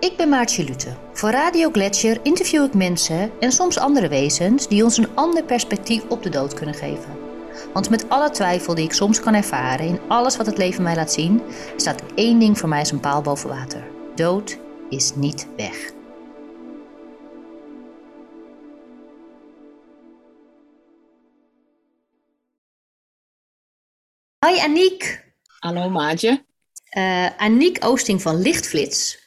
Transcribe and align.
Ik 0.00 0.16
ben 0.16 0.28
Maartje 0.28 0.64
Lute. 0.64 0.96
Voor 1.12 1.30
Radio 1.30 1.70
Gletscher 1.70 2.20
interview 2.22 2.64
ik 2.64 2.74
mensen 2.74 3.30
en 3.40 3.52
soms 3.52 3.78
andere 3.78 4.08
wezens 4.08 4.68
die 4.68 4.84
ons 4.84 4.96
een 4.96 5.14
ander 5.14 5.44
perspectief 5.44 6.02
op 6.08 6.22
de 6.22 6.28
dood 6.28 6.54
kunnen 6.54 6.74
geven. 6.74 7.18
Want 7.72 7.90
met 7.90 8.08
alle 8.08 8.30
twijfel 8.30 8.74
die 8.74 8.84
ik 8.84 8.92
soms 8.92 9.20
kan 9.20 9.34
ervaren 9.34 9.86
in 9.86 10.00
alles 10.08 10.36
wat 10.36 10.46
het 10.46 10.58
leven 10.58 10.82
mij 10.82 10.94
laat 10.94 11.12
zien, 11.12 11.42
staat 11.76 12.02
één 12.14 12.38
ding 12.38 12.58
voor 12.58 12.68
mij 12.68 12.78
als 12.78 12.90
een 12.90 13.00
paal 13.00 13.22
boven 13.22 13.48
water. 13.48 13.90
Dood 14.14 14.58
is 14.88 15.14
niet 15.14 15.46
weg. 15.56 15.92
Hi 24.46 24.60
Aniek. 24.60 25.24
Hallo 25.58 25.90
Maatje. 25.90 26.44
Uh, 26.96 27.26
Aniek 27.36 27.84
Oosting 27.84 28.22
van 28.22 28.40
Lichtflits 28.40 29.19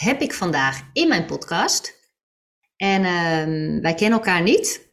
heb 0.00 0.20
ik 0.20 0.34
vandaag 0.34 0.80
in 0.92 1.08
mijn 1.08 1.26
podcast. 1.26 1.98
En 2.76 3.00
uh, 3.00 3.80
wij 3.82 3.94
kennen 3.94 4.18
elkaar 4.18 4.42
niet. 4.42 4.88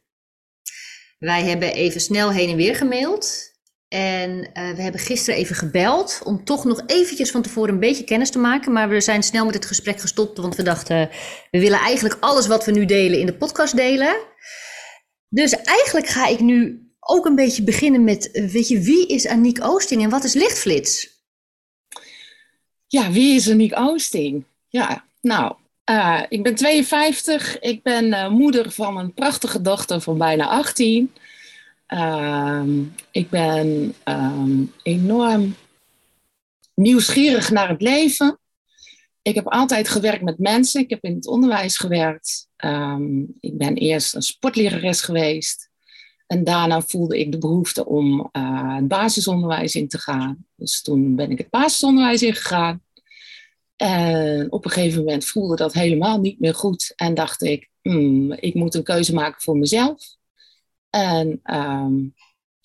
Wij 1.19 1.43
hebben 1.43 1.73
even 1.73 2.01
snel 2.01 2.31
heen 2.31 2.49
en 2.49 2.55
weer 2.55 2.75
gemaild. 2.75 3.55
En 3.87 4.29
uh, 4.29 4.75
we 4.75 4.81
hebben 4.81 5.01
gisteren 5.01 5.39
even 5.39 5.55
gebeld 5.55 6.21
om 6.23 6.43
toch 6.43 6.63
nog 6.65 6.81
eventjes 6.85 7.31
van 7.31 7.41
tevoren 7.41 7.73
een 7.73 7.79
beetje 7.79 8.03
kennis 8.03 8.29
te 8.29 8.39
maken. 8.39 8.71
Maar 8.71 8.89
we 8.89 9.01
zijn 9.01 9.23
snel 9.23 9.45
met 9.45 9.53
het 9.53 9.65
gesprek 9.65 9.99
gestopt, 9.99 10.37
want 10.37 10.55
we 10.55 10.63
dachten, 10.63 11.09
we 11.51 11.59
willen 11.59 11.79
eigenlijk 11.79 12.17
alles 12.19 12.47
wat 12.47 12.65
we 12.65 12.71
nu 12.71 12.85
delen 12.85 13.19
in 13.19 13.25
de 13.25 13.37
podcast 13.37 13.75
delen. 13.75 14.17
Dus 15.29 15.51
eigenlijk 15.51 16.07
ga 16.07 16.27
ik 16.27 16.39
nu 16.39 16.87
ook 16.99 17.25
een 17.25 17.35
beetje 17.35 17.63
beginnen 17.63 18.03
met, 18.03 18.29
weet 18.31 18.67
je, 18.67 18.79
wie 18.79 19.07
is 19.07 19.27
Aniek 19.27 19.63
Oosting 19.63 20.03
en 20.03 20.09
wat 20.09 20.23
is 20.23 20.33
Lichtflits? 20.33 21.15
Ja, 22.87 23.11
wie 23.11 23.35
is 23.35 23.49
Aniek 23.49 23.77
Oosting? 23.79 24.45
Ja, 24.77 25.05
nou, 25.21 25.55
uh, 25.89 26.21
ik 26.29 26.43
ben 26.43 26.55
52. 26.55 27.59
Ik 27.59 27.83
ben 27.83 28.05
uh, 28.05 28.29
moeder 28.29 28.71
van 28.71 28.97
een 28.97 29.13
prachtige 29.13 29.61
dochter 29.61 30.01
van 30.01 30.17
bijna 30.17 30.47
18. 30.47 31.13
Uh, 31.87 32.63
ik 33.11 33.29
ben 33.29 33.95
um, 34.05 34.73
enorm 34.83 35.55
nieuwsgierig 36.73 37.51
naar 37.51 37.69
het 37.69 37.81
leven. 37.81 38.39
Ik 39.21 39.35
heb 39.35 39.47
altijd 39.47 39.89
gewerkt 39.89 40.23
met 40.23 40.39
mensen. 40.39 40.81
Ik 40.81 40.89
heb 40.89 41.03
in 41.03 41.15
het 41.15 41.27
onderwijs 41.27 41.77
gewerkt. 41.77 42.47
Um, 42.57 43.37
ik 43.39 43.57
ben 43.57 43.75
eerst 43.75 44.15
een 44.15 44.21
sportlerares 44.21 45.01
geweest. 45.01 45.69
En 46.27 46.43
daarna 46.43 46.81
voelde 46.81 47.19
ik 47.19 47.31
de 47.31 47.37
behoefte 47.37 47.85
om 47.85 48.29
uh, 48.31 48.75
het 48.75 48.87
basisonderwijs 48.87 49.75
in 49.75 49.87
te 49.87 49.97
gaan. 49.99 50.45
Dus 50.55 50.81
toen 50.81 51.15
ben 51.15 51.31
ik 51.31 51.37
het 51.37 51.49
basisonderwijs 51.49 52.21
ingegaan. 52.21 52.81
En 53.77 54.51
op 54.51 54.65
een 54.65 54.71
gegeven 54.71 54.99
moment 54.99 55.25
voelde 55.25 55.55
dat 55.55 55.73
helemaal 55.73 56.19
niet 56.19 56.39
meer 56.39 56.55
goed. 56.55 56.93
En 56.95 57.13
dacht 57.13 57.41
ik, 57.41 57.69
hmm, 57.81 58.31
ik 58.31 58.53
moet 58.53 58.75
een 58.75 58.83
keuze 58.83 59.13
maken 59.13 59.41
voor 59.41 59.57
mezelf. 59.57 60.15
En 60.89 61.39
um, 61.43 62.13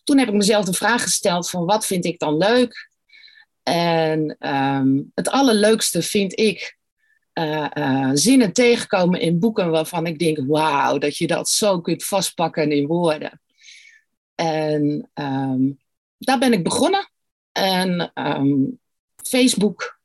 toen 0.05 0.19
heb 0.19 0.29
ik 0.29 0.35
mezelf 0.35 0.65
de 0.65 0.73
vraag 0.73 1.03
gesteld 1.03 1.51
van 1.51 1.65
wat 1.65 1.87
vind 1.87 2.05
ik 2.05 2.19
dan 2.19 2.37
leuk? 2.37 2.91
En 3.63 4.37
um, 4.41 5.11
het 5.15 5.29
allerleukste 5.29 6.03
vind 6.03 6.39
ik 6.39 6.79
uh, 7.35 7.67
uh, 7.75 8.11
zinnen 8.13 8.53
tegenkomen 8.53 9.21
in 9.21 9.39
boeken 9.39 9.71
waarvan 9.71 10.07
ik 10.07 10.19
denk, 10.19 10.39
wauw, 10.47 10.99
dat 10.99 11.17
je 11.17 11.27
dat 11.27 11.49
zo 11.49 11.81
kunt 11.81 12.05
vastpakken 12.05 12.73
in 12.73 12.87
woorden. 12.87 13.41
En 14.35 15.11
um, 15.15 15.79
daar 16.19 16.39
ben 16.39 16.53
ik 16.53 16.65
begonnen. 16.65 17.11
En 17.53 18.13
Facebook 19.23 20.01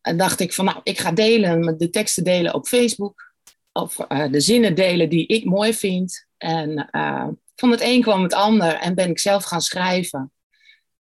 en 0.00 0.16
dacht 0.16 0.40
ik 0.40 0.52
van 0.52 0.64
nou, 0.64 0.80
ik 0.82 0.98
ga 0.98 1.12
delen, 1.12 1.78
de 1.78 1.90
teksten 1.90 2.24
delen 2.24 2.54
op 2.54 2.66
Facebook. 2.66 3.32
Of 3.72 3.98
uh, 4.08 4.30
de 4.30 4.40
zinnen 4.40 4.74
delen 4.74 5.08
die 5.08 5.26
ik 5.26 5.44
mooi 5.44 5.74
vind. 5.74 6.26
En 6.36 6.88
uh, 6.92 7.28
van 7.54 7.70
het 7.70 7.80
een 7.80 8.02
kwam 8.02 8.22
het 8.22 8.34
ander 8.34 8.74
en 8.74 8.94
ben 8.94 9.10
ik 9.10 9.18
zelf 9.18 9.44
gaan 9.44 9.60
schrijven. 9.60 10.32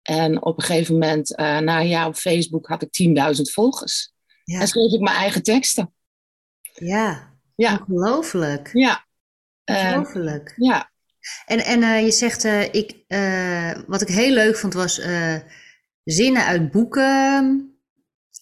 En 0.01 0.43
op 0.43 0.57
een 0.57 0.63
gegeven 0.63 0.93
moment, 0.93 1.31
uh, 1.31 1.57
na 1.57 1.79
een 1.79 1.87
jaar 1.87 2.07
op 2.07 2.15
Facebook, 2.15 2.67
had 2.67 2.81
ik 2.81 3.35
10.000 3.35 3.41
volgers. 3.41 4.13
Ja. 4.43 4.59
En 4.59 4.67
schreef 4.67 4.91
ik 4.91 4.99
mijn 4.99 5.15
eigen 5.15 5.43
teksten. 5.43 5.93
Ja, 6.73 7.33
ja. 7.55 7.85
ongelooflijk. 7.87 8.69
Ja. 8.73 9.05
Ongelooflijk. 9.65 10.53
ja. 10.55 10.91
En, 11.45 11.59
en 11.59 12.03
je 12.05 12.11
zegt, 12.11 12.43
ik, 12.71 13.03
wat 13.87 14.01
ik 14.01 14.07
heel 14.07 14.33
leuk 14.33 14.57
vond 14.57 14.73
was 14.73 15.01
zinnen 16.03 16.45
uit 16.45 16.71
boeken 16.71 17.68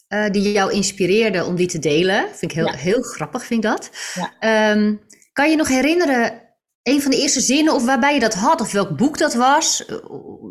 uh, 0.10 0.30
die 0.30 0.52
jou 0.52 0.72
inspireerde 0.72 1.46
om 1.46 1.56
die 1.56 1.68
te 1.68 1.80
delen. 1.80 2.28
Vind 2.36 2.52
ik 2.52 2.58
heel, 2.58 2.72
heel 2.72 3.02
grappig, 3.02 3.46
vind 3.46 3.64
ik 3.64 3.70
dat. 3.70 3.90
Ja. 4.14 4.72
Um, 4.72 5.02
kan 5.34 5.50
je 5.50 5.56
nog 5.56 5.68
herinneren, 5.68 6.42
een 6.84 7.02
van 7.02 7.12
de 7.12 7.18
eerste 7.18 7.40
zinnen 7.40 7.74
of 7.74 7.86
waarbij 7.86 8.14
je 8.14 8.20
dat 8.20 8.34
had, 8.34 8.62
of 8.62 8.72
welk 8.72 8.98
boek 8.98 9.18
dat 9.18 9.34
was? 9.34 9.86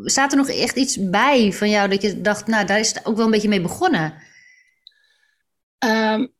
Staat 0.05 0.33
er 0.33 0.39
nog 0.39 0.49
echt 0.49 0.77
iets 0.77 1.11
bij 1.11 1.53
van 1.53 1.71
jou 1.71 1.89
dat 1.89 2.03
je 2.03 2.21
dacht, 2.21 2.47
nou, 2.47 2.67
daar 2.67 2.79
is 2.79 2.89
het 2.89 3.07
ook 3.07 3.17
wel 3.17 3.25
een 3.25 3.31
beetje 3.31 3.49
mee 3.49 3.61
begonnen? 3.61 4.15
Um, 5.85 6.35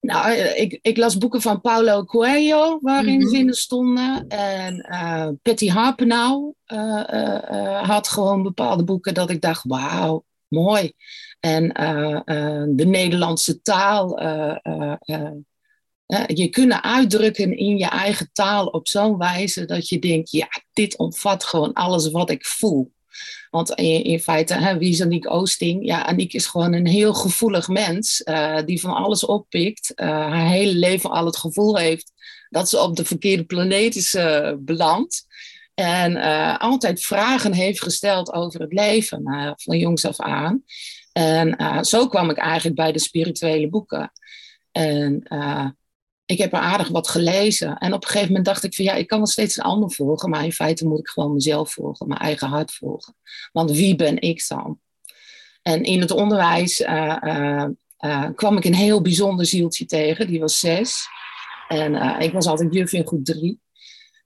nou, 0.00 0.32
ik, 0.32 0.78
ik, 0.82 0.96
las 0.96 1.18
boeken 1.18 1.40
van 1.40 1.60
Paulo 1.60 2.04
Coelho, 2.04 2.78
waarin 2.80 3.14
mm 3.14 3.20
-hmm. 3.20 3.30
zinnen 3.30 3.54
stonden. 3.54 4.28
En 4.28 4.86
uh, 4.90 5.28
Patty 5.42 5.68
Harpenau 5.68 6.54
uh, 6.66 7.82
had 7.82 8.08
gewoon 8.08 8.42
bepaalde 8.42 8.84
boeken 8.84 9.14
dat 9.14 9.30
ik 9.30 9.40
dacht, 9.40 9.64
wauw, 9.64 10.24
mooi. 10.48 10.92
En 11.44 11.80
uh, 11.80 12.20
uh, 12.24 12.64
de 12.68 12.86
Nederlandse 12.86 13.62
taal. 13.62 14.22
Uh, 14.22 14.94
je 16.26 16.48
kunnen 16.50 16.82
uitdrukken 16.82 17.56
in 17.56 17.78
je 17.78 17.88
eigen 17.88 18.30
taal 18.32 18.66
op 18.66 18.88
zo'n 18.88 19.18
wijze 19.18 19.64
dat 19.64 19.88
je 19.88 19.98
denkt: 19.98 20.30
ja, 20.30 20.48
dit 20.72 20.96
omvat 20.96 21.44
gewoon 21.44 21.72
alles 21.72 22.10
wat 22.10 22.30
ik 22.30 22.46
voel. 22.46 22.92
Want 23.50 23.70
in, 23.70 24.04
in 24.04 24.20
feite, 24.20 24.54
hè, 24.54 24.78
wie 24.78 24.90
is 24.90 25.02
Aniek 25.02 25.30
Oosting? 25.30 25.86
Ja, 25.86 26.06
Aniek 26.06 26.32
is 26.32 26.46
gewoon 26.46 26.72
een 26.72 26.86
heel 26.86 27.14
gevoelig 27.14 27.68
mens 27.68 28.22
die 28.64 28.80
van 28.80 28.94
alles 28.94 29.24
oppikt. 29.24 29.92
haar 29.96 30.48
hele 30.48 30.74
leven 30.74 31.10
al 31.10 31.26
het 31.26 31.36
gevoel 31.36 31.76
heeft 31.76 32.12
dat 32.48 32.68
ze 32.68 32.80
op 32.80 32.96
de 32.96 33.04
verkeerde 33.04 33.44
planeet 33.44 33.96
is 33.96 34.16
beland. 34.58 35.26
En 35.74 36.16
altijd 36.58 37.02
vragen 37.02 37.52
heeft 37.52 37.82
gesteld 37.82 38.32
over 38.32 38.60
het 38.60 38.72
leven, 38.72 39.22
van 39.56 39.78
jongs 39.78 40.04
af 40.04 40.20
aan. 40.20 40.62
En 41.14 41.62
uh, 41.62 41.82
zo 41.82 42.08
kwam 42.08 42.30
ik 42.30 42.36
eigenlijk 42.36 42.76
bij 42.76 42.92
de 42.92 42.98
spirituele 42.98 43.68
boeken. 43.68 44.12
En 44.72 45.26
uh, 45.28 45.68
ik 46.26 46.38
heb 46.38 46.52
er 46.52 46.58
aardig 46.58 46.88
wat 46.88 47.08
gelezen. 47.08 47.78
En 47.78 47.92
op 47.92 48.02
een 48.02 48.08
gegeven 48.08 48.28
moment 48.28 48.46
dacht 48.46 48.64
ik 48.64 48.74
van 48.74 48.84
ja, 48.84 48.92
ik 48.94 49.06
kan 49.06 49.18
wel 49.18 49.26
steeds 49.26 49.56
een 49.56 49.64
ander 49.64 49.92
volgen. 49.92 50.30
Maar 50.30 50.44
in 50.44 50.52
feite 50.52 50.86
moet 50.86 50.98
ik 50.98 51.08
gewoon 51.08 51.32
mezelf 51.32 51.72
volgen, 51.72 52.08
mijn 52.08 52.20
eigen 52.20 52.48
hart 52.48 52.72
volgen. 52.72 53.16
Want 53.52 53.70
wie 53.70 53.96
ben 53.96 54.20
ik 54.20 54.44
dan? 54.48 54.80
En 55.62 55.82
in 55.82 56.00
het 56.00 56.10
onderwijs 56.10 56.80
uh, 56.80 57.66
kwam 58.34 58.56
ik 58.56 58.64
een 58.64 58.74
heel 58.74 59.00
bijzonder 59.00 59.46
zieltje 59.46 59.84
tegen. 59.84 60.26
Die 60.26 60.40
was 60.40 60.58
zes. 60.58 61.06
En 61.68 62.20
ik 62.20 62.32
was 62.32 62.46
altijd 62.46 62.74
juf 62.74 62.92
in 62.92 63.06
groep 63.06 63.24
drie. 63.24 63.60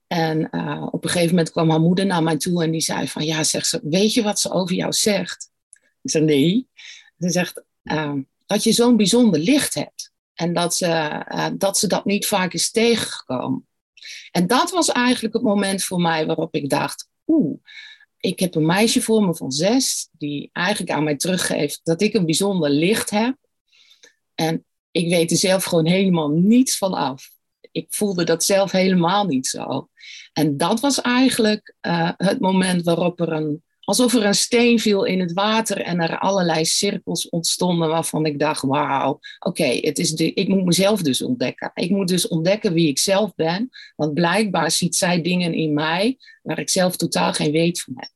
En 0.07 0.45
op 0.91 1.03
een 1.03 1.09
gegeven 1.09 1.35
moment 1.35 1.51
kwam 1.51 1.69
haar 1.69 1.79
moeder 1.79 2.05
naar 2.05 2.23
mij 2.23 2.37
toe 2.37 2.63
en 2.63 2.71
die 2.71 2.81
zei 2.81 3.07
van 3.07 3.25
ja, 3.25 3.43
zegt 3.43 3.67
ze, 3.67 3.79
weet 3.83 4.13
je 4.13 4.23
wat 4.23 4.39
ze 4.39 4.51
over 4.51 4.75
jou 4.75 4.93
zegt? 4.93 5.51
Ik 6.01 6.09
zei 6.09 6.23
nee. 6.23 6.68
Ze 7.19 7.29
zegt 7.29 7.63
uh, 7.83 8.13
dat 8.45 8.63
je 8.63 8.71
zo'n 8.71 8.97
bijzonder 8.97 9.39
licht 9.39 9.73
hebt. 9.73 10.11
En 10.33 10.53
dat 10.53 10.75
ze, 10.75 10.85
uh, 11.31 11.47
dat 11.53 11.77
ze 11.77 11.87
dat 11.87 12.05
niet 12.05 12.27
vaak 12.27 12.53
is 12.53 12.71
tegengekomen. 12.71 13.67
En 14.31 14.47
dat 14.47 14.71
was 14.71 14.89
eigenlijk 14.89 15.33
het 15.33 15.43
moment 15.43 15.83
voor 15.83 16.01
mij 16.01 16.25
waarop 16.25 16.55
ik 16.55 16.69
dacht: 16.69 17.09
oeh, 17.27 17.59
ik 18.17 18.39
heb 18.39 18.55
een 18.55 18.65
meisje 18.65 19.01
voor 19.01 19.25
me 19.25 19.35
van 19.35 19.51
zes, 19.51 20.09
die 20.11 20.49
eigenlijk 20.53 20.91
aan 20.91 21.03
mij 21.03 21.15
teruggeeft 21.15 21.79
dat 21.83 22.01
ik 22.01 22.13
een 22.13 22.25
bijzonder 22.25 22.69
licht 22.69 23.09
heb. 23.09 23.35
En 24.35 24.65
ik 24.91 25.09
weet 25.09 25.31
er 25.31 25.37
zelf 25.37 25.63
gewoon 25.63 25.85
helemaal 25.85 26.29
niets 26.29 26.77
van 26.77 26.93
af. 26.93 27.29
Ik 27.71 27.87
voelde 27.89 28.23
dat 28.23 28.43
zelf 28.43 28.71
helemaal 28.71 29.25
niet 29.25 29.47
zo. 29.47 29.89
En 30.33 30.57
dat 30.57 30.79
was 30.79 31.01
eigenlijk 31.01 31.75
uh, 31.81 32.11
het 32.17 32.39
moment 32.39 32.83
waarop 32.83 33.19
er 33.19 33.31
een 33.31 33.63
alsof 33.89 34.13
er 34.13 34.25
een 34.25 34.33
steen 34.33 34.79
viel 34.79 35.03
in 35.03 35.19
het 35.19 35.33
water 35.33 35.81
en 35.81 35.99
er 35.99 36.19
allerlei 36.19 36.65
cirkels 36.65 37.29
ontstonden 37.29 37.89
waarvan 37.89 38.25
ik 38.25 38.39
dacht, 38.39 38.61
wauw, 38.61 39.09
oké, 39.09 39.47
okay, 39.47 39.77
ik 39.77 40.47
moet 40.47 40.65
mezelf 40.65 41.01
dus 41.01 41.21
ontdekken. 41.21 41.71
Ik 41.73 41.89
moet 41.89 42.07
dus 42.07 42.27
ontdekken 42.27 42.73
wie 42.73 42.87
ik 42.87 42.99
zelf 42.99 43.35
ben, 43.35 43.69
want 43.95 44.13
blijkbaar 44.13 44.71
ziet 44.71 44.95
zij 44.95 45.21
dingen 45.21 45.53
in 45.53 45.73
mij 45.73 46.17
waar 46.41 46.59
ik 46.59 46.69
zelf 46.69 46.95
totaal 46.95 47.33
geen 47.33 47.51
weet 47.51 47.81
van 47.81 47.93
heb. 47.97 48.11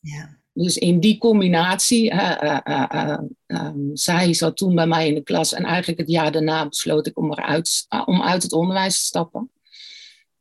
Ja. 0.00 0.38
Dus 0.52 0.78
in 0.78 1.00
die 1.00 1.18
combinatie, 1.18 2.12
uh, 2.12 2.36
uh, 2.42 2.58
uh, 2.64 3.18
um, 3.46 3.90
zij 3.92 4.34
zat 4.34 4.56
toen 4.56 4.74
bij 4.74 4.86
mij 4.86 5.08
in 5.08 5.14
de 5.14 5.22
klas 5.22 5.52
en 5.52 5.64
eigenlijk 5.64 6.00
het 6.00 6.10
jaar 6.10 6.32
daarna 6.32 6.68
besloot 6.68 7.06
ik 7.06 7.18
om, 7.18 7.32
eruit, 7.32 7.86
om 8.04 8.22
uit 8.22 8.42
het 8.42 8.52
onderwijs 8.52 8.98
te 8.98 9.04
stappen. 9.04 9.50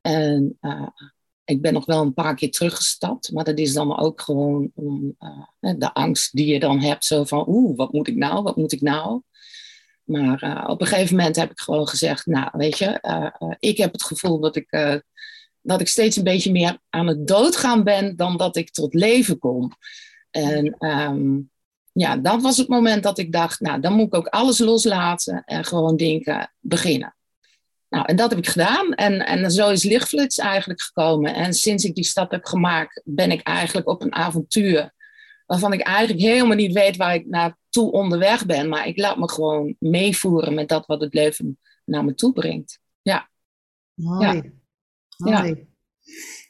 En 0.02 0.58
ik 1.46 1.62
ben 1.62 1.74
nog 1.74 1.86
wel 1.86 2.02
een 2.02 2.14
paar 2.14 2.36
keer 2.36 2.52
teruggestapt, 2.52 3.32
maar 3.32 3.44
dat 3.44 3.58
is 3.58 3.74
dan 3.74 4.00
ook 4.00 4.22
gewoon 4.22 4.72
om 4.76 5.16
uh, 5.20 5.74
de 5.78 5.94
angst 5.94 6.36
die 6.36 6.46
je 6.46 6.60
dan 6.60 6.80
hebt, 6.80 7.06
zo 7.06 7.24
van, 7.24 7.44
oeh, 7.48 7.78
wat 7.78 7.94
moet 7.94 8.08
ik 8.08 8.16
nou, 8.16 8.44
wat 8.44 8.56
moet 8.56 8.72
ik 8.72 8.82
nou? 8.82 9.22
Maar 10.04 10.68
op 10.68 10.82
een 10.82 10.88
gegeven 10.88 11.16
moment 11.16 11.36
heb 11.36 11.52
ik 11.52 11.60
gewoon 11.60 11.88
gezegd, 11.88 12.26
nou 12.26 12.50
weet 12.52 12.78
je, 12.78 13.02
ik 13.60 13.78
heb 13.78 13.92
het 13.92 14.04
gevoel 14.04 14.40
dat 14.40 14.56
ik, 14.56 15.02
dat 15.62 15.82
ik 15.82 15.88
steeds 15.88 16.16
een 16.16 16.24
beetje 16.24 16.52
meer 16.52 16.78
aan 16.90 17.08
het 17.08 17.28
doodgaan 17.28 17.84
ben 17.84 18.16
dan 18.16 18.38
dat 18.38 18.56
ik 18.56 18.72
tot 18.72 18.94
leven 18.94 19.40
kom. 19.40 19.72
En 20.32 20.76
ehm, 20.78 21.40
ja, 21.92 22.18
dat 22.18 22.42
was 22.42 22.58
het 22.58 22.68
moment 22.68 23.04
dat 23.04 23.18
ik 23.18 23.32
dacht, 23.32 23.60
nou 23.60 23.80
dan 23.80 23.94
moet 23.94 24.06
ik 24.06 24.16
ook 24.16 24.28
alles 24.28 24.60
loslaten 24.60 25.44
en 25.46 25.66
gewoon 25.66 25.98
denken, 25.98 26.54
beginnen. 26.60 27.16
Nou, 27.94 28.06
en 28.06 28.16
dat 28.16 28.30
heb 28.30 28.40
ik 28.40 28.48
gedaan. 28.48 28.94
En, 28.94 29.26
en 29.26 29.52
zo 29.52 29.70
is 29.70 29.84
Lichtflits 29.84 30.38
eigenlijk 30.38 30.82
gekomen. 30.82 31.34
En 31.34 31.54
sinds 31.54 31.84
ik 31.84 31.96
die 31.96 32.04
stap 32.04 32.32
heb 32.32 32.46
gemaakt, 32.46 33.02
ben 33.04 33.32
ik 33.32 33.42
eigenlijk 33.42 33.88
op 33.88 34.02
een 34.02 34.14
avontuur. 34.14 34.94
Waarvan 35.46 35.74
ik 35.74 35.82
eigenlijk 35.82 36.20
helemaal 36.20 36.56
niet 36.56 36.74
weet 36.74 36.98
waar 36.98 37.14
ik 37.14 37.26
naartoe 37.28 37.92
onderweg 37.92 38.46
ben. 38.46 38.70
Maar 38.70 38.88
ik 38.88 38.98
laat 38.98 39.18
me 39.18 39.30
gewoon 39.30 39.76
meevoeren 39.80 40.54
met 40.54 40.70
dat 40.70 40.86
wat 40.86 41.02
het 41.02 41.14
leven 41.14 41.60
naar 41.86 42.06
me 42.06 42.14
toe 42.14 42.34
brengt. 42.34 42.80
Ja. 43.02 43.30
Mooi. 43.94 44.26
Ja. 44.26 45.42
Mooi. 45.42 45.68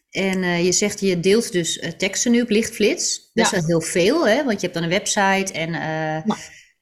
En 0.10 0.38
uh, 0.38 0.66
je 0.66 0.72
zegt, 0.72 1.00
je 1.00 1.20
deelt 1.20 1.52
dus 1.52 1.78
uh, 1.78 1.90
teksten 1.90 2.32
nu 2.32 2.42
op 2.42 2.50
Lichtflits. 2.50 3.30
Best 3.34 3.52
ja. 3.52 3.58
wel 3.58 3.68
heel 3.68 3.82
veel, 3.82 4.28
hè? 4.28 4.44
Want 4.44 4.62
je 4.62 4.68
hebt 4.68 4.74
dan 4.74 4.84
een 4.84 4.90
website 4.90 5.54
en... 5.54 5.70
Uh, 5.70 6.36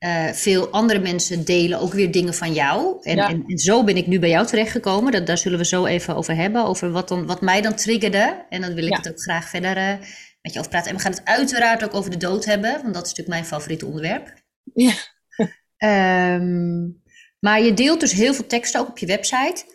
uh, 0.05 0.27
veel 0.31 0.69
andere 0.69 0.99
mensen 0.99 1.45
delen 1.45 1.79
ook 1.79 1.93
weer 1.93 2.11
dingen 2.11 2.33
van 2.33 2.53
jou. 2.53 2.97
En, 3.01 3.17
en, 3.17 3.43
en, 3.47 3.57
zo 3.57 3.83
ben 3.83 3.97
ik 3.97 4.07
nu 4.07 4.19
bij 4.19 4.29
jou 4.29 4.47
terechtgekomen. 4.47 5.11
Dat, 5.11 5.27
daar 5.27 5.37
zullen 5.37 5.57
we 5.57 5.65
zo 5.65 5.85
even 5.85 6.15
over 6.15 6.35
hebben. 6.35 6.65
Over 6.65 6.91
wat, 6.91 7.07
dan, 7.07 7.25
wat 7.25 7.41
mij 7.41 7.61
dan 7.61 7.75
triggerde. 7.75 8.45
En 8.49 8.61
dan 8.61 8.73
wil 8.73 8.85
ik 8.85 8.95
het 8.95 9.09
ook 9.09 9.21
graag 9.21 9.49
verder 9.49 9.77
uh, 9.77 10.07
met 10.41 10.53
je 10.53 10.59
over 10.59 10.71
praten. 10.71 10.89
En 10.89 10.95
we 10.95 11.01
gaan 11.01 11.11
het 11.11 11.25
uiteraard 11.25 11.83
ook 11.83 11.93
over 11.93 12.11
de 12.11 12.17
dood 12.17 12.45
hebben. 12.45 12.71
Want 12.71 12.93
dat 12.93 13.05
is 13.05 13.09
natuurlijk 13.09 13.27
mijn 13.27 13.45
favoriete 13.45 13.85
onderwerp. 13.85 14.33
Ja. 14.73 14.93
um, 16.35 17.01
maar 17.45 17.61
je 17.61 17.73
deelt 17.73 17.99
dus 17.99 18.11
heel 18.11 18.33
veel 18.33 18.47
teksten 18.47 18.79
ook 18.79 18.89
op 18.89 18.97
je 18.97 19.05
website. 19.05 19.65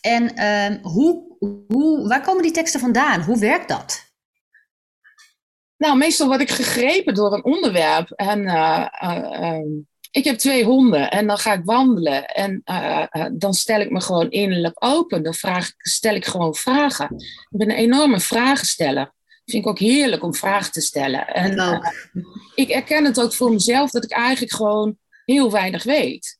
En 0.00 0.44
um, 0.44 0.78
hoe, 0.82 1.36
hoe, 1.68 2.08
waar 2.08 2.22
komen 2.22 2.42
die 2.42 2.52
teksten 2.52 2.80
vandaan? 2.80 3.20
Hoe 3.20 3.38
werkt 3.38 3.68
dat? 3.68 4.03
Nou, 5.76 5.96
meestal 5.96 6.26
word 6.26 6.40
ik 6.40 6.50
gegrepen 6.50 7.14
door 7.14 7.32
een 7.32 7.44
onderwerp. 7.44 8.10
En 8.10 8.40
uh, 8.40 8.86
uh, 9.02 9.82
ik 10.10 10.24
heb 10.24 10.38
twee 10.38 10.64
honden 10.64 11.10
en 11.10 11.26
dan 11.26 11.38
ga 11.38 11.52
ik 11.52 11.64
wandelen. 11.64 12.26
En 12.26 12.62
uh, 12.64 13.06
dan 13.32 13.54
stel 13.54 13.80
ik 13.80 13.90
me 13.90 14.00
gewoon 14.00 14.30
innerlijk 14.30 14.84
open. 14.84 15.22
Dan 15.22 15.34
vraag, 15.34 15.72
stel 15.76 16.14
ik 16.14 16.24
gewoon 16.24 16.54
vragen. 16.54 17.14
Ik 17.50 17.58
ben 17.58 17.70
een 17.70 17.76
enorme 17.76 18.20
vragensteller. 18.20 19.12
Vind 19.44 19.64
ik 19.64 19.70
ook 19.70 19.78
heerlijk 19.78 20.22
om 20.22 20.34
vragen 20.34 20.72
te 20.72 20.80
stellen. 20.80 21.26
En 21.26 21.80
ik 22.54 22.68
erken 22.68 23.04
het 23.04 23.20
ook 23.20 23.34
voor 23.34 23.52
mezelf 23.52 23.90
dat 23.90 24.04
ik 24.04 24.10
eigenlijk 24.10 24.52
gewoon 24.52 24.96
heel 25.24 25.50
weinig 25.50 25.82
weet. 25.82 26.38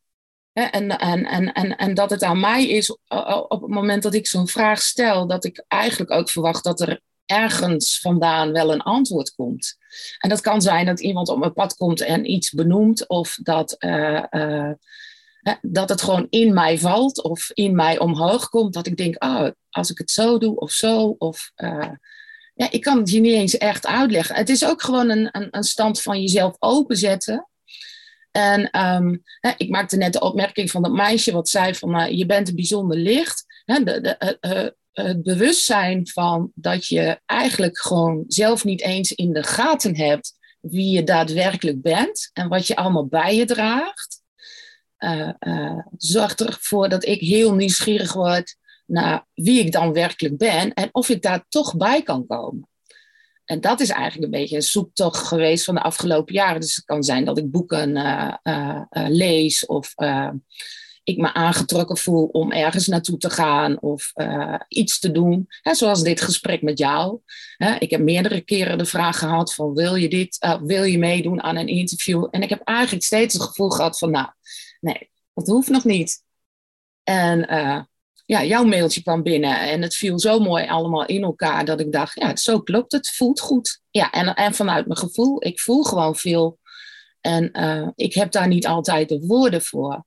En, 0.52 0.98
en, 0.98 1.26
en, 1.26 1.52
en, 1.52 1.76
en 1.76 1.94
dat 1.94 2.10
het 2.10 2.22
aan 2.22 2.40
mij 2.40 2.68
is 2.68 2.90
op 3.48 3.60
het 3.60 3.70
moment 3.70 4.02
dat 4.02 4.14
ik 4.14 4.26
zo'n 4.26 4.48
vraag 4.48 4.82
stel, 4.82 5.26
dat 5.26 5.44
ik 5.44 5.64
eigenlijk 5.68 6.10
ook 6.10 6.30
verwacht 6.30 6.64
dat 6.64 6.80
er 6.80 7.00
ergens 7.26 8.00
vandaan 8.00 8.52
wel 8.52 8.72
een 8.72 8.82
antwoord 8.82 9.34
komt. 9.34 9.76
En 10.18 10.28
dat 10.28 10.40
kan 10.40 10.62
zijn 10.62 10.86
dat 10.86 11.00
iemand 11.00 11.28
op 11.28 11.38
mijn 11.38 11.52
pad 11.52 11.74
komt 11.74 12.00
en 12.00 12.30
iets 12.30 12.50
benoemt, 12.50 13.08
of 13.08 13.38
dat, 13.42 13.76
uh, 13.78 14.22
uh, 14.30 14.72
dat 15.62 15.88
het 15.88 16.02
gewoon 16.02 16.26
in 16.30 16.54
mij 16.54 16.78
valt 16.78 17.22
of 17.22 17.50
in 17.54 17.74
mij 17.74 17.98
omhoog 17.98 18.48
komt. 18.48 18.74
Dat 18.74 18.86
ik 18.86 18.96
denk, 18.96 19.24
oh, 19.24 19.48
als 19.70 19.90
ik 19.90 19.98
het 19.98 20.10
zo 20.10 20.38
doe 20.38 20.56
of 20.56 20.70
zo, 20.70 21.14
of 21.18 21.52
uh, 21.56 21.90
ja, 22.54 22.70
ik 22.70 22.80
kan 22.80 22.98
het 22.98 23.10
je 23.10 23.20
niet 23.20 23.34
eens 23.34 23.58
echt 23.58 23.86
uitleggen. 23.86 24.36
Het 24.36 24.48
is 24.48 24.66
ook 24.66 24.82
gewoon 24.82 25.10
een, 25.10 25.28
een, 25.32 25.48
een 25.50 25.62
stand 25.62 26.02
van 26.02 26.20
jezelf 26.20 26.56
openzetten. 26.58 27.48
En 28.30 28.68
hè, 29.40 29.52
ik 29.56 29.68
maakte 29.68 29.96
net 29.96 30.12
de 30.12 30.20
opmerking 30.20 30.70
van 30.70 30.82
dat 30.82 30.92
meisje 30.92 31.32
wat 31.32 31.48
zei 31.48 31.74
van 31.74 32.16
je 32.16 32.26
bent 32.26 32.48
een 32.48 32.54
bijzonder 32.54 32.96
licht. 32.96 33.44
De, 33.64 33.82
de, 34.00 34.76
het 34.94 35.22
bewustzijn 35.22 36.08
van 36.08 36.50
dat 36.54 36.86
je 36.86 37.20
eigenlijk 37.26 37.78
gewoon 37.78 38.24
zelf 38.28 38.64
niet 38.64 38.80
eens 38.80 39.12
in 39.12 39.32
de 39.32 39.42
gaten 39.42 39.96
hebt 39.96 40.32
wie 40.60 40.90
je 40.90 41.04
daadwerkelijk 41.04 41.82
bent 41.82 42.30
en 42.32 42.48
wat 42.48 42.66
je 42.66 42.76
allemaal 42.76 43.06
bij 43.06 43.36
je 43.36 43.44
draagt, 43.44 44.22
uh, 44.98 45.30
uh, 45.40 45.78
zorgt 45.96 46.40
ervoor 46.40 46.88
dat 46.88 47.04
ik 47.04 47.20
heel 47.20 47.54
nieuwsgierig 47.54 48.12
word 48.12 48.56
naar 48.86 49.26
wie 49.34 49.60
ik 49.60 49.72
dan 49.72 49.92
werkelijk 49.92 50.36
ben 50.36 50.74
en 50.74 50.88
of 50.92 51.08
ik 51.08 51.22
daar 51.22 51.44
toch 51.48 51.76
bij 51.76 52.02
kan 52.02 52.26
komen. 52.26 52.68
En 53.44 53.60
dat 53.60 53.80
is 53.80 53.88
eigenlijk 53.88 54.24
een 54.32 54.40
beetje 54.40 54.56
een 54.56 54.62
zoektocht 54.62 55.26
geweest 55.26 55.64
van 55.64 55.74
de 55.74 55.80
afgelopen 55.80 56.34
jaren. 56.34 56.60
Dus 56.60 56.74
het 56.74 56.84
kan 56.84 57.02
zijn 57.02 57.24
dat 57.24 57.38
ik 57.38 57.50
boeken 57.50 57.92
lees 58.92 59.66
of 59.66 59.94
ik 61.04 61.16
me 61.16 61.32
aangetrokken 61.32 61.96
voel 61.96 62.24
om 62.26 62.52
ergens 62.52 62.86
naartoe 62.86 63.18
te 63.18 63.30
gaan 63.30 63.80
of 63.80 64.10
uh, 64.14 64.54
iets 64.68 64.98
te 64.98 65.10
doen. 65.10 65.46
Hè, 65.48 65.74
zoals 65.74 66.02
dit 66.02 66.20
gesprek 66.20 66.62
met 66.62 66.78
jou. 66.78 67.20
Hè, 67.56 67.74
ik 67.78 67.90
heb 67.90 68.00
meerdere 68.00 68.40
keren 68.40 68.78
de 68.78 68.84
vraag 68.84 69.18
gehad 69.18 69.54
van 69.54 69.74
wil 69.74 69.94
je 69.94 70.08
dit, 70.08 70.36
uh, 70.44 70.60
wil 70.62 70.84
je 70.84 70.98
meedoen 70.98 71.42
aan 71.42 71.56
een 71.56 71.68
interview? 71.68 72.28
En 72.30 72.42
ik 72.42 72.48
heb 72.48 72.60
eigenlijk 72.64 73.04
steeds 73.04 73.34
het 73.34 73.42
gevoel 73.42 73.70
gehad 73.70 73.98
van 73.98 74.10
nou, 74.10 74.28
nee, 74.80 75.10
dat 75.34 75.46
hoeft 75.46 75.68
nog 75.68 75.84
niet. 75.84 76.22
En 77.02 77.52
uh, 77.52 77.80
ja, 78.26 78.44
jouw 78.44 78.64
mailtje 78.64 79.02
kwam 79.02 79.22
binnen 79.22 79.60
en 79.60 79.82
het 79.82 79.94
viel 79.94 80.18
zo 80.18 80.38
mooi 80.38 80.66
allemaal 80.66 81.06
in 81.06 81.22
elkaar 81.22 81.64
dat 81.64 81.80
ik 81.80 81.92
dacht, 81.92 82.14
ja, 82.14 82.36
zo 82.36 82.60
klopt 82.60 82.92
het, 82.92 83.10
voelt 83.10 83.40
goed. 83.40 83.80
Ja, 83.90 84.10
en, 84.10 84.34
en 84.34 84.54
vanuit 84.54 84.86
mijn 84.86 84.98
gevoel, 84.98 85.44
ik 85.44 85.60
voel 85.60 85.82
gewoon 85.82 86.16
veel. 86.16 86.58
En 87.20 87.50
ik 87.96 88.14
heb 88.14 88.32
daar 88.32 88.48
niet 88.48 88.66
altijd 88.66 89.08
de 89.08 89.26
woorden 89.26 89.62
voor. 89.62 90.04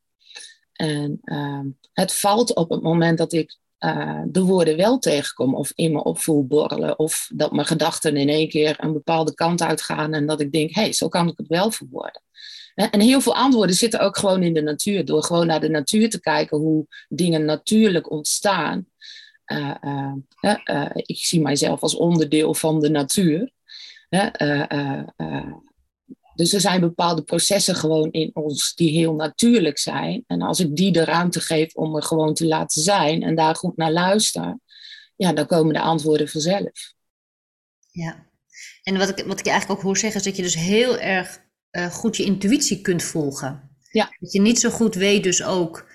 En 0.78 1.22
uh, 1.24 1.60
het 1.94 2.14
valt 2.14 2.56
op 2.56 2.70
het 2.70 2.82
moment 2.82 3.18
dat 3.18 3.34
ik 3.34 3.58
uh, 3.80 4.22
de 4.26 4.42
woorden 4.42 4.78
wel 4.78 5.00
tegenkom 5.00 5.56
of 5.56 5.72
in 5.76 5.92
me 5.92 6.04
opvoel 6.04 6.46
borrelen. 6.46 7.00
Of 7.00 7.30
dat 7.34 7.52
mijn 7.52 7.68
gedachten 7.68 8.18
in 8.18 8.30
één 8.30 8.50
keer 8.50 8.76
een 8.80 8.94
bepaalde 8.94 9.34
kant 9.34 9.62
uitgaan 9.62 10.14
en 10.14 10.26
dat 10.26 10.42
ik 10.42 10.52
denk, 10.52 10.74
hé, 10.74 10.82
hey, 10.82 10.94
zo 10.94 11.08
kan 11.08 11.28
ik 11.28 11.38
het 11.38 11.48
wel 11.48 11.72
verwoorden. 11.72 12.22
En 12.76 13.00
heel 13.00 13.22
veel 13.22 13.36
antwoorden 13.36 13.76
zitten 13.76 14.00
ook 14.00 14.18
gewoon 14.18 14.44
in 14.44 14.54
de 14.54 14.62
natuur. 14.62 15.06
Door 15.06 15.24
gewoon 15.24 15.48
naar 15.48 15.60
de 15.60 15.70
natuur 15.70 16.10
te 16.10 16.20
kijken 16.20 16.58
hoe 16.58 16.86
dingen 17.10 17.46
natuurlijk 17.46 18.12
ontstaan. 18.12 18.88
Uh, 19.46 20.12
ik 20.96 21.18
zie 21.18 21.42
mijzelf 21.42 21.82
als 21.82 21.96
onderdeel 21.96 22.54
van 22.54 22.80
de 22.80 22.90
natuur. 22.90 23.52
Dus 26.38 26.54
er 26.54 26.62
zijn 26.62 26.82
bepaalde 26.82 27.24
processen 27.24 27.76
gewoon 27.76 28.12
in 28.12 28.30
ons 28.34 28.76
die 28.76 28.98
heel 28.98 29.14
natuurlijk 29.14 29.78
zijn. 29.78 30.24
En 30.28 30.42
als 30.42 30.60
ik 30.60 30.76
die 30.76 30.92
de 30.92 31.04
ruimte 31.04 31.40
geef 31.40 31.76
om 31.76 31.96
er 31.96 32.04
gewoon 32.04 32.34
te 32.34 32.46
laten 32.46 32.82
zijn 32.82 33.24
en 33.24 33.36
daar 33.36 33.56
goed 33.56 33.78
naar 33.78 33.92
luister, 33.92 34.60
ja, 35.16 35.34
dan 35.34 35.46
komen 35.46 35.74
de 35.74 35.80
antwoorden 35.80 36.30
vanzelf. 36.30 36.94
Ja, 37.92 38.26
en 38.84 38.98
wat 38.98 39.10
ik, 39.10 39.26
wat 39.26 39.40
ik 39.40 39.46
je 39.46 39.52
eigenlijk 39.52 39.80
ook 39.80 39.86
hoor 39.86 39.98
zeggen, 39.98 40.20
is 40.20 40.26
dat 40.26 40.36
je 40.36 40.42
dus 40.42 40.56
heel 40.56 40.98
erg 40.98 41.40
uh, 41.72 41.86
goed 41.86 42.18
je 42.18 42.24
intuïtie 42.24 42.82
kunt 42.82 43.04
volgen. 43.04 43.70
Ja. 43.92 44.16
Dat 44.20 44.32
je 44.32 44.42
niet 44.42 44.60
zo 44.60 44.70
goed 44.70 44.96
weet 44.96 45.24
dus 45.24 45.44
ook 45.44 45.90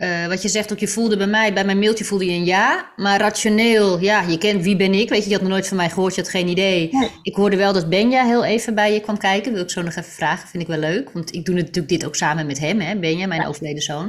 uh, 0.00 0.26
wat 0.26 0.42
je 0.42 0.48
zegt, 0.48 0.72
ook 0.72 0.78
je 0.78 0.88
voelde 0.88 1.16
bij 1.16 1.26
mij, 1.26 1.52
bij 1.52 1.64
mijn 1.64 1.78
mailtje 1.78 2.04
voelde 2.04 2.24
je 2.24 2.32
een 2.32 2.44
ja. 2.44 2.92
Maar 2.96 3.20
rationeel, 3.20 4.00
ja, 4.00 4.20
je 4.22 4.38
kent 4.38 4.62
wie 4.62 4.76
ben 4.76 4.94
ik. 4.94 5.08
Weet 5.08 5.22
je, 5.22 5.28
je 5.28 5.34
had 5.34 5.42
nog 5.42 5.50
nooit 5.50 5.68
van 5.68 5.76
mij 5.76 5.90
gehoord, 5.90 6.14
je 6.14 6.20
had 6.20 6.30
geen 6.30 6.48
idee. 6.48 6.90
Ik 7.22 7.34
hoorde 7.34 7.56
wel 7.56 7.72
dat 7.72 7.88
Benja 7.88 8.24
heel 8.24 8.44
even 8.44 8.74
bij 8.74 8.92
je 8.92 9.00
kwam 9.00 9.18
kijken. 9.18 9.52
Wil 9.52 9.62
ik 9.62 9.70
zo 9.70 9.82
nog 9.82 9.94
even 9.94 10.12
vragen, 10.12 10.48
vind 10.48 10.62
ik 10.62 10.68
wel 10.68 10.78
leuk. 10.78 11.10
Want 11.10 11.34
ik 11.34 11.44
doe 11.44 11.54
natuurlijk 11.54 11.88
dit 11.88 12.04
ook 12.04 12.16
samen 12.16 12.46
met 12.46 12.58
hem, 12.58 12.80
hè, 12.80 12.98
Benja, 12.98 13.26
mijn 13.26 13.46
overleden 13.46 13.82
zoon. 13.82 14.08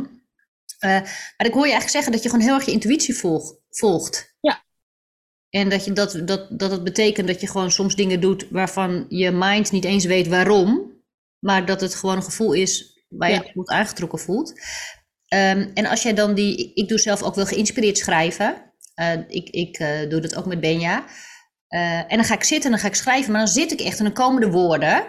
Uh, 0.79 0.89
maar 1.38 1.48
ik 1.48 1.53
hoor 1.53 1.65
je 1.65 1.71
eigenlijk 1.71 1.89
zeggen 1.89 2.12
dat 2.12 2.24
je 2.24 2.29
gewoon 2.29 2.45
heel 2.45 2.55
erg 2.55 2.65
je 2.65 2.71
intuïtie 2.71 3.15
volg, 3.15 3.53
volgt. 3.69 4.36
Ja. 4.41 4.63
En 5.50 5.69
dat, 5.69 5.86
je 5.86 5.93
dat, 5.93 6.21
dat, 6.25 6.60
dat 6.60 6.71
het 6.71 6.83
betekent 6.83 7.27
dat 7.27 7.41
je 7.41 7.48
gewoon 7.48 7.71
soms 7.71 7.95
dingen 7.95 8.19
doet 8.19 8.48
waarvan 8.50 9.05
je 9.10 9.31
mind 9.31 9.71
niet 9.71 9.86
eens 9.86 10.05
weet 10.05 10.27
waarom. 10.27 10.91
Maar 11.39 11.65
dat 11.65 11.81
het 11.81 11.95
gewoon 11.95 12.15
een 12.15 12.24
gevoel 12.24 12.53
is 12.53 13.05
waar 13.10 13.29
je 13.29 13.36
ja. 13.36 13.51
goed 13.51 13.69
aangetrokken 13.69 14.19
voelt. 14.19 14.53
Um, 15.33 15.71
en 15.73 15.85
als 15.85 16.03
jij 16.03 16.13
dan 16.13 16.33
die, 16.33 16.71
ik 16.73 16.88
doe 16.88 17.00
zelf 17.00 17.23
ook 17.23 17.35
wel 17.35 17.45
geïnspireerd 17.45 17.97
schrijven. 17.97 18.73
Uh, 18.95 19.13
ik 19.27 19.50
ik 19.50 19.79
uh, 19.79 20.09
doe 20.09 20.19
dat 20.19 20.35
ook 20.35 20.45
met 20.45 20.59
Benja. 20.59 21.03
Uh, 21.69 21.97
en 21.97 22.15
dan 22.15 22.23
ga 22.23 22.33
ik 22.33 22.43
zitten 22.43 22.65
en 22.65 22.71
dan 22.71 22.79
ga 22.79 22.88
ik 22.88 22.95
schrijven, 22.95 23.31
maar 23.31 23.41
dan 23.41 23.53
zit 23.53 23.71
ik 23.71 23.79
echt 23.79 23.97
en 23.97 24.03
dan 24.03 24.13
komen 24.13 24.41
de 24.41 24.50
woorden. 24.50 25.03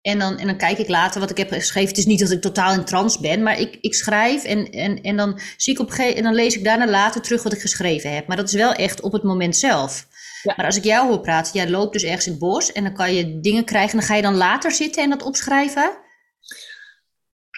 En 0.00 0.18
dan, 0.18 0.38
en 0.38 0.46
dan 0.46 0.56
kijk 0.56 0.78
ik 0.78 0.88
later 0.88 1.20
wat 1.20 1.30
ik 1.30 1.36
heb 1.36 1.50
geschreven. 1.50 1.88
Het 1.88 1.98
is 1.98 2.06
niet 2.06 2.20
dat 2.20 2.30
ik 2.30 2.40
totaal 2.40 2.72
in 2.72 2.84
trance 2.84 3.20
ben, 3.20 3.42
maar 3.42 3.60
ik, 3.60 3.78
ik 3.80 3.94
schrijf 3.94 4.44
en, 4.44 4.70
en, 4.70 5.00
en 5.00 5.16
dan 5.16 5.40
zie 5.56 5.72
ik 5.72 5.80
op 5.80 5.92
en 5.92 6.22
dan 6.22 6.34
lees 6.34 6.56
ik 6.56 6.64
daarna 6.64 6.86
later 6.86 7.20
terug 7.20 7.42
wat 7.42 7.52
ik 7.52 7.60
geschreven 7.60 8.14
heb. 8.14 8.26
Maar 8.26 8.36
dat 8.36 8.48
is 8.48 8.54
wel 8.54 8.72
echt 8.72 9.00
op 9.00 9.12
het 9.12 9.22
moment 9.22 9.56
zelf. 9.56 10.06
Ja. 10.42 10.54
Maar 10.56 10.66
als 10.66 10.76
ik 10.76 10.84
jou 10.84 11.08
hoor 11.08 11.20
praten, 11.20 11.52
jij 11.52 11.68
loopt 11.68 11.92
dus 11.92 12.02
ergens 12.02 12.26
in 12.26 12.32
het 12.32 12.40
bos 12.40 12.72
en 12.72 12.82
dan 12.82 12.94
kan 12.94 13.14
je 13.14 13.40
dingen 13.40 13.64
krijgen. 13.64 13.90
En 13.90 13.98
dan 13.98 14.06
ga 14.06 14.14
je 14.14 14.22
dan 14.22 14.36
later 14.36 14.72
zitten 14.72 15.02
en 15.02 15.10
dat 15.10 15.22
opschrijven? 15.22 16.04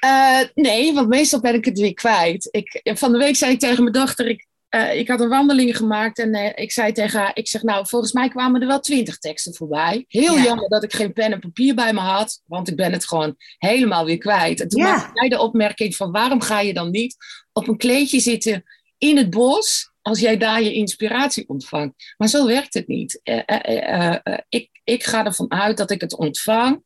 Uh, 0.04 0.40
nee, 0.54 0.92
want 0.92 1.08
meestal 1.08 1.40
ben 1.40 1.54
ik 1.54 1.64
het 1.64 1.78
weer 1.78 1.94
kwijt. 1.94 2.48
Ik, 2.50 2.80
van 2.82 3.12
de 3.12 3.18
week 3.18 3.36
zei 3.36 3.52
ik 3.52 3.58
tegen 3.58 3.82
mijn 3.82 3.94
dochter, 3.94 4.26
ik, 4.26 4.46
eh, 4.68 4.98
ik 4.98 5.08
had 5.08 5.20
een 5.20 5.28
wandeling 5.28 5.76
gemaakt 5.76 6.18
en 6.18 6.34
uh, 6.34 6.50
ik 6.54 6.72
zei 6.72 6.92
tegen 6.92 7.18
haar, 7.18 7.30
ik 7.34 7.48
zeg 7.48 7.62
nou, 7.62 7.86
volgens 7.86 8.12
mij 8.12 8.28
kwamen 8.28 8.60
er 8.60 8.66
wel 8.66 8.80
twintig 8.80 9.18
teksten 9.18 9.54
voorbij. 9.54 10.04
Heel 10.08 10.36
ja. 10.36 10.42
jammer 10.42 10.68
dat 10.68 10.84
ik 10.84 10.92
geen 10.92 11.12
pen 11.12 11.32
en 11.32 11.40
papier 11.40 11.74
bij 11.74 11.92
me 11.92 12.00
had, 12.00 12.42
want 12.46 12.68
ik 12.68 12.76
ben 12.76 12.92
het 12.92 13.06
gewoon 13.06 13.36
helemaal 13.58 14.04
weer 14.04 14.18
kwijt. 14.18 14.60
En 14.60 14.68
toen 14.68 14.82
ja. 14.82 14.90
maakte 14.90 15.20
jij 15.20 15.28
de 15.28 15.40
opmerking 15.40 15.96
van 15.96 16.12
waarom 16.12 16.40
ga 16.40 16.60
je 16.60 16.74
dan 16.74 16.90
niet 16.90 17.16
op 17.52 17.68
een 17.68 17.76
kleedje 17.76 18.20
zitten 18.20 18.64
in 18.98 19.16
het 19.16 19.30
bos 19.30 19.92
als 20.02 20.20
jij 20.20 20.36
daar 20.36 20.62
je 20.62 20.72
inspiratie 20.72 21.48
ontvangt. 21.48 22.14
Maar 22.16 22.28
zo 22.28 22.46
werkt 22.46 22.74
het 22.74 22.88
niet. 22.88 23.20
Ik, 24.48 24.70
ik 24.84 25.04
ga 25.04 25.24
ervan 25.24 25.50
uit 25.50 25.76
dat 25.76 25.90
ik 25.90 26.00
het 26.00 26.16
ontvang. 26.16 26.82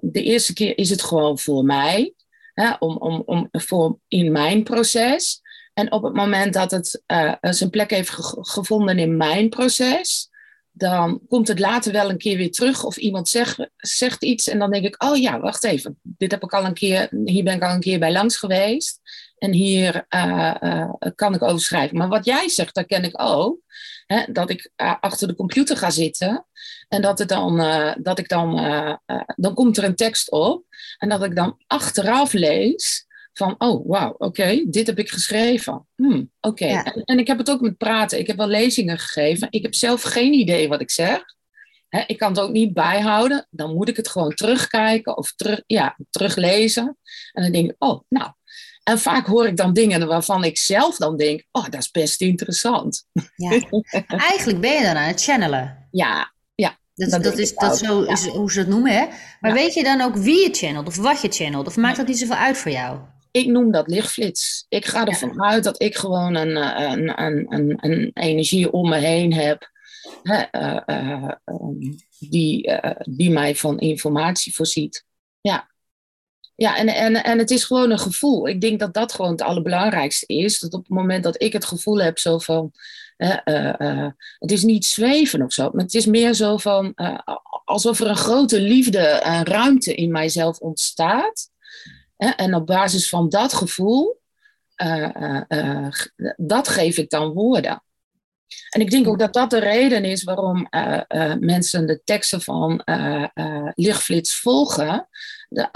De 0.00 0.22
eerste 0.22 0.52
keer 0.52 0.78
is 0.78 0.90
het 0.90 1.02
gewoon 1.02 1.38
voor 1.38 1.64
mij, 1.64 2.14
hè, 2.54 2.72
om, 2.78 2.96
om, 2.96 3.22
om, 3.26 3.48
voor 3.50 3.98
in 4.08 4.32
mijn 4.32 4.62
proces. 4.62 5.40
En 5.74 5.92
op 5.92 6.02
het 6.02 6.14
moment 6.14 6.54
dat 6.54 6.70
het 6.70 7.02
uh, 7.06 7.34
zijn 7.40 7.70
plek 7.70 7.90
heeft 7.90 8.10
gevonden 8.40 8.98
in 8.98 9.16
mijn 9.16 9.48
proces, 9.48 10.28
dan 10.70 11.20
komt 11.28 11.48
het 11.48 11.58
later 11.58 11.92
wel 11.92 12.10
een 12.10 12.18
keer 12.18 12.36
weer 12.36 12.50
terug 12.50 12.84
of 12.84 12.96
iemand 12.96 13.28
zegt, 13.28 13.70
zegt 13.76 14.24
iets 14.24 14.48
en 14.48 14.58
dan 14.58 14.70
denk 14.70 14.84
ik, 14.84 15.02
oh 15.02 15.16
ja, 15.16 15.40
wacht 15.40 15.64
even, 15.64 15.98
dit 16.02 16.30
heb 16.30 16.42
ik 16.42 16.52
al 16.52 16.64
een 16.64 16.74
keer, 16.74 17.08
hier 17.24 17.44
ben 17.44 17.54
ik 17.54 17.62
al 17.62 17.74
een 17.74 17.80
keer 17.80 17.98
bij 17.98 18.12
langs 18.12 18.36
geweest 18.36 19.00
en 19.38 19.52
hier 19.52 20.06
kan 21.14 21.34
ik 21.34 21.42
over 21.42 21.60
schrijven. 21.60 21.96
Maar 21.96 22.08
wat 22.08 22.24
jij 22.24 22.48
zegt, 22.48 22.74
dat 22.74 22.86
ken 22.86 23.04
ik 23.04 23.20
ook, 23.22 23.58
hè, 24.06 24.32
dat 24.32 24.50
ik 24.50 24.70
achter 24.76 25.28
de 25.28 25.34
computer 25.34 25.76
ga 25.76 25.90
zitten 25.90 26.46
en 26.90 27.02
dat, 27.02 27.18
het 27.18 27.28
dan, 27.28 27.56
dat 28.02 28.18
ik 28.18 28.28
dan, 28.28 28.54
dan 29.36 29.54
komt 29.54 29.76
er 29.76 29.84
een 29.84 29.94
tekst 29.94 30.30
op 30.30 30.64
en 30.98 31.08
dat 31.08 31.24
ik 31.24 31.36
dan 31.36 31.62
achteraf 31.66 32.32
lees 32.32 33.08
van, 33.32 33.54
oh, 33.58 33.88
wauw, 33.88 34.14
oké, 34.18 34.64
dit 34.66 34.86
heb 34.86 34.98
ik 34.98 35.10
geschreven. 35.10 35.86
Hmm, 35.96 36.30
oké. 36.40 36.64
En, 36.64 37.02
en, 37.04 37.18
ik 37.18 37.26
heb 37.26 37.38
het 37.38 37.50
ook 37.50 37.60
met 37.60 37.76
praten. 37.76 38.18
Ik 38.18 38.26
heb 38.26 38.36
wel 38.36 38.46
lezingen 38.46 38.98
gegeven. 38.98 39.46
Ik 39.50 39.62
heb 39.62 39.74
zelf 39.74 40.02
geen 40.02 40.32
idee 40.32 40.68
wat 40.68 40.80
ik 40.80 40.90
zeg. 40.90 41.22
ik 42.06 42.18
kan 42.18 42.30
het 42.30 42.40
ook 42.40 42.52
niet 42.52 42.72
bijhouden. 42.72 43.46
Dan 43.50 43.74
moet 43.74 43.88
ik 43.88 43.96
het 43.96 44.08
gewoon 44.08 44.34
terugkijken 44.34 45.16
of 45.16 45.32
terug, 45.32 45.62
ja, 45.66 45.96
teruglezen. 46.10 46.98
En 47.32 47.42
dan 47.42 47.52
denk 47.52 47.70
ik, 47.70 47.76
oh, 47.78 48.00
nou. 48.08 48.30
En 48.82 48.98
vaak 48.98 49.26
hoor 49.26 49.46
ik 49.46 49.56
dan 49.56 49.72
dingen 49.72 50.06
waarvan 50.06 50.44
ik 50.44 50.58
zelf 50.58 50.96
dan 50.96 51.16
denk, 51.16 51.44
oh, 51.50 51.64
dat 51.64 51.80
is 51.80 51.90
best 51.90 52.20
interessant. 52.20 53.06
Ja. 53.36 53.60
Eigenlijk 54.06 54.60
ben 54.60 54.72
je 54.72 54.82
dan 54.82 54.96
aan 54.96 55.08
het 55.08 55.22
channelen. 55.22 55.88
Ja, 55.90 56.32
dat, 57.08 57.22
dat, 57.22 57.38
is, 57.38 57.54
dat 57.54 57.78
zo 57.78 58.02
is 58.02 58.26
hoe 58.26 58.52
ze 58.52 58.58
het 58.58 58.68
noemen, 58.68 58.92
hè? 58.92 59.06
Maar 59.40 59.52
weet 59.52 59.74
je 59.74 59.82
dan 59.82 60.00
ook 60.00 60.16
wie 60.16 60.40
je 60.40 60.54
channelt 60.54 60.86
of 60.86 60.96
wat 60.96 61.20
je 61.22 61.28
channelt? 61.28 61.66
Of 61.66 61.76
maakt 61.76 61.96
dat 61.96 62.06
niet 62.06 62.18
zoveel 62.18 62.36
uit 62.36 62.58
voor 62.58 62.72
jou? 62.72 62.98
ik 63.30 63.46
noem 63.46 63.70
dat 63.70 63.88
lichtflits. 63.88 64.66
Ik 64.68 64.86
ga 64.86 65.06
ervan 65.06 65.42
uit 65.42 65.64
dat 65.64 65.82
ik 65.82 65.96
gewoon 65.96 66.34
een, 66.34 66.56
eh, 66.56 66.90
een, 66.90 67.22
een, 67.22 67.46
een, 67.48 67.78
een 67.80 68.10
energie 68.14 68.72
om 68.72 68.88
me 68.88 68.96
heen 68.96 69.32
heb. 69.32 69.70
Hè, 70.22 70.44
uh, 70.52 70.80
uh, 70.86 71.30
die, 72.18 72.80
die 73.00 73.30
mij 73.30 73.56
van 73.56 73.78
informatie 73.78 74.54
voorziet. 74.54 75.04
Ja, 75.40 75.70
ja 76.54 76.76
en, 76.76 76.88
en, 76.88 77.24
en 77.24 77.38
het 77.38 77.50
is 77.50 77.64
gewoon 77.64 77.90
een 77.90 77.98
gevoel. 77.98 78.48
Ik 78.48 78.60
denk 78.60 78.80
dat 78.80 78.94
dat 78.94 79.12
gewoon 79.12 79.30
het 79.30 79.42
allerbelangrijkste 79.42 80.26
is. 80.26 80.58
Dat 80.58 80.72
op 80.72 80.80
het 80.80 80.96
moment 80.96 81.24
dat 81.24 81.42
ik 81.42 81.52
het 81.52 81.64
gevoel 81.64 82.00
heb 82.00 82.18
zo 82.18 82.38
van... 82.38 82.72
het 84.38 84.50
is 84.50 84.62
niet 84.62 84.84
zweven 84.84 85.42
of 85.42 85.52
zo. 85.52 85.70
Maar 85.72 85.84
het 85.84 85.94
is 85.94 86.06
meer 86.06 86.34
zo 86.34 86.56
van... 86.56 86.94
alsof 87.64 88.00
er 88.00 88.06
een 88.06 88.16
grote 88.16 88.60
liefde 88.60 89.06
en 89.06 89.44
ruimte 89.44 89.94
in 89.94 90.10
mijzelf 90.10 90.58
ontstaat 90.58 91.50
en 92.16 92.54
op 92.54 92.66
basis 92.66 93.08
van 93.08 93.28
dat 93.28 93.52
gevoel, 93.52 94.20
dat 96.36 96.68
geef 96.68 96.96
ik 96.96 97.10
dan 97.10 97.32
woorden. 97.32 97.82
En 98.70 98.80
ik 98.80 98.90
denk 98.90 99.08
ook 99.08 99.18
dat 99.18 99.32
dat 99.32 99.50
de 99.50 99.58
reden 99.58 100.04
is 100.04 100.22
waarom 100.22 100.66
mensen 101.40 101.86
de 101.86 102.00
teksten 102.04 102.40
van 102.40 102.82
Lichtflits 103.74 104.40
volgen. 104.40 105.08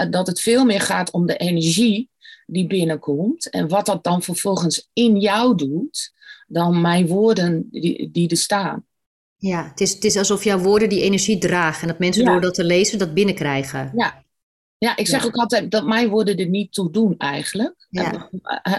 Dat 0.09 0.27
het 0.27 0.41
veel 0.41 0.65
meer 0.65 0.81
gaat 0.81 1.11
om 1.11 1.25
de 1.25 1.37
energie 1.37 2.09
die 2.45 2.67
binnenkomt 2.67 3.49
en 3.49 3.67
wat 3.67 3.85
dat 3.85 4.03
dan 4.03 4.21
vervolgens 4.21 4.89
in 4.93 5.19
jou 5.19 5.55
doet, 5.55 6.13
dan 6.45 6.81
mijn 6.81 7.07
woorden 7.07 7.67
die, 7.71 8.11
die 8.11 8.29
er 8.29 8.37
staan. 8.37 8.85
Ja, 9.37 9.67
het 9.69 9.81
is, 9.81 9.93
het 9.93 10.03
is 10.03 10.17
alsof 10.17 10.43
jouw 10.43 10.59
woorden 10.59 10.89
die 10.89 11.01
energie 11.01 11.37
dragen 11.37 11.81
en 11.81 11.87
dat 11.87 11.99
mensen 11.99 12.25
door 12.25 12.41
dat 12.41 12.53
te 12.53 12.63
lezen 12.63 12.99
dat 12.99 13.13
binnenkrijgen. 13.13 13.91
Ja, 13.95 14.25
ja, 14.77 14.95
ik 14.95 15.07
zeg 15.07 15.25
ook 15.25 15.35
altijd 15.35 15.71
dat 15.71 15.85
mijn 15.85 16.09
woorden 16.09 16.37
er 16.37 16.47
niet 16.47 16.73
toe 16.73 16.91
doen 16.91 17.17
eigenlijk. 17.17 17.87
Ja. 17.89 18.29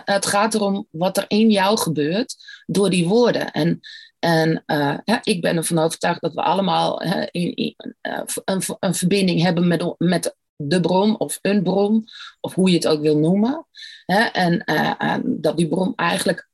Het 0.05 0.27
gaat 0.27 0.55
erom 0.55 0.87
wat 0.91 1.17
er 1.17 1.25
in 1.29 1.51
jou 1.51 1.79
gebeurt 1.79 2.37
door 2.67 2.91
die 2.91 3.09
woorden. 3.09 3.51
En, 3.51 3.81
en 4.19 4.63
uh, 4.67 4.99
ja, 5.05 5.21
ik 5.23 5.41
ben 5.41 5.57
ervan 5.57 5.79
overtuigd 5.79 6.21
dat 6.21 6.35
we 6.35 6.43
allemaal 6.43 7.03
in, 7.31 7.55
in, 7.55 7.75
uh, 8.03 8.21
een, 8.45 8.63
een, 8.79 8.95
verbinding 8.95 9.43
hebben 9.43 9.67
met, 9.67 9.95
met 9.99 10.37
de 10.57 10.81
bron 10.81 11.19
of 11.19 11.39
een 11.43 11.63
bron, 11.63 12.05
of 12.41 12.55
hoe 12.55 12.69
je 12.71 12.77
het 12.77 12.87
ook 12.87 13.01
wil 13.01 13.19
noemen. 13.19 13.67
Hè? 14.05 14.23
En 14.23 14.63
uh, 14.67 15.17
dat 15.25 15.57
die 15.57 15.69
bron 15.69 15.95
eigenlijk 15.95 16.49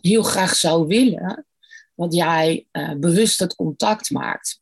heel 0.00 0.22
graag 0.22 0.54
zou 0.54 0.86
willen 0.86 1.46
dat 1.96 2.14
jij 2.14 2.66
uh, 2.72 2.92
bewust 2.92 3.38
het 3.38 3.54
contact 3.54 4.10
maakt. 4.10 4.60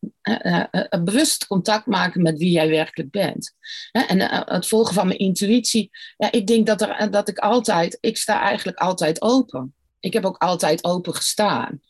Bewust 1.05 1.47
contact 1.47 1.87
maken 1.87 2.23
met 2.23 2.39
wie 2.39 2.51
jij 2.51 2.69
werkelijk 2.69 3.11
bent. 3.11 3.55
en 3.93 4.21
het 4.53 4.67
volgen 4.67 4.95
van 4.95 5.07
mijn 5.07 5.19
intuïtie. 5.19 5.91
Ja, 6.17 6.33
ik 6.33 6.47
denk 6.47 6.67
dat, 6.67 6.83
er, 6.83 7.11
dat 7.11 7.29
ik 7.29 7.39
altijd, 7.39 7.99
ik 8.01 8.17
sta 8.17 8.41
eigenlijk 8.41 8.79
altijd 8.79 9.23
open. 9.23 9.75
Ik 10.01 10.13
heb 10.13 10.25
ook 10.25 10.37
altijd 10.37 10.85
open 10.85 11.15
gestaan. 11.15 11.81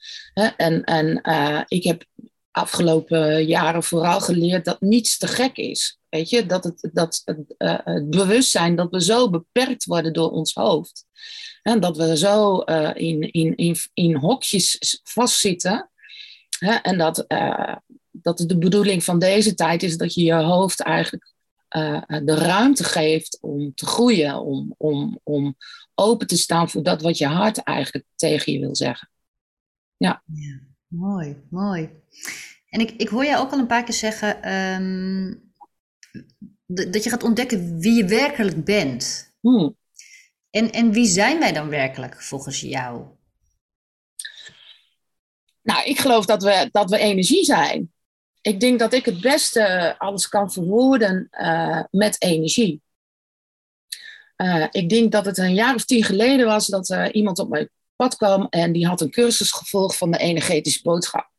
en 0.57 0.85
en 0.85 1.21
ik 1.69 1.85
heb 1.85 2.05
afgelopen 2.53 3.45
jaren 3.45 3.83
vooral 3.83 4.21
geleerd 4.21 4.65
dat 4.65 4.81
niets 4.81 5.19
te 5.19 5.27
gek 5.27 5.57
is. 5.57 5.99
Weet 6.09 6.31
je, 6.31 6.47
dat 6.47 6.65
het, 6.65 6.91
dat 6.93 7.23
het, 7.25 7.55
het 7.85 8.11
bewustzijn 8.11 8.77
dat 8.77 8.91
we 8.91 9.03
zo 9.03 9.31
beperkt 9.31 9.85
worden 9.85 10.13
door 10.13 10.31
ons 10.31 10.55
hoofd. 10.55 11.05
En 11.63 11.81
dat 11.81 11.97
we 11.97 12.17
zo 12.17 12.63
uh, 12.65 12.91
in, 12.95 13.33
in, 13.33 13.57
in, 13.57 13.77
in 13.93 14.17
hokjes 14.17 15.01
vastzitten. 15.03 15.91
Hè? 16.59 16.73
En 16.73 16.99
dat, 16.99 17.25
uh, 17.29 17.77
dat 18.11 18.39
de 18.39 18.59
bedoeling 18.59 19.05
van 19.05 19.19
deze 19.19 19.55
tijd 19.55 19.83
is 19.83 19.97
dat 19.97 20.15
je 20.15 20.23
je 20.23 20.35
hoofd 20.35 20.81
eigenlijk 20.81 21.31
de 22.25 22.35
ruimte 22.35 22.85
geeft 22.85 23.39
om 23.41 23.75
te 23.75 23.87
groeien, 23.87 24.41
om, 24.41 24.75
om, 24.77 25.21
om 25.23 25.57
open 25.95 26.27
te 26.27 26.37
staan 26.37 26.71
voor 26.71 26.83
dat 26.83 27.03
wat 27.03 27.19
je 27.19 27.27
hart 27.27 27.59
eigenlijk 27.59 28.07
tegen 28.17 28.53
je 28.53 28.59
wil 28.59 28.77
zeggen. 28.77 29.11
Ja 29.97 30.23
mooi, 30.93 31.43
mooi. 31.51 31.91
En 32.69 32.81
ik, 32.81 32.91
ik 32.91 33.09
hoor 33.09 33.25
jij 33.25 33.39
ook 33.39 33.53
al 33.53 33.59
een 33.59 33.67
paar 33.67 33.85
keer 33.85 33.95
zeggen 33.95 34.53
um, 34.53 35.53
dat 36.67 37.05
je 37.05 37.11
gaat 37.11 37.23
ontdekken 37.23 37.79
wie 37.79 37.93
je 37.93 38.05
werkelijk 38.05 38.65
bent. 38.65 39.33
Hmm. 39.41 39.77
En, 40.51 40.71
en 40.71 40.93
wie 40.93 41.07
zijn 41.07 41.39
wij 41.39 41.53
dan 41.53 41.69
werkelijk 41.69 42.23
volgens 42.23 42.61
jou? 42.61 43.07
Nou, 45.63 45.85
ik 45.85 45.99
geloof 45.99 46.27
dat 46.27 46.43
we, 46.43 46.69
dat 46.73 46.91
we 46.91 46.99
energie 46.99 47.45
zijn. 47.45 47.93
Ik 48.41 48.61
denk 48.61 48.79
dat 48.79 48.93
ik 48.93 49.05
het 49.05 49.21
beste 49.21 49.95
alles 49.99 50.29
kan 50.29 50.53
verwoorden 50.53 51.29
uh, 51.31 51.83
met 51.91 52.23
energie. 52.23 52.83
Uh, 54.37 54.67
ik 54.71 54.89
denk 54.89 55.13
dat 55.13 55.25
het 55.25 55.39
een 55.39 55.55
jaar 55.55 55.75
of 55.75 55.85
tien 55.85 56.05
geleden 56.05 56.47
was 56.47 56.67
dat 56.67 56.91
uh, 56.91 57.09
iemand 57.13 57.39
op 57.39 57.49
mijn 57.49 57.71
pad 57.97 58.17
kwam 58.17 58.47
en 58.51 58.73
die 58.73 58.87
had 58.87 59.01
een 59.01 59.11
cursus 59.11 59.51
gevolgd 59.51 59.97
van 59.97 60.11
de 60.11 60.19
energetische 60.19 60.83
boodschap. 60.83 61.31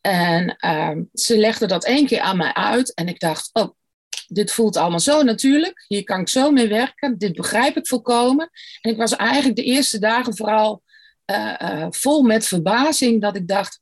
En 0.00 0.56
ehm, 0.56 1.02
ze 1.12 1.38
legde 1.38 1.66
dat 1.66 1.84
één 1.84 2.06
keer 2.06 2.20
aan 2.20 2.36
mij 2.36 2.52
uit 2.52 2.94
en 2.94 3.08
ik 3.08 3.20
dacht, 3.20 3.50
oh, 3.52 3.74
dit 4.26 4.52
voelt 4.52 4.76
allemaal 4.76 5.00
zo 5.00 5.22
natuurlijk. 5.22 5.84
Hier 5.88 6.04
kan 6.04 6.20
ik 6.20 6.28
zo 6.28 6.50
mee 6.50 6.68
werken. 6.68 7.18
Dit 7.18 7.32
begrijp 7.32 7.76
ik 7.76 7.86
volkomen. 7.86 8.50
En 8.80 8.90
ik 8.90 8.96
was 8.96 9.16
eigenlijk 9.16 9.56
de 9.56 9.64
eerste 9.64 9.98
dagen 9.98 10.36
vooral 10.36 10.82
uh, 11.30 11.54
uh, 11.62 11.86
vol 11.90 12.22
met 12.22 12.46
verbazing 12.46 13.20
dat 13.20 13.36
ik 13.36 13.48
dacht, 13.48 13.80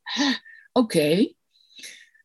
oké. 0.72 0.96
Okay. 0.96 1.36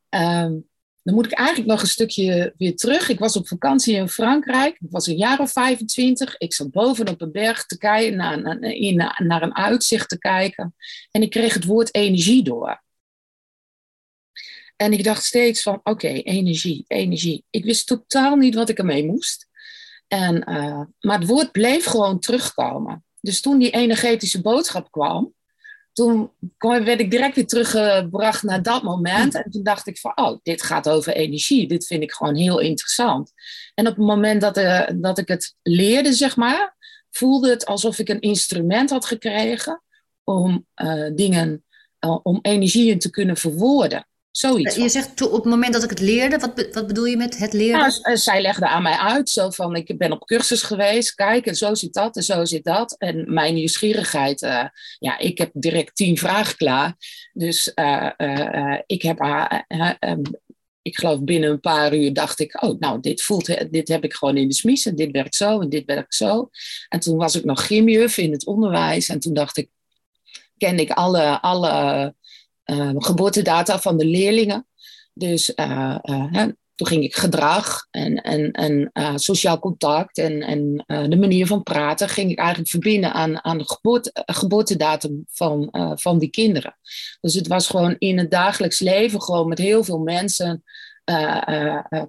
Ehm, 0.10 0.54
dan 1.03 1.13
moet 1.13 1.25
ik 1.25 1.31
eigenlijk 1.31 1.70
nog 1.70 1.81
een 1.81 1.88
stukje 1.88 2.53
weer 2.58 2.75
terug. 2.75 3.10
Ik 3.10 3.20
was 3.20 3.36
op 3.36 3.48
vakantie 3.48 3.96
in 3.96 4.10
Frankrijk. 4.10 4.77
Ik 4.79 4.88
was 4.89 5.08
een 5.08 5.17
jaar 5.17 5.39
of 5.39 5.51
25. 5.51 6.38
Ik 6.38 6.53
zat 6.53 6.72
boven 6.72 7.10
op 7.10 7.22
een 7.22 7.31
berg 7.31 7.65
te 7.65 7.77
kijken, 7.77 8.17
naar, 8.17 8.41
naar, 8.41 9.22
naar 9.24 9.41
een 9.41 9.55
uitzicht 9.55 10.10
te 10.10 10.17
kijken. 10.17 10.75
En 11.12 11.22
ik 11.22 11.29
kreeg 11.29 11.53
het 11.53 11.65
woord 11.65 11.96
energie 11.96 12.43
door. 12.43 12.81
En 14.75 14.93
ik 14.93 15.03
dacht 15.03 15.24
steeds 15.24 15.62
van, 15.62 15.79
oké, 15.84 16.08
energie, 16.08 16.84
energie. 16.88 17.43
Ik 17.50 17.63
wist 17.63 17.88
totaal 17.88 18.36
niet 18.36 18.55
wat 18.55 18.70
ik 18.70 18.77
ermee 18.77 19.05
moest. 19.05 19.48
En, 20.08 20.50
uh, 20.50 20.81
maar 21.00 21.20
het 21.20 21.27
woord 21.27 21.51
bleef 21.51 21.86
gewoon 21.86 22.20
terugkomen. 22.20 23.03
Dus 23.20 23.41
toen 23.41 23.60
die 23.60 23.72
energetische 23.72 24.41
boodschap 24.41 24.91
kwam, 24.91 25.34
toen 25.93 26.31
werd 26.60 27.00
ik 27.00 27.12
direct 27.12 27.36
weer 27.36 27.48
teruggebracht 27.48 28.43
naar 28.43 28.62
dat 28.62 28.83
moment. 28.83 29.36
En 29.36 29.51
toen 29.51 29.63
dacht 29.63 29.88
ik 29.88 30.00
van, 30.00 30.12
oh, 30.15 30.39
dit 30.43 30.62
gaat 30.63 30.89
over 30.89 31.13
energie. 31.13 31.67
Dit 31.67 31.86
vind 31.86 32.03
ik 32.03 32.12
gewoon 32.12 32.36
heel 32.36 32.60
interessant. 32.60 33.31
En 33.74 33.88
op 33.88 33.95
het 33.95 34.05
moment 34.05 34.41
dat, 34.41 34.57
uh, 34.57 34.88
dat 34.95 35.17
ik 35.17 35.27
het 35.27 35.55
leerde, 35.62 36.13
zeg 36.13 36.36
maar, 36.36 36.75
voelde 37.10 37.50
het 37.50 37.65
alsof 37.65 38.00
ik 38.00 38.10
een 38.10 38.19
instrument 38.19 38.89
had 38.89 39.05
gekregen 39.05 39.83
om 40.24 40.65
dingen, 41.15 41.63
om 42.24 42.39
energieën 42.41 43.00
te 43.00 43.10
kunnen 43.10 43.38
verwoorden. 43.38 44.05
Zoiets. 44.32 44.76
Je 44.76 44.90
zegt 44.90 45.22
op 45.22 45.32
het 45.32 45.44
moment 45.44 45.74
dat 45.74 45.84
ik 45.84 45.90
het 45.90 46.00
leerde, 46.00 46.38
wat, 46.38 46.68
wat 46.72 46.88
bedoel 46.88 47.06
je 47.06 47.18
met 47.18 47.38
het 47.38 47.54
leren? 47.54 47.80
Nou, 47.80 48.18
zij 48.18 48.42
legde 48.42 48.68
aan 48.68 48.82
mij 48.82 48.98
uit, 48.98 49.30
zo 49.30 49.50
van 49.50 49.76
ik 49.76 49.98
ben 49.98 50.12
op 50.12 50.26
cursus 50.26 50.62
geweest, 50.62 51.16
kijk 51.16 51.46
en 51.46 51.56
zo 51.56 51.74
zit 51.74 51.94
dat 51.94 52.16
en 52.16 52.24
zo 52.24 52.46
zit 52.46 52.64
dat. 52.64 52.96
En 52.98 53.34
mijn 53.34 53.54
nieuwsgierigheid, 53.54 54.42
uh, 54.42 54.66
ja, 55.00 55.18
ik 55.18 55.38
heb 55.38 55.50
direct 55.54 55.96
tien 55.96 56.18
vragen 56.18 56.56
klaar. 56.56 56.96
Dus 57.34 57.72
uh, 57.76 58.10
uh, 58.18 58.78
ik 58.86 59.02
heb 59.02 59.20
haar, 59.20 59.66
ehm, 59.68 60.22
ik 60.82 60.98
geloof 60.98 61.24
binnen 61.24 61.50
een 61.50 61.60
paar 61.60 61.96
uur 61.96 62.14
dacht 62.14 62.40
ik, 62.40 62.64
oh 62.64 62.80
nou 62.80 63.00
dit 63.00 63.22
voelt, 63.22 63.72
dit 63.72 63.88
heb 63.88 64.04
ik 64.04 64.14
gewoon 64.14 64.38
in 64.38 64.48
de 64.48 64.54
smies 64.54 64.86
en 64.86 64.96
dit 64.96 65.12
werkt 65.12 65.36
zo 65.36 65.60
en 65.60 65.70
dit 65.70 65.86
werkt 65.86 66.16
zo. 66.16 66.50
En 66.90 67.00
toen 67.00 67.18
was 67.18 67.36
ik 67.36 67.44
nog 67.44 67.68
gymjuf 67.68 68.18
in 68.18 68.32
het 68.32 68.46
onderwijs 68.46 69.10
en 69.10 69.20
toen 69.20 69.34
dacht 69.34 69.58
ik, 69.58 69.70
kende 70.58 70.82
ik 70.82 70.92
alle, 70.92 71.42
alle 71.42 72.16
geboortedata 72.98 73.80
van 73.80 73.98
de 73.98 74.06
leerlingen. 74.06 74.68
Dus 75.13 75.53
uh, 75.56 75.98
uh, 76.03 76.44
toen 76.75 76.88
ging 76.88 77.03
ik 77.03 77.15
gedrag 77.15 77.88
en, 77.91 78.15
en, 78.15 78.51
en 78.51 78.91
sociaal 79.20 79.60
contact 79.60 80.18
en, 80.18 80.41
en 80.41 80.84
de 81.10 81.18
manier 81.18 81.48
van 81.48 81.63
praten 81.63 82.10
ging 82.10 82.32
ik 82.32 82.38
eigenlijk 82.38 82.70
verbinden 82.70 83.13
aan, 83.13 83.44
aan 83.44 83.58
de 83.58 83.63
geboorte, 83.68 84.12
geboortedatum 84.13 85.25
van, 85.30 85.70
van 86.00 86.20
die 86.20 86.30
kinderen. 86.30 86.77
Dus 87.22 87.34
het 87.34 87.48
was 87.48 87.68
gewoon 87.68 87.96
in 87.98 88.18
het 88.18 88.32
dagelijks 88.32 88.80
leven 88.80 89.22
gewoon 89.22 89.48
met 89.48 89.58
heel 89.58 89.84
veel 89.84 90.00
mensen 90.00 90.63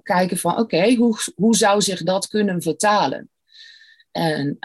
kijken 0.03 0.37
van 0.37 0.57
oké, 0.57 0.93
hoe, 0.95 1.17
hoe 1.35 1.55
zou 1.55 1.81
zich 1.81 2.03
dat 2.03 2.27
kunnen 2.27 2.61
vertalen? 2.61 3.29
En 4.11 4.57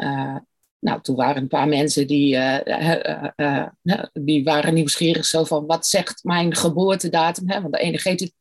nou, 0.80 1.00
toen 1.00 1.16
waren 1.16 1.42
een 1.42 1.48
paar 1.48 1.68
mensen 1.68 2.06
die, 2.06 2.34
uh, 2.34 3.66
die 4.12 4.44
waren 4.44 4.74
nieuwsgierig 4.74 5.24
zo 5.24 5.44
van 5.44 5.66
wat 5.66 5.86
zegt 5.86 6.24
mijn 6.24 6.54
geboortedatum? 6.54 7.50
Hè? 7.50 7.60
Want 7.60 7.72
de 7.72 7.80
energetische, 7.80 8.34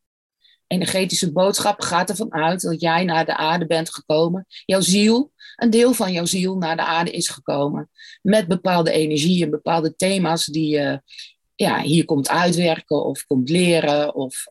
energetische 0.68 1.32
boodschap 1.32 1.82
gaat 1.82 2.10
ervan 2.10 2.34
uit 2.34 2.62
dat 2.62 2.82
jij 2.82 3.04
naar 3.04 3.26
de 3.26 3.38
aarde 3.38 3.66
bent 3.66 3.94
gekomen. 3.94 4.46
Jouw 4.66 4.82
ziel, 4.82 5.32
een 5.56 5.70
deel 5.70 5.94
van 5.94 6.12
jouw 6.12 6.26
ziel 6.26 6.58
naar 6.58 6.76
de 6.76 6.86
aarde 6.86 7.12
is 7.12 7.30
gekomen. 7.30 7.90
Met 8.22 8.48
bepaalde 8.48 8.92
energieën, 8.92 9.50
bepaalde 9.50 9.96
thema's 9.96 10.46
die 10.46 10.70
je 10.70 11.02
ja, 11.56 11.82
hier 11.82 12.06
komt 12.06 12.30
uitwerken 12.30 13.06
of 13.06 13.26
komt 13.26 13.50
leren 13.50 14.16
of 14.16 14.44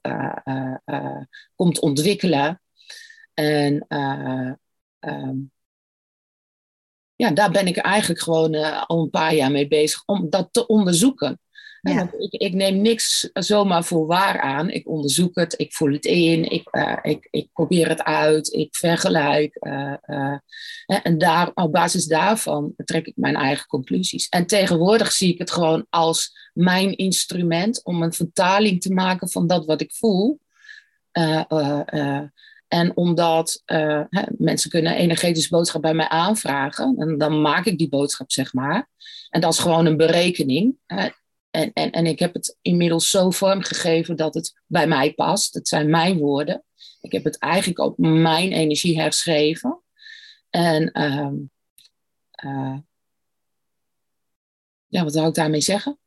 komt 1.55 1.81
ontwikkelen. 1.81 2.61
En 3.35 3.87
ja, 7.17 7.31
daar 7.31 7.51
ben 7.51 7.67
ik 7.67 7.77
eigenlijk 7.77 8.21
gewoon 8.21 8.55
uh, 8.55 8.83
al 8.87 9.03
een 9.03 9.11
paar 9.11 9.35
jaar 9.35 9.51
mee 9.51 9.69
bezig 9.69 10.03
om 10.07 10.31
dat 10.31 10.49
te 10.51 10.67
onderzoeken. 10.67 11.41
Ja. 11.81 12.11
Ik, 12.19 12.33
ik, 12.33 12.53
neem 12.53 12.83
niks 12.83 13.31
zomaar 13.33 13.85
voor 13.85 14.07
waar 14.07 14.41
aan. 14.41 14.71
Ik 14.71 14.89
onderzoek 14.89 15.35
het, 15.35 15.55
ik 15.57 15.75
voel 15.75 15.93
het 15.93 16.05
in, 16.05 16.51
ik, 16.51 16.69
uh, 16.77 16.97
ik, 17.03 17.29
ik 17.31 17.49
probeer 17.53 17.89
het 17.89 18.03
uit, 18.03 18.53
ik 18.53 18.77
vergelijk. 18.77 19.57
Uh, 19.61 19.95
en 20.87 21.19
daar, 21.19 21.51
op 21.55 21.73
basis 21.73 22.07
daarvan 22.07 22.73
trek 22.85 23.07
ik 23.07 23.17
mijn 23.17 23.37
eigen 23.37 23.67
conclusies. 23.67 24.29
En 24.29 24.47
tegenwoordig 24.47 25.13
zie 25.13 25.33
ik 25.33 25.39
het 25.39 25.51
gewoon 25.51 25.87
als 25.91 26.51
mijn 26.53 26.97
instrument 26.97 27.85
om 27.85 28.03
een 28.03 28.13
vertaling 28.13 28.81
te 28.81 28.93
maken 28.93 29.31
van 29.31 29.47
dat 29.47 29.67
wat 29.67 29.81
ik 29.81 29.95
voel. 29.95 30.41
En 32.69 32.97
omdat 32.97 33.63
uh, 33.67 34.03
hè, 34.09 34.23
mensen 34.39 34.71
kunnen 34.71 34.97
energetische 34.97 35.49
boodschap 35.49 35.83
bij 35.83 35.95
mij 35.95 36.09
aanvragen. 36.09 36.97
En 36.99 37.19
dan 37.19 37.41
maak 37.41 37.65
ik 37.65 37.79
die 37.79 37.89
boodschap, 37.89 38.33
zeg 38.33 38.53
maar. 38.53 38.89
En 39.31 39.41
dat 39.41 39.53
is 39.53 39.59
gewoon 39.59 39.87
een 39.87 39.97
berekening. 39.97 40.77
Hè. 40.87 41.09
En, 41.51 41.73
en, 41.73 41.91
en 41.91 42.07
ik 42.07 42.19
heb 42.19 42.35
het 42.35 42.59
inmiddels 42.63 43.11
zo 43.11 43.31
vormgegeven 43.31 44.17
dat 44.17 44.35
het 44.35 44.61
bij 44.67 44.87
mij 44.87 45.15
past. 45.15 45.55
Het 45.55 45.69
zijn 45.69 45.91
mijn 45.91 46.19
woorden. 46.19 46.65
Ik 47.01 47.13
heb 47.13 47.25
het 47.25 47.39
eigenlijk 47.39 47.79
op 47.79 47.99
mijn 47.99 48.53
energie 48.53 49.01
herschreven. 49.01 49.83
En 50.51 50.91
uh, 50.93 51.31
uh, 52.45 52.79
ja, 54.87 55.03
wat 55.03 55.13
zou 55.13 55.29
ik 55.29 55.35
daarmee 55.35 55.61
zeggen? 55.61 55.99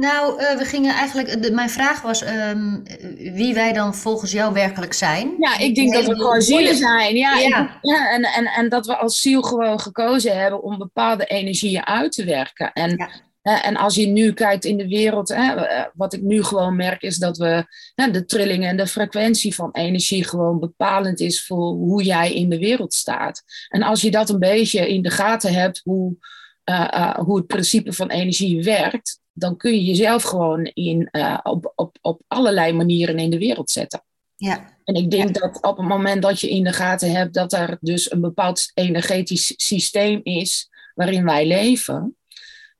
Nou, 0.00 0.40
uh, 0.40 0.58
we 0.58 0.64
gingen 0.64 0.94
eigenlijk. 0.94 1.42
De, 1.42 1.52
mijn 1.52 1.70
vraag 1.70 2.02
was 2.02 2.26
um, 2.26 2.82
wie 3.16 3.54
wij 3.54 3.72
dan 3.72 3.94
volgens 3.94 4.32
jou 4.32 4.52
werkelijk 4.52 4.92
zijn. 4.92 5.34
Ja, 5.38 5.58
ik 5.58 5.74
denk 5.74 5.92
dat 5.92 6.06
we 6.06 6.14
gewoon 6.14 6.42
zielen 6.42 6.76
zijn. 6.76 7.16
Ja, 7.16 7.38
ja. 7.38 7.78
ja 7.82 8.10
en, 8.10 8.22
en, 8.22 8.46
en 8.46 8.68
dat 8.68 8.86
we 8.86 8.96
als 8.96 9.20
ziel 9.20 9.42
gewoon 9.42 9.80
gekozen 9.80 10.40
hebben 10.40 10.62
om 10.62 10.78
bepaalde 10.78 11.24
energieën 11.24 11.86
uit 11.86 12.12
te 12.12 12.24
werken. 12.24 12.72
En, 12.72 13.10
ja. 13.42 13.62
en 13.62 13.76
als 13.76 13.94
je 13.94 14.06
nu 14.06 14.32
kijkt 14.32 14.64
in 14.64 14.76
de 14.76 14.88
wereld, 14.88 15.28
hè, 15.28 15.54
eh, 15.54 15.84
wat 15.94 16.12
ik 16.12 16.22
nu 16.22 16.42
gewoon 16.42 16.76
merk, 16.76 17.02
is 17.02 17.16
dat 17.16 17.36
we 17.36 17.64
hè, 17.94 18.10
de 18.10 18.24
trilling 18.24 18.64
en 18.64 18.76
de 18.76 18.86
frequentie 18.86 19.54
van 19.54 19.70
energie 19.72 20.24
gewoon 20.24 20.60
bepalend 20.60 21.20
is 21.20 21.46
voor 21.46 21.72
hoe 21.72 22.02
jij 22.02 22.34
in 22.34 22.48
de 22.48 22.58
wereld 22.58 22.94
staat. 22.94 23.42
En 23.68 23.82
als 23.82 24.00
je 24.00 24.10
dat 24.10 24.28
een 24.28 24.38
beetje 24.38 24.88
in 24.88 25.02
de 25.02 25.10
gaten 25.10 25.54
hebt, 25.54 25.80
hoe, 25.84 26.16
uh, 26.64 26.88
uh, 26.94 27.14
hoe 27.14 27.36
het 27.36 27.46
principe 27.46 27.92
van 27.92 28.10
energie 28.10 28.62
werkt, 28.62 29.19
dan 29.32 29.56
kun 29.56 29.72
je 29.72 29.84
jezelf 29.84 30.22
gewoon 30.22 30.64
in, 30.64 31.08
uh, 31.12 31.38
op, 31.42 31.72
op, 31.74 31.98
op 32.00 32.22
allerlei 32.26 32.72
manieren 32.72 33.18
in 33.18 33.30
de 33.30 33.38
wereld 33.38 33.70
zetten. 33.70 34.04
Ja. 34.36 34.78
En 34.84 34.94
ik 34.94 35.10
denk 35.10 35.34
dat 35.34 35.62
op 35.62 35.76
het 35.76 35.86
moment 35.86 36.22
dat 36.22 36.40
je 36.40 36.50
in 36.50 36.64
de 36.64 36.72
gaten 36.72 37.10
hebt 37.10 37.34
dat 37.34 37.52
er 37.52 37.78
dus 37.80 38.10
een 38.10 38.20
bepaald 38.20 38.70
energetisch 38.74 39.52
systeem 39.56 40.20
is 40.22 40.68
waarin 40.94 41.24
wij 41.24 41.46
leven, 41.46 42.16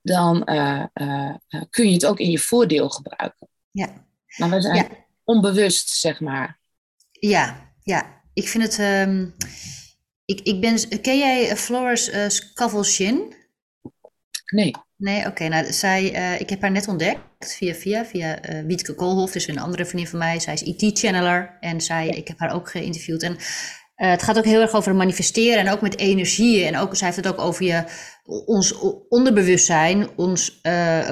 dan 0.03 0.43
uh, 0.45 0.85
uh, 0.95 1.35
kun 1.71 1.87
je 1.87 1.93
het 1.93 2.07
ook 2.07 2.19
in 2.19 2.31
je 2.31 2.39
voordeel 2.39 2.89
gebruiken. 2.89 3.49
Ja. 3.71 4.07
Maar 4.37 4.51
we 4.51 4.61
zijn 4.61 4.77
ja. 4.77 4.89
onbewust, 5.25 5.89
zeg 5.89 6.21
maar. 6.21 6.61
Ja, 7.11 7.73
ja. 7.83 8.23
Ik 8.33 8.49
vind 8.49 8.63
het. 8.63 8.79
Um, 9.09 9.35
ik, 10.25 10.41
ik 10.41 10.61
ben, 10.61 11.01
ken 11.01 11.19
jij 11.19 11.57
Flores 11.57 12.13
uh, 12.13 12.29
Scavel-Shin? 12.29 13.35
Nee. 14.47 14.75
Nee, 15.01 15.27
oké. 15.27 15.49
nou, 15.49 15.73
zij, 15.73 16.15
uh, 16.15 16.41
ik 16.41 16.51
heb 16.51 16.61
haar 16.61 16.71
net 16.71 16.89
ontdekt 16.89 17.21
via 17.39 17.75
via, 17.75 18.05
via 18.05 18.51
uh, 18.51 18.67
Wietke 18.67 18.95
Koolhof, 18.95 19.33
dus 19.33 19.49
een 19.49 19.59
andere 19.59 19.85
vriendin 19.85 20.11
van 20.11 20.19
mij. 20.19 20.41
Zij 20.41 20.55
is 20.55 20.63
IT-channeler 20.63 21.57
en 21.61 21.81
zij, 21.81 22.09
ik 22.09 22.29
heb 22.29 22.39
haar 22.39 22.55
ook 22.55 22.71
geïnterviewd. 22.71 23.23
En 23.23 23.33
uh, 23.33 23.39
het 24.11 24.23
gaat 24.23 24.39
ook 24.39 24.45
heel 24.45 24.61
erg 24.61 24.75
over 24.75 24.95
manifesteren 24.95 25.59
en 25.59 25.71
ook 25.71 25.81
met 25.81 25.99
energieën. 25.99 26.67
En 26.67 26.77
ook, 26.77 26.97
zij 26.97 27.07
heeft 27.07 27.25
het 27.25 27.29
ook 27.29 27.39
over 27.39 27.65
je, 27.65 27.85
ons 28.25 28.79
onderbewustzijn, 29.09 30.09
ons 30.17 30.61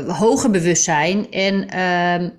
hoger 0.06 0.50
bewustzijn. 0.50 1.30
En 1.30 1.68
ehm, 1.68 2.30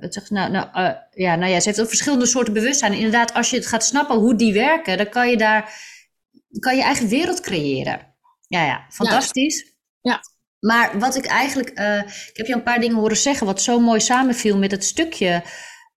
wat 0.00 0.14
zeg 0.14 0.30
nou, 0.30 0.50
nou, 0.50 0.94
ja, 1.10 1.36
nou 1.36 1.52
ja, 1.52 1.60
ze 1.60 1.68
heeft 1.68 1.80
ook 1.80 1.88
verschillende 1.88 2.26
soorten 2.26 2.54
bewustzijn. 2.54 2.92
inderdaad, 2.92 3.34
als 3.34 3.50
je 3.50 3.56
het 3.56 3.66
gaat 3.66 3.84
snappen 3.84 4.16
hoe 4.16 4.34
die 4.34 4.52
werken, 4.52 4.96
dan 4.96 5.08
kan 5.08 5.30
je 5.30 5.36
daar 5.36 5.72
kan 6.58 6.76
je 6.76 6.82
eigen 6.82 7.08
wereld 7.08 7.40
creëren. 7.40 8.14
Ja, 8.48 8.64
ja, 8.64 8.86
fantastisch. 8.88 9.62
Ja. 9.64 9.76
Maar 10.60 10.98
wat 10.98 11.16
ik 11.16 11.26
eigenlijk, 11.26 11.78
uh, 11.78 11.98
ik 11.98 12.36
heb 12.36 12.46
je 12.46 12.54
een 12.54 12.62
paar 12.62 12.80
dingen 12.80 12.96
horen 12.96 13.16
zeggen 13.16 13.46
wat 13.46 13.62
zo 13.62 13.80
mooi 13.80 14.00
samenviel 14.00 14.58
met 14.58 14.70
het 14.70 14.84
stukje 14.84 15.42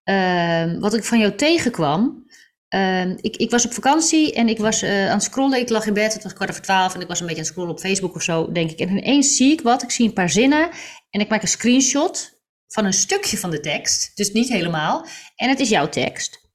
uh, 0.05 0.79
wat 0.79 0.93
ik 0.93 1.03
van 1.03 1.19
jou 1.19 1.35
tegenkwam. 1.35 2.29
Uh, 2.75 3.09
ik, 3.09 3.35
ik 3.35 3.51
was 3.51 3.65
op 3.65 3.73
vakantie 3.73 4.33
en 4.33 4.47
ik 4.47 4.57
was 4.57 4.83
uh, 4.83 5.07
aan 5.07 5.15
het 5.15 5.23
scrollen. 5.23 5.59
Ik 5.59 5.69
lag 5.69 5.85
in 5.85 5.93
bed, 5.93 6.13
het 6.13 6.23
was 6.23 6.33
kwart 6.33 6.49
over 6.49 6.61
twaalf 6.61 6.93
en 6.93 7.01
ik 7.01 7.07
was 7.07 7.19
een 7.19 7.25
beetje 7.25 7.41
aan 7.41 7.47
het 7.47 7.53
scrollen 7.53 7.73
op 7.73 7.79
Facebook 7.79 8.15
of 8.15 8.21
zo, 8.21 8.51
denk 8.51 8.71
ik. 8.71 8.79
En 8.79 8.89
ineens 8.89 9.35
zie 9.35 9.51
ik 9.51 9.61
wat, 9.61 9.83
ik 9.83 9.91
zie 9.91 10.07
een 10.07 10.13
paar 10.13 10.29
zinnen 10.29 10.69
en 11.09 11.19
ik 11.19 11.29
maak 11.29 11.41
een 11.41 11.47
screenshot 11.47 12.39
van 12.67 12.85
een 12.85 12.93
stukje 12.93 13.37
van 13.37 13.49
de 13.49 13.59
tekst. 13.59 14.11
Dus 14.15 14.31
niet 14.31 14.49
helemaal. 14.49 15.05
En 15.35 15.49
het 15.49 15.59
is 15.59 15.69
jouw 15.69 15.89
tekst. 15.89 16.49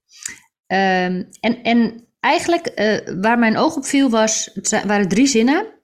Ehm, 0.67 1.23
en, 1.41 1.63
en 1.63 2.09
eigenlijk 2.21 2.73
waar 3.21 3.39
mijn 3.39 3.57
oog 3.57 3.77
op 3.77 3.85
viel 3.85 4.11
was, 4.11 4.51
het 4.55 4.83
waren 4.85 5.09
drie 5.09 5.27
zinnen. 5.27 5.75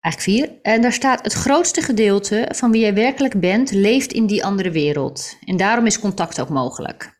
Eigenlijk 0.00 0.38
vier. 0.38 0.58
En 0.62 0.82
daar 0.82 0.92
staat: 0.92 1.22
Het 1.22 1.32
grootste 1.32 1.82
gedeelte 1.82 2.48
van 2.54 2.70
wie 2.70 2.80
jij 2.80 2.94
werkelijk 2.94 3.40
bent, 3.40 3.70
leeft 3.70 4.12
in 4.12 4.26
die 4.26 4.44
andere 4.44 4.70
wereld. 4.70 5.36
En 5.44 5.56
daarom 5.56 5.86
is 5.86 6.00
contact 6.00 6.40
ook 6.40 6.48
mogelijk. 6.48 7.16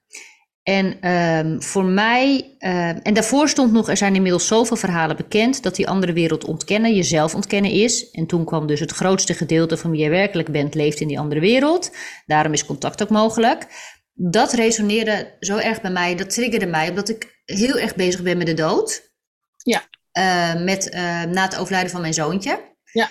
En 0.63 1.11
um, 1.11 1.63
voor 1.63 1.85
mij, 1.85 2.57
uh, 2.59 3.07
en 3.07 3.15
daarvoor 3.15 3.49
stond 3.49 3.73
nog: 3.73 3.89
er 3.89 3.97
zijn 3.97 4.15
inmiddels 4.15 4.47
zoveel 4.47 4.77
verhalen 4.77 5.17
bekend 5.17 5.63
dat 5.63 5.77
die 5.77 5.89
andere 5.89 6.13
wereld 6.13 6.45
ontkennen, 6.45 6.95
jezelf 6.95 7.35
ontkennen 7.35 7.71
is. 7.71 8.11
En 8.11 8.27
toen 8.27 8.45
kwam 8.45 8.67
dus: 8.67 8.81
het 8.81 8.91
grootste 8.91 9.35
gedeelte 9.35 9.77
van 9.77 9.91
wie 9.91 10.01
jij 10.01 10.11
werkelijk 10.11 10.53
bent, 10.53 10.75
leeft 10.75 11.01
in 11.01 11.09
die 11.09 11.19
andere 11.19 11.41
wereld. 11.41 11.91
Daarom 12.27 12.53
is 12.53 12.67
contact 12.67 13.03
ook 13.03 13.11
mogelijk. 13.11 13.67
Dat 14.15 14.53
resoneerde 14.53 15.37
zo 15.41 15.57
erg 15.57 15.81
bij 15.81 15.91
mij, 15.91 16.17
dat 16.17 16.31
triggerde 16.31 16.67
mij, 16.67 16.89
omdat 16.89 17.09
ik 17.09 17.43
heel 17.45 17.79
erg 17.79 17.95
bezig 17.95 18.23
ben 18.23 18.37
met 18.37 18.47
de 18.47 18.55
dood. 18.55 19.13
Ja. 19.57 19.83
Uh, 20.19 20.55
met, 20.55 20.95
uh, 20.95 21.23
na 21.23 21.43
het 21.43 21.57
overlijden 21.57 21.91
van 21.91 22.01
mijn 22.01 22.15
zoontje. 22.15 22.77
Ja. 22.93 23.11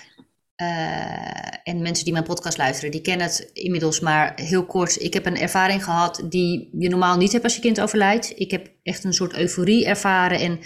Uh, 0.62 1.58
en 1.64 1.82
mensen 1.82 2.04
die 2.04 2.14
mijn 2.14 2.26
podcast 2.26 2.58
luisteren, 2.58 2.92
die 2.92 3.02
kennen 3.02 3.28
het 3.28 3.50
inmiddels 3.54 4.00
maar 4.00 4.34
heel 4.36 4.66
kort. 4.66 5.02
Ik 5.02 5.14
heb 5.14 5.26
een 5.26 5.38
ervaring 5.38 5.84
gehad 5.84 6.22
die 6.30 6.70
je 6.78 6.90
normaal 6.90 7.18
niet 7.18 7.32
hebt 7.32 7.44
als 7.44 7.56
je 7.56 7.62
kind 7.62 7.82
overlijdt. 7.82 8.34
Ik 8.36 8.52
heb 8.52 8.72
echt 8.84 9.04
een 9.04 9.14
soort 9.14 9.38
euforie 9.38 9.86
ervaren. 9.86 10.40
En 10.40 10.60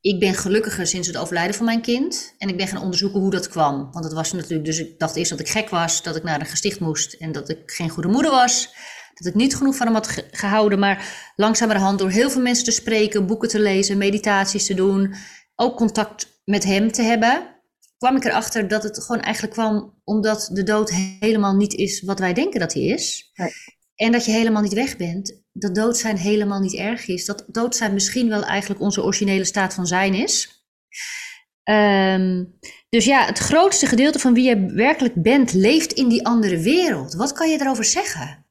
ik 0.00 0.20
ben 0.20 0.34
gelukkiger 0.34 0.86
sinds 0.86 1.06
het 1.06 1.16
overlijden 1.16 1.54
van 1.54 1.64
mijn 1.64 1.80
kind. 1.80 2.34
En 2.38 2.48
ik 2.48 2.56
ben 2.56 2.68
gaan 2.68 2.82
onderzoeken 2.82 3.20
hoe 3.20 3.30
dat 3.30 3.48
kwam. 3.48 3.88
Want 3.92 4.04
dat 4.04 4.12
was 4.12 4.32
natuurlijk, 4.32 4.64
dus 4.64 4.78
ik 4.78 4.98
dacht 4.98 5.16
eerst 5.16 5.30
dat 5.30 5.40
ik 5.40 5.48
gek 5.48 5.68
was, 5.68 6.02
dat 6.02 6.16
ik 6.16 6.22
naar 6.22 6.40
een 6.40 6.46
gesticht 6.46 6.80
moest 6.80 7.12
en 7.12 7.32
dat 7.32 7.48
ik 7.48 7.62
geen 7.66 7.88
goede 7.88 8.08
moeder 8.08 8.30
was. 8.30 8.74
Dat 9.16 9.26
ik 9.26 9.34
niet 9.34 9.56
genoeg 9.56 9.76
van 9.76 9.86
hem 9.86 9.94
had 9.94 10.24
gehouden. 10.30 10.78
Maar 10.78 11.32
langzamerhand 11.36 11.98
door 11.98 12.10
heel 12.10 12.30
veel 12.30 12.42
mensen 12.42 12.64
te 12.64 12.70
spreken, 12.70 13.26
boeken 13.26 13.48
te 13.48 13.60
lezen, 13.60 13.98
meditaties 13.98 14.66
te 14.66 14.74
doen, 14.74 15.14
ook 15.54 15.76
contact 15.76 16.40
met 16.44 16.64
hem 16.64 16.92
te 16.92 17.02
hebben, 17.02 17.56
kwam 17.98 18.16
ik 18.16 18.24
erachter 18.24 18.68
dat 18.68 18.82
het 18.82 19.02
gewoon 19.02 19.22
eigenlijk 19.22 19.54
kwam 19.54 20.00
omdat 20.04 20.50
de 20.52 20.62
dood 20.62 20.90
helemaal 21.20 21.54
niet 21.54 21.74
is 21.74 22.02
wat 22.02 22.18
wij 22.18 22.32
denken 22.32 22.60
dat 22.60 22.72
hij 22.72 22.82
is. 22.82 23.32
En 23.94 24.12
dat 24.12 24.24
je 24.24 24.32
helemaal 24.32 24.62
niet 24.62 24.72
weg 24.72 24.96
bent. 24.96 25.42
Dat 25.52 25.74
dood 25.74 25.96
zijn 25.96 26.16
helemaal 26.16 26.60
niet 26.60 26.74
erg 26.74 27.06
is. 27.06 27.24
Dat 27.24 27.44
dood 27.46 27.76
zijn 27.76 27.92
misschien 27.92 28.28
wel 28.28 28.44
eigenlijk 28.44 28.80
onze 28.80 29.02
originele 29.02 29.44
staat 29.44 29.74
van 29.74 29.86
zijn 29.86 30.14
is. 30.14 30.64
Ehm, 31.62 32.44
dus 32.88 33.04
ja, 33.04 33.24
het 33.24 33.38
grootste 33.38 33.86
gedeelte 33.86 34.18
van 34.18 34.34
wie 34.34 34.48
je 34.48 34.66
werkelijk 34.66 35.22
bent, 35.22 35.52
leeft 35.52 35.92
in 35.92 36.08
die 36.08 36.26
andere 36.26 36.58
wereld. 36.58 37.14
Wat 37.14 37.32
kan 37.32 37.50
je 37.50 37.58
daarover 37.58 37.84
zeggen? 37.84 38.45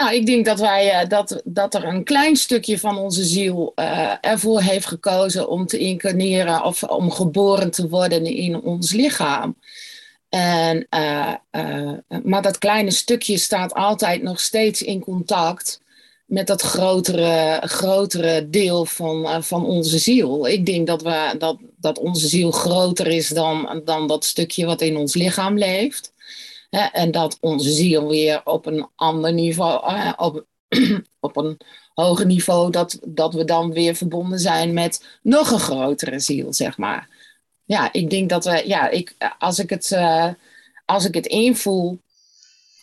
Nou, 0.00 0.14
ik 0.14 0.26
denk 0.26 0.44
dat, 0.44 0.60
wij, 0.60 0.90
eh, 0.90 1.08
dat, 1.08 1.40
dat 1.44 1.74
er 1.74 1.84
een 1.84 2.04
klein 2.04 2.36
stukje 2.36 2.78
van 2.78 2.98
onze 2.98 3.24
ziel 3.24 3.72
uh, 3.76 4.14
ervoor 4.20 4.60
heeft 4.60 4.86
gekozen 4.86 5.48
om 5.48 5.66
te 5.66 5.78
incarneren 5.78 6.64
of 6.64 6.82
om 6.82 7.10
geboren 7.10 7.70
te 7.70 7.88
worden 7.88 8.24
in 8.24 8.60
ons 8.60 8.92
lichaam. 8.92 9.56
En, 10.28 10.86
uh, 10.90 11.32
maar 12.24 12.42
dat 12.42 12.58
kleine 12.58 12.90
stukje 12.90 13.38
staat 13.38 13.74
altijd 13.74 14.22
nog 14.22 14.40
steeds 14.40 14.82
in 14.82 15.00
contact 15.00 15.80
met 16.26 16.46
dat 16.46 16.62
grotere, 16.62 17.62
grotere 17.64 18.50
deel 18.50 18.84
van, 18.84 19.44
van 19.44 19.66
onze 19.66 19.98
ziel. 19.98 20.48
Ik 20.48 20.66
denk 20.66 20.86
dat, 20.86 21.02
we, 21.02 21.34
dat, 21.38 21.58
dat 21.76 21.98
onze 21.98 22.28
ziel 22.28 22.50
groter 22.50 23.06
is 23.06 23.28
dan, 23.28 23.82
dan 23.84 24.06
dat 24.06 24.24
stukje 24.24 24.66
wat 24.66 24.80
in 24.80 24.96
ons 24.96 25.14
lichaam 25.14 25.58
leeft. 25.58 26.12
En 26.70 27.10
dat 27.10 27.38
onze 27.40 27.70
ziel 27.70 28.08
weer 28.08 28.40
op 28.44 28.66
een 28.66 28.88
ander 28.96 29.32
niveau, 29.32 29.92
uh, 29.92 30.12
op, 30.16 30.46
op 31.20 31.36
een 31.36 31.60
hoger 31.94 32.26
niveau, 32.26 32.70
dat, 32.70 32.98
dat 33.06 33.34
we 33.34 33.44
dan 33.44 33.72
weer 33.72 33.94
verbonden 33.94 34.38
zijn 34.38 34.72
met 34.72 35.18
nog 35.22 35.50
een 35.50 35.58
grotere 35.58 36.18
ziel, 36.18 36.52
zeg 36.52 36.78
maar. 36.78 37.08
Ja, 37.64 37.92
ik 37.92 38.10
denk 38.10 38.28
dat 38.28 38.44
we, 38.44 38.62
ja, 38.66 38.88
ik, 38.88 39.14
als, 39.38 39.58
ik 39.58 39.70
het, 39.70 39.90
uh, 39.90 40.28
als 40.84 41.04
ik 41.04 41.14
het 41.14 41.26
invoel, 41.26 42.00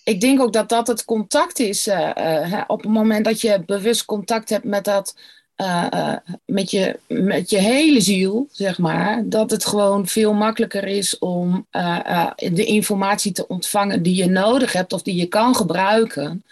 ik 0.03 0.21
denk 0.21 0.41
ook 0.41 0.53
dat 0.53 0.69
dat 0.69 0.87
het 0.87 1.05
contact 1.05 1.59
is. 1.59 1.87
Uh, 1.87 2.63
op 2.67 2.81
het 2.81 2.91
moment 2.91 3.25
dat 3.25 3.41
je 3.41 3.63
bewust 3.65 4.05
contact 4.05 4.49
hebt 4.49 4.63
met 4.63 4.83
dat 4.83 5.15
uh, 5.61 6.15
met, 6.45 6.71
je, 6.71 6.99
met 7.07 7.49
je 7.49 7.57
hele 7.57 8.01
ziel, 8.01 8.47
zeg 8.51 8.77
maar, 8.77 9.23
dat 9.25 9.51
het 9.51 9.65
gewoon 9.65 10.07
veel 10.07 10.33
makkelijker 10.33 10.83
is 10.83 11.17
om 11.17 11.67
uh, 11.71 12.29
de 12.35 12.65
informatie 12.65 13.31
te 13.31 13.47
ontvangen 13.47 14.03
die 14.03 14.15
je 14.15 14.29
nodig 14.29 14.73
hebt 14.73 14.93
of 14.93 15.01
die 15.01 15.15
je 15.15 15.25
kan 15.25 15.55
gebruiken 15.55 16.43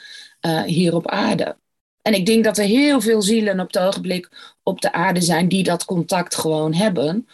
hier 0.66 0.96
op 0.96 1.08
aarde. 1.08 1.58
En 2.02 2.14
ik 2.14 2.26
denk 2.26 2.44
dat 2.44 2.58
er 2.58 2.66
heel 2.66 3.02
veel 3.02 3.22
zielen 3.22 3.60
op 3.60 3.68
het 3.68 3.78
ogenblik 3.78 4.56
op 4.64 4.82
de 4.82 4.92
aarde 4.92 5.22
zijn 5.22 5.48
die 5.48 5.64
dat 5.64 5.86
contact 5.86 6.36
gewoon 6.36 6.74
hebben. 6.74 7.28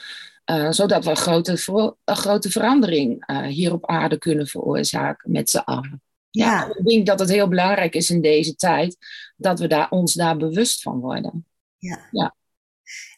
zodat 0.70 1.04
we 1.04 1.10
een 1.10 1.16
grote, 1.16 1.64
een 2.06 2.16
grote 2.16 2.50
verandering 2.50 3.34
hier 3.48 3.74
op 3.74 3.88
aarde 3.88 4.18
kunnen 4.18 4.48
veroorzaken 4.48 5.32
met 5.32 5.50
z'n 5.50 5.58
allen. 5.58 6.02
Ja. 6.30 6.46
ja. 6.46 6.76
ik 6.78 6.86
denk 6.86 7.06
dat 7.06 7.20
het 7.20 7.30
heel 7.30 7.48
belangrijk 7.48 7.96
is 7.96 8.10
in 8.10 8.22
deze 8.22 8.56
tijd 8.56 8.98
dat 9.36 9.60
we 9.60 9.68
daar, 9.68 9.90
ons 9.90 10.14
daar 10.14 10.38
bewust 10.38 10.82
van 10.82 11.00
worden. 11.00 11.46
Ja. 11.82 12.08
ja. 12.12 12.36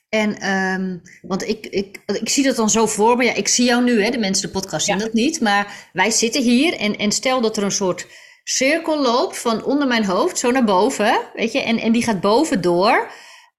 En, 0.09 0.49
um, 0.49 1.01
want 1.21 1.47
ik, 1.47 1.65
ik, 1.65 2.01
ik 2.05 2.29
zie 2.29 2.43
dat 2.43 2.55
dan 2.55 2.69
zo 2.69 2.85
voor 2.85 3.17
me. 3.17 3.23
Ja, 3.23 3.33
ik 3.33 3.47
zie 3.47 3.65
jou 3.65 3.83
nu, 3.83 4.03
hè, 4.03 4.09
de 4.09 4.17
mensen 4.17 4.47
de 4.47 4.59
podcast 4.59 4.85
zien 4.85 4.97
dat 4.97 5.13
niet. 5.13 5.41
Maar 5.41 5.89
wij 5.93 6.11
zitten 6.11 6.41
hier 6.41 6.73
en, 6.73 6.97
en 6.97 7.11
stel 7.11 7.41
dat 7.41 7.57
er 7.57 7.63
een 7.63 7.71
soort 7.71 8.07
cirkel 8.43 9.01
loopt 9.01 9.37
van 9.37 9.63
onder 9.63 9.87
mijn 9.87 10.05
hoofd, 10.05 10.37
zo 10.37 10.51
naar 10.51 10.63
boven. 10.63 11.21
Weet 11.33 11.51
je, 11.51 11.61
en, 11.61 11.77
en 11.77 11.91
die 11.91 12.03
gaat 12.03 12.21
boven 12.21 12.61
door. 12.61 13.11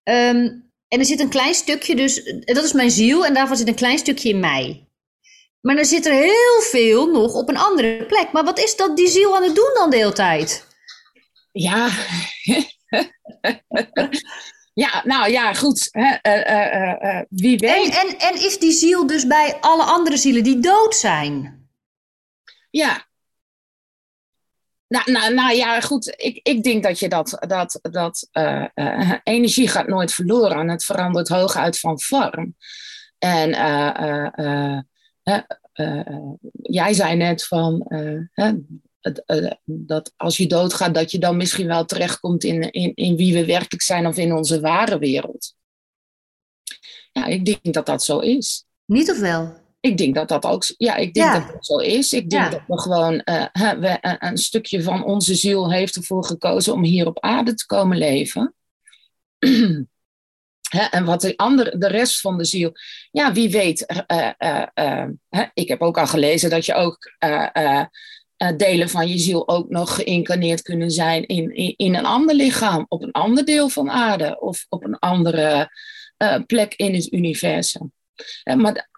Um, 0.03 0.73
en 0.89 0.99
er 0.99 1.05
zit 1.05 1.21
een 1.21 1.29
klein 1.29 1.55
stukje, 1.55 1.97
dus 1.97 2.25
dat 2.45 2.65
is 2.65 2.73
mijn 2.73 2.91
ziel, 2.91 3.27
en 3.27 3.35
daarvan 3.35 3.57
zit 3.57 3.69
een 3.69 3.75
klein 3.75 3.99
stukje 3.99 4.29
in 4.29 4.41
mij. 4.41 4.89
Maar 5.61 5.77
er 5.77 5.85
zit 5.85 6.07
er 6.07 6.13
heel 6.13 6.61
veel 6.61 7.07
nog 7.07 7.35
op 7.35 7.49
een 7.49 7.59
andere 7.59 8.07
plek. 8.07 8.33
Maar 8.33 8.45
wat 8.45 8.59
is 8.59 8.77
dat 8.77 8.97
die 8.97 9.09
ziel 9.09 9.37
aan 9.37 9.43
het 9.43 9.55
doen 9.55 9.71
dan 9.75 9.91
de 9.91 9.97
hele 9.97 10.13
tijd? 10.13 10.67
Ja, 11.53 11.89
Ja, 14.75 15.03
nou 15.05 15.31
ja, 15.31 15.55
goed. 15.55 15.89
Hè, 15.91 16.17
uh, 16.23 17.15
uh, 17.15 17.23
wie 17.29 17.59
weet. 17.59 17.95
En, 17.95 18.09
en, 18.09 18.19
en 18.19 18.35
is 18.35 18.59
die 18.59 18.73
ziel 18.73 19.07
dus 19.07 19.27
bij 19.27 19.57
alle 19.61 19.83
andere 19.83 20.17
zielen 20.17 20.43
die 20.43 20.59
dood 20.61 20.95
zijn? 20.95 21.63
Ja. 22.71 23.07
Nou, 24.89 25.13
nou, 25.13 25.35
nou 25.35 25.55
ja, 25.55 25.81
goed. 25.81 26.15
Ik, 26.17 26.41
ik 26.43 26.63
denk 26.63 26.83
dat 26.83 26.99
je 26.99 27.09
dat. 27.09 27.45
dat, 27.49 27.79
dat 27.83 28.29
energie 29.25 29.69
gaat 29.69 29.87
nooit 29.87 30.13
verloren 30.13 30.59
en 30.59 30.69
het 30.69 30.85
verandert 30.85 31.29
hooguit 31.29 31.79
van 31.79 32.01
vorm. 32.01 32.57
En 33.19 33.51
jij 36.53 36.93
zei 36.93 37.17
net 37.17 37.47
van 37.47 37.87
uh, 39.27 39.51
dat 39.65 40.13
als 40.17 40.37
je 40.37 40.47
doodgaat, 40.47 40.95
dat 40.95 41.11
je 41.11 41.19
dan 41.19 41.37
misschien 41.37 41.67
wel 41.67 41.85
terechtkomt 41.85 42.45
in, 42.45 42.71
in, 42.71 42.95
in 42.95 43.17
wie 43.17 43.35
we 43.35 43.45
werkelijk 43.45 43.83
zijn 43.83 44.07
of 44.07 44.17
in 44.17 44.33
onze 44.33 44.61
ware 44.61 44.99
wereld. 44.99 45.55
Ja, 47.13 47.27
ik 47.27 47.45
denk 47.45 47.75
dat 47.75 47.87
dat 47.87 48.05
zo 48.05 48.19
is. 48.19 48.65
Niet 48.85 49.11
of 49.11 49.19
wel? 49.19 49.63
Ik 49.81 49.99
denk 49.99 50.15
dat 50.15 50.29
dat 50.29 50.45
ook 50.45 50.65
ja, 50.77 50.97
ik 50.97 51.15
denk 51.15 51.33
dat 51.33 51.53
dat 51.53 51.67
zo 51.67 51.77
is. 51.77 52.13
Ik 52.13 52.31
denk 52.31 52.51
dat 52.51 52.61
we 52.67 52.81
gewoon 52.81 53.23
uh, 53.25 53.47
we, 53.53 53.99
een 54.19 54.37
stukje 54.37 54.83
van 54.83 55.05
onze 55.05 55.35
ziel 55.35 55.73
heeft 55.73 55.97
ervoor 55.97 56.25
gekozen 56.25 56.73
om 56.73 56.85
hier 56.85 57.07
op 57.07 57.21
aarde 57.21 57.55
te 57.55 57.67
komen 57.67 57.99
leven. 57.99 58.55
en 60.91 61.05
wat 61.05 61.21
de, 61.21 61.37
andere, 61.37 61.79
de 61.79 61.89
rest 61.89 62.21
van 62.21 62.39
de 62.39 62.45
ziel, 62.45 62.73
ja, 63.11 63.33
wie 63.33 63.51
weet. 63.51 64.05
Uh, 64.07 65.07
ik 65.55 65.69
heb 65.69 65.81
ook 65.81 65.99
al 65.99 66.07
gelezen 66.07 66.51
dat 66.51 66.67
je 66.67 66.75
ook 66.75 66.99
uh, 68.39 68.57
delen 68.57 68.89
van 68.89 69.09
je 69.09 69.19
ziel 69.19 69.49
ook 69.49 69.69
nog 69.69 69.95
geïncarneerd 69.95 70.63
kunnen 70.63 70.91
zijn 70.91 71.27
in, 71.27 71.55
in, 71.55 71.75
in, 71.77 71.95
een 71.95 72.07
ander 72.07 72.35
lichaam, 72.35 72.87
op 72.89 73.03
een 73.03 73.13
ander 73.13 73.45
deel 73.45 73.69
van 73.69 73.91
aarde 73.91 74.41
of 74.41 74.67
op 74.69 74.85
een 74.85 74.99
andere 74.99 75.71
uh, 76.19 76.37
plek 76.47 76.75
in 76.75 76.95
het 76.95 77.13
universum. 77.13 77.93
Uh, 78.45 78.55
maar 78.57 78.91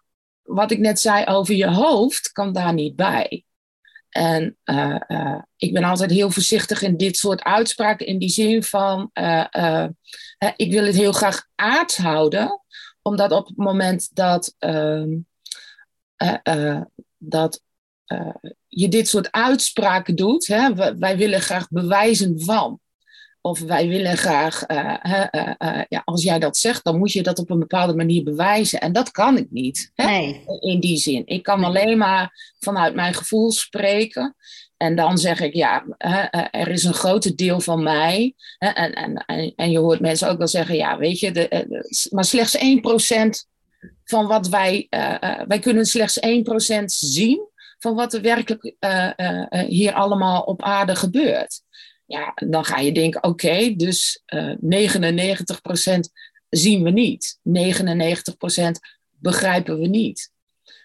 wat 0.43 0.71
ik 0.71 0.79
net 0.79 1.01
zei 1.01 1.25
over 1.25 1.55
je 1.55 1.71
hoofd 1.71 2.33
kan 2.33 2.53
daar 2.53 2.75
niet 2.75 2.97
bij. 2.97 3.45
En 4.09 4.57
ik 5.57 5.73
ben 5.73 5.85
altijd 5.85 6.11
heel 6.11 6.31
voorzichtig 6.31 6.83
in 6.83 6.97
dit 6.97 7.17
soort 7.17 7.43
uitspraken, 7.43 8.07
in 8.07 8.19
die 8.19 8.29
zin 8.29 8.63
van: 8.63 9.11
ik 10.57 10.73
wil 10.73 10.85
het 10.85 10.95
heel 10.95 11.13
graag 11.13 11.47
aards 11.55 11.97
houden, 11.97 12.63
omdat 13.03 13.33
op 13.33 13.47
het 13.47 13.57
moment 13.57 14.15
dat, 14.15 14.55
ehm, 14.59 15.19
dat 17.19 17.63
uh, 18.13 18.35
je 18.69 18.89
dit 18.89 19.09
soort 19.09 19.33
uitspraken 19.33 20.17
doet. 20.17 20.47
Hè? 20.47 20.75
Wij 20.99 21.17
willen 21.17 21.41
graag 21.41 21.69
bewijzen 21.69 22.41
van. 22.41 22.81
Of 23.41 23.61
wij 23.61 23.89
willen 23.89 24.17
graag, 24.17 24.71
uh, 24.71 24.95
uh, 25.05 25.83
ja, 25.89 26.03
als 26.05 26.23
jij 26.23 26.39
dat 26.39 26.57
zegt, 26.57 26.85
dan 26.85 26.99
moet 26.99 27.13
je 27.13 27.23
dat 27.23 27.39
op 27.39 27.51
een 27.51 27.59
bepaalde 27.59 27.95
manier 27.95 28.23
bewijzen. 28.23 28.81
En 28.81 28.93
dat 28.93 29.11
kan 29.11 29.37
ik 29.37 29.47
niet. 29.51 29.91
Hè? 29.95 30.05
Nee. 30.05 30.45
In 30.61 30.81
die 30.81 30.97
zin. 30.97 31.23
Ik 31.27 31.43
kan 31.43 31.65
alleen 31.65 31.99
maar 31.99 32.55
vanuit 32.59 32.95
mijn 32.95 33.15
gevoel 33.15 33.53
spreken. 33.53 34.37
En 34.77 34.97
dan 34.97 35.19
zeg 35.19 35.41
ik, 35.41 35.55
ja, 35.55 35.85
er 36.51 36.69
is 36.69 36.85
een 36.85 36.95
groot 36.95 37.37
deel 37.37 37.61
van 37.61 37.83
mij. 37.83 38.35
En, 38.59 38.75
en, 38.75 39.15
en, 39.15 39.53
en 39.57 39.71
je 39.71 39.79
hoort 39.79 40.01
mensen 40.01 40.29
ook 40.29 40.39
wel 40.39 40.49
zeggen, 40.49 40.77
ja, 40.77 40.99
weet 40.99 41.19
je, 41.19 41.33
de, 41.33 41.85
maar 42.11 42.25
slechts 42.25 42.57
1% 42.57 42.61
van 44.05 44.27
wat 44.27 44.49
wij, 44.49 44.87
wij 45.49 45.59
kunnen 45.61 45.87
slechts 45.87 46.19
1% 46.81 46.85
zien 46.85 47.55
van 47.79 47.95
wat 47.95 48.15
er 48.15 48.23
werkelijk 48.23 48.75
uh, 48.81 49.11
uh, 49.17 49.45
hier 49.51 49.93
allemaal 49.93 50.43
op 50.43 50.63
aarde 50.63 50.97
gebeurt. 50.97 51.63
Ja, 52.07 52.33
dan 52.35 52.65
ga 52.65 52.79
je 52.79 52.93
denken, 52.93 53.23
oké, 53.25 53.75
dus 53.77 54.23
99% 54.35 54.39
zien 56.49 56.83
we 56.83 56.91
niet. 56.91 57.39
99% 57.43 57.51
begrijpen 59.11 59.79
we 59.79 59.87
niet. 59.87 60.33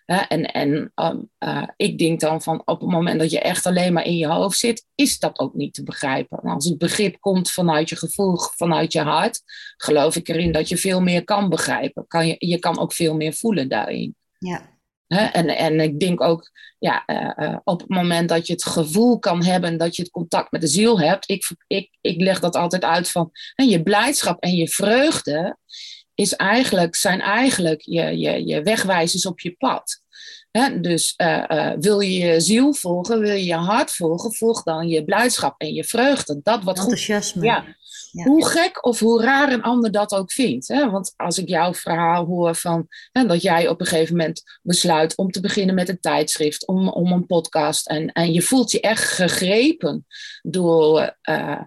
en 0.05 0.45
en 0.45 0.91
um, 0.95 1.29
ik 1.75 1.97
denk 1.97 2.19
dan 2.19 2.41
van 2.41 2.61
op 2.65 2.81
het 2.81 2.89
moment 2.89 3.19
dat 3.19 3.31
je 3.31 3.39
echt 3.39 3.65
alleen 3.65 3.93
maar 3.93 4.05
in 4.05 4.17
je 4.17 4.27
hoofd 4.27 4.57
zit, 4.57 4.85
is 4.95 5.19
dat 5.19 5.39
ook 5.39 5.53
niet 5.53 5.73
te 5.73 5.83
begrijpen. 5.83 6.37
En 6.37 6.49
als 6.49 6.65
het 6.65 6.77
begrip 6.77 7.19
komt 7.19 7.51
vanuit 7.51 7.89
je 7.89 7.95
gevoel, 7.95 8.37
vanuit 8.37 8.93
je 8.93 9.01
hart, 9.01 9.41
geloof 9.77 10.15
ik 10.15 10.27
erin 10.27 10.51
dat 10.51 10.69
je 10.69 10.77
veel 10.77 11.01
meer 11.01 11.23
kan 11.23 11.49
begrijpen. 11.49 12.07
Kan 12.07 12.27
je, 12.27 12.35
je 12.37 12.59
kan 12.59 12.79
ook 12.79 12.93
veel 12.93 13.15
meer 13.15 13.33
voelen 13.33 13.69
daarin. 13.69 14.15
Ja. 14.37 14.70
En, 15.11 15.47
en 15.47 15.79
ik 15.79 15.99
denk 15.99 16.21
ook, 16.21 16.51
ja, 16.79 17.03
uh, 17.07 17.47
uh, 17.47 17.57
op 17.63 17.79
het 17.79 17.89
moment 17.89 18.29
dat 18.29 18.47
je 18.47 18.53
het 18.53 18.63
gevoel 18.63 19.19
kan 19.19 19.43
hebben 19.43 19.77
dat 19.77 19.95
je 19.95 20.01
het 20.01 20.11
contact 20.11 20.51
met 20.51 20.61
de 20.61 20.67
ziel 20.67 20.99
hebt, 20.99 21.29
ik, 21.29 21.55
ik, 21.67 21.89
ik 22.01 22.21
leg 22.21 22.39
dat 22.39 22.55
altijd 22.55 22.83
uit 22.83 23.09
van 23.09 23.29
hè, 23.55 23.63
je 23.63 23.83
blijdschap 23.83 24.43
en 24.43 24.55
je 24.55 24.67
vreugde 24.67 25.57
is 26.15 26.35
eigenlijk, 26.35 26.95
zijn 26.95 27.21
eigenlijk 27.21 27.81
je, 27.81 28.17
je, 28.17 28.45
je 28.45 28.61
wegwijzers 28.61 29.25
op 29.25 29.39
je 29.39 29.51
pad. 29.51 30.01
dus 30.81 31.13
uh, 31.17 31.43
uh, 31.47 31.71
wil 31.79 31.99
je 31.99 32.19
je 32.19 32.39
ziel 32.39 32.73
volgen, 32.73 33.19
wil 33.19 33.33
je 33.33 33.45
je 33.45 33.55
hart 33.55 33.91
volgen, 33.91 34.33
volg 34.33 34.63
dan 34.63 34.87
je 34.87 35.03
blijdschap 35.03 35.61
en 35.61 35.73
je 35.73 35.83
vreugde. 35.83 36.39
Dat 36.43 36.63
wat 36.63 36.77
Enthousiasme. 36.77 37.41
Goed, 37.41 37.49
ja, 37.49 37.75
Hoe 38.11 38.45
gek 38.45 38.85
of 38.85 38.99
hoe 38.99 39.21
raar 39.21 39.53
een 39.53 39.61
ander 39.61 39.91
dat 39.91 40.13
ook 40.13 40.31
vindt. 40.31 40.67
Hè? 40.67 40.89
Want 40.89 41.13
als 41.15 41.37
ik 41.37 41.47
jouw 41.47 41.73
verhaal 41.73 42.25
hoor 42.25 42.55
van 42.55 42.87
hè, 43.11 43.25
dat 43.25 43.41
jij 43.41 43.67
op 43.67 43.79
een 43.79 43.85
gegeven 43.85 44.15
moment 44.15 44.43
besluit 44.61 45.15
om 45.15 45.31
te 45.31 45.39
beginnen 45.39 45.75
met 45.75 45.89
een 45.89 45.99
tijdschrift, 45.99 46.67
om, 46.67 46.89
om 46.89 47.11
een 47.11 47.25
podcast. 47.25 47.87
En, 47.87 48.11
en 48.11 48.33
je 48.33 48.41
voelt 48.41 48.71
je 48.71 48.81
echt 48.81 49.03
gegrepen 49.03 50.05
door, 50.41 51.17
uh, 51.29 51.61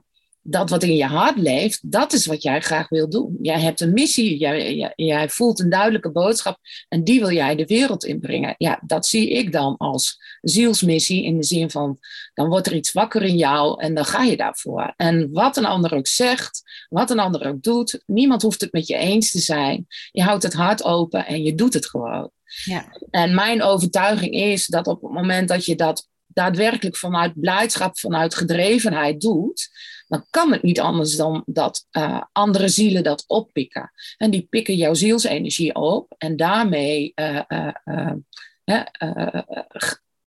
dat 0.46 0.70
wat 0.70 0.82
in 0.82 0.94
je 0.94 1.04
hart 1.04 1.36
leeft, 1.36 1.90
dat 1.90 2.12
is 2.12 2.26
wat 2.26 2.42
jij 2.42 2.60
graag 2.60 2.88
wil 2.88 3.08
doen. 3.08 3.38
Jij 3.42 3.60
hebt 3.60 3.80
een 3.80 3.92
missie, 3.92 4.36
jij, 4.38 4.74
jij, 4.76 4.92
jij, 4.96 5.28
voelt 5.28 5.60
een 5.60 5.70
duidelijke 5.70 6.10
boodschap 6.10 6.58
en 6.88 7.04
die 7.04 7.20
wil 7.20 7.30
jij 7.30 7.56
de 7.56 7.66
wereld 7.66 8.04
inbrengen. 8.04 8.54
Ja, 8.58 8.80
dat 8.86 9.06
zie 9.06 9.30
ik 9.30 9.52
dan 9.52 9.76
als 9.76 10.18
zielsmissie 10.40 11.24
in 11.24 11.36
de 11.36 11.44
zin 11.44 11.70
van, 11.70 11.98
dan 12.34 12.48
wordt 12.48 12.66
er 12.66 12.74
iets 12.74 12.92
wakker 12.92 13.22
in 13.22 13.36
jou 13.36 13.82
en 13.82 13.94
dan 13.94 14.04
ga 14.04 14.22
je 14.22 14.36
daarvoor. 14.36 14.94
En 14.96 15.32
wat 15.32 15.56
een 15.56 15.64
ander 15.64 15.94
ook 15.94 16.06
zegt, 16.06 16.62
wat 16.88 17.10
een 17.10 17.18
ander 17.18 17.46
ook 17.46 17.62
doet, 17.62 18.02
niemand 18.06 18.42
hoeft 18.42 18.60
het 18.60 18.72
met 18.72 18.86
je 18.86 18.96
eens 18.96 19.30
te 19.30 19.40
zijn. 19.40 19.86
Je 20.12 20.22
houdt 20.22 20.42
het 20.42 20.54
hart 20.54 20.84
open 20.84 21.26
en 21.26 21.42
je 21.42 21.54
doet 21.54 21.74
het 21.74 21.86
gewoon. 21.86 22.30
Ja. 22.64 22.96
En 23.10 23.34
mijn 23.34 23.62
overtuiging 23.62 24.34
is 24.34 24.66
dat 24.66 24.86
op 24.86 25.02
het 25.02 25.12
moment 25.12 25.48
dat 25.48 25.64
je 25.64 25.76
dat 25.76 26.08
daadwerkelijk 26.26 26.96
vanuit 26.96 27.40
blijdschap, 27.40 27.98
vanuit 27.98 28.34
gedrevenheid 28.34 29.20
doet, 29.20 29.68
dan 30.14 30.26
kan 30.30 30.52
het 30.52 30.62
niet 30.62 30.80
anders 30.80 31.16
dan 31.16 31.42
dat 31.46 31.86
uh, 31.92 32.22
andere 32.32 32.68
zielen 32.68 33.02
dat 33.02 33.24
oppikken. 33.26 33.92
En 34.16 34.30
die 34.30 34.46
pikken 34.50 34.76
jouw 34.76 34.94
zielsenergie 34.94 35.74
op 35.74 36.14
en 36.18 36.36
daarmee 36.36 37.12
uh, 37.14 37.40
uh, 37.84 38.12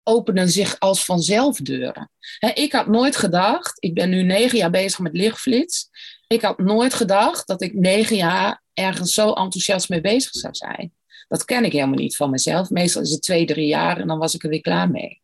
openen 0.02 0.48
zich 0.48 0.78
als 0.78 1.04
vanzelf 1.04 1.56
deuren. 1.56 2.10
ik 2.54 2.72
had 2.72 2.86
nooit 2.86 3.16
gedacht, 3.16 3.76
ik 3.78 3.94
ben 3.94 4.10
nu 4.10 4.22
negen 4.22 4.58
jaar 4.58 4.70
bezig 4.70 4.98
met 4.98 5.16
lichtflits, 5.16 5.88
ik 6.26 6.42
had 6.42 6.58
nooit 6.58 6.94
gedacht 6.94 7.46
dat 7.46 7.62
ik 7.62 7.74
negen 7.74 8.16
jaar 8.16 8.62
ergens 8.74 9.14
zo 9.14 9.32
enthousiast 9.32 9.88
mee 9.88 10.00
bezig 10.00 10.32
zou 10.32 10.54
zijn. 10.54 10.92
Dat 11.28 11.44
ken 11.44 11.64
ik 11.64 11.72
helemaal 11.72 11.98
niet 11.98 12.16
van 12.16 12.30
mezelf. 12.30 12.70
Meestal 12.70 13.02
is 13.02 13.10
het 13.10 13.22
twee, 13.22 13.46
drie 13.46 13.66
jaar 13.66 14.00
en 14.00 14.06
dan 14.06 14.18
was 14.18 14.34
ik 14.34 14.42
er 14.42 14.48
weer 14.48 14.60
klaar 14.60 14.90
mee. 14.90 15.20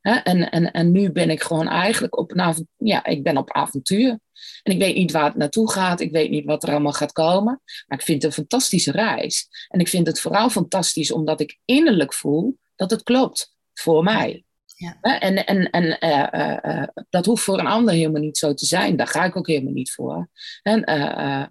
En, 0.00 0.50
en, 0.50 0.70
en 0.72 0.92
nu 0.92 1.12
ben 1.12 1.30
ik 1.30 1.42
gewoon 1.42 1.68
eigenlijk 1.68 2.18
op 2.18 2.36
een 2.36 2.68
ja, 2.76 3.04
ik 3.04 3.22
ben 3.22 3.36
op 3.36 3.52
avontuur. 3.52 4.18
En 4.62 4.72
ik 4.72 4.78
weet 4.78 4.94
niet 4.94 5.12
waar 5.12 5.24
het 5.24 5.36
naartoe 5.36 5.70
gaat. 5.70 6.00
Ik 6.00 6.10
weet 6.10 6.30
niet 6.30 6.44
wat 6.44 6.62
er 6.62 6.70
allemaal 6.70 6.92
gaat 6.92 7.12
komen. 7.12 7.62
Maar 7.86 7.98
ik 7.98 8.04
vind 8.04 8.22
het 8.22 8.30
een 8.30 8.38
fantastische 8.38 8.92
reis. 8.92 9.48
En 9.68 9.80
ik 9.80 9.88
vind 9.88 10.06
het 10.06 10.20
vooral 10.20 10.50
fantastisch 10.50 11.12
omdat 11.12 11.40
ik 11.40 11.58
innerlijk 11.64 12.14
voel 12.14 12.58
dat 12.76 12.90
het 12.90 13.02
klopt 13.02 13.56
voor 13.72 14.02
mij. 14.02 14.44
Ja. 14.78 15.00
En, 15.00 15.46
en, 15.46 15.70
en 15.70 15.84
uh, 16.00 16.76
uh, 16.76 16.82
dat 17.10 17.26
hoeft 17.26 17.42
voor 17.42 17.58
een 17.58 17.66
ander 17.66 17.94
helemaal 17.94 18.20
niet 18.20 18.38
zo 18.38 18.54
te 18.54 18.66
zijn. 18.66 18.96
Daar 18.96 19.06
ga 19.06 19.24
ik 19.24 19.36
ook 19.36 19.46
helemaal 19.46 19.72
niet 19.72 19.92
voor. 19.92 20.28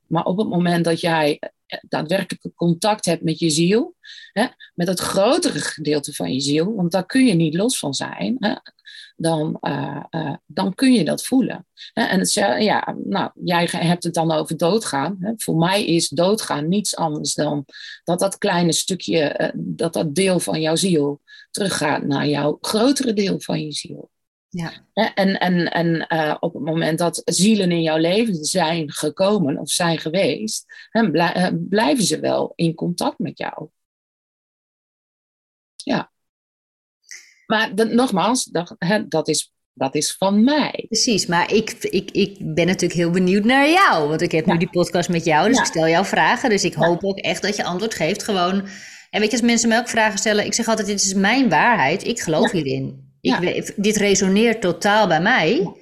Maar 0.07 0.23
op 0.23 0.37
het 0.37 0.49
moment 0.49 0.85
dat 0.85 0.99
jij 0.99 1.39
daadwerkelijk 1.81 2.55
contact 2.55 3.05
hebt 3.05 3.23
met 3.23 3.39
je 3.39 3.49
ziel, 3.49 3.95
hè, 4.33 4.45
met 4.75 4.87
het 4.87 4.99
grotere 4.99 5.59
gedeelte 5.59 6.13
van 6.13 6.33
je 6.33 6.39
ziel, 6.39 6.75
want 6.75 6.91
daar 6.91 7.05
kun 7.05 7.25
je 7.25 7.33
niet 7.33 7.53
los 7.53 7.79
van 7.79 7.93
zijn, 7.93 8.35
hè, 8.39 8.53
dan, 9.15 9.59
dan 10.45 10.75
kun 10.75 10.93
je 10.93 11.05
dat 11.05 11.25
voelen. 11.25 11.65
Hè. 11.93 12.03
En 12.03 12.19
het, 12.19 12.33
ja, 12.33 12.95
nou, 13.03 13.31
jij 13.43 13.67
hebt 13.71 14.03
het 14.03 14.13
dan 14.13 14.31
over 14.31 14.57
doodgaan. 14.57 15.17
Hè. 15.19 15.31
Voor 15.37 15.55
mij 15.55 15.85
is 15.85 16.09
doodgaan 16.09 16.67
niets 16.67 16.95
anders 16.95 17.33
dan 17.33 17.65
dat 18.03 18.19
dat 18.19 18.37
kleine 18.37 18.73
stukje, 18.73 19.53
dat 19.55 19.93
dat 19.93 20.15
deel 20.15 20.39
van 20.39 20.61
jouw 20.61 20.75
ziel 20.75 21.21
teruggaat 21.51 22.03
naar 22.03 22.27
jouw 22.27 22.57
grotere 22.62 23.13
deel 23.13 23.39
van 23.39 23.62
je 23.62 23.71
ziel. 23.71 24.10
Ja. 24.49 24.71
En, 24.93 25.39
en, 25.39 25.71
en 25.71 26.05
uh, 26.10 26.36
op 26.39 26.53
het 26.53 26.63
moment 26.63 26.99
dat 26.99 27.21
zielen 27.25 27.71
in 27.71 27.81
jouw 27.81 27.97
leven 27.97 28.36
zijn 28.36 28.91
gekomen 28.91 29.57
of 29.57 29.69
zijn 29.69 29.97
geweest, 29.97 30.65
blij, 31.12 31.57
blijven 31.69 32.03
ze 32.03 32.19
wel 32.19 32.53
in 32.55 32.73
contact 32.73 33.19
met 33.19 33.38
jou. 33.38 33.69
Ja. 35.75 36.12
Maar 37.45 37.75
dat, 37.75 37.91
nogmaals, 37.91 38.43
dat, 38.43 38.75
hè, 38.77 39.07
dat, 39.07 39.27
is, 39.27 39.53
dat 39.73 39.95
is 39.95 40.15
van 40.15 40.43
mij. 40.43 40.86
Precies, 40.88 41.25
maar 41.25 41.53
ik, 41.53 41.71
ik, 41.71 42.12
ik 42.12 42.38
ben 42.39 42.65
natuurlijk 42.65 42.99
heel 42.99 43.12
benieuwd 43.12 43.43
naar 43.43 43.69
jou. 43.69 44.10
Want 44.10 44.21
ik 44.21 44.31
heb 44.31 44.45
nu 44.45 44.57
die 44.57 44.69
podcast 44.69 45.10
met 45.10 45.25
jou, 45.25 45.47
dus 45.47 45.60
ik 45.60 45.65
stel 45.65 45.88
jou 45.88 46.05
vragen. 46.05 46.49
Dus 46.49 46.63
ik 46.63 46.73
hoop 46.73 47.03
ook 47.03 47.17
echt 47.17 47.41
dat 47.41 47.55
je 47.55 47.63
antwoord 47.63 47.93
geeft. 47.93 48.23
Gewoon. 48.23 48.67
En 49.09 49.19
weet 49.19 49.31
je, 49.31 49.37
als 49.37 49.45
mensen 49.45 49.69
me 49.69 49.77
ook 49.77 49.89
vragen 49.89 50.19
stellen, 50.19 50.45
ik 50.45 50.53
zeg 50.53 50.67
altijd: 50.67 50.87
dit 50.87 51.01
is 51.01 51.13
mijn 51.13 51.49
waarheid, 51.49 52.07
ik 52.07 52.19
geloof 52.19 52.51
hierin. 52.51 53.05
Ik, 53.21 53.73
dit 53.75 53.95
resoneert 53.95 54.61
totaal 54.61 55.07
bij 55.07 55.21
mij. 55.21 55.75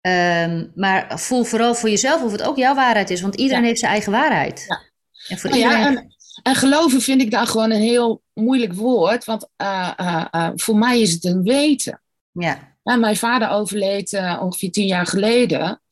Um, 0.00 0.72
maar 0.74 1.18
voel 1.20 1.44
vooral 1.44 1.74
voor 1.74 1.88
jezelf 1.88 2.22
of 2.22 2.32
het 2.32 2.42
ook 2.42 2.56
jouw 2.56 2.74
waarheid 2.74 3.10
is, 3.10 3.20
want 3.20 3.34
iedereen 3.34 3.64
heeft 3.64 3.78
zijn 3.78 3.92
eigen 3.92 4.12
waarheid. 4.12 4.64
Ja. 4.68 4.80
En, 5.28 5.38
voor 5.38 5.50
nou 5.50 5.62
iedereen... 5.62 5.96
en, 5.96 6.14
en, 6.42 6.54
geloven 6.54 7.00
vind 7.00 7.22
ik 7.22 7.30
daar 7.30 7.46
gewoon 7.46 7.70
een 7.70 7.80
heel 7.80 8.22
moeilijk 8.34 8.72
woord, 8.72 9.24
want 9.24 9.48
uh, 9.62 9.92
uh, 10.00 10.24
uh, 10.32 10.50
voor 10.54 10.76
mij 10.76 11.00
is 11.00 11.12
het 11.12 11.24
een 11.24 11.42
weten. 11.42 12.02
Ja. 12.32 12.70
Mijn 12.82 13.16
vader 13.16 13.50
overleed 13.50 14.12
ongeveer 14.40 14.70
tien 14.70 14.86
jaar 14.86 15.06
geleden. 15.06 15.82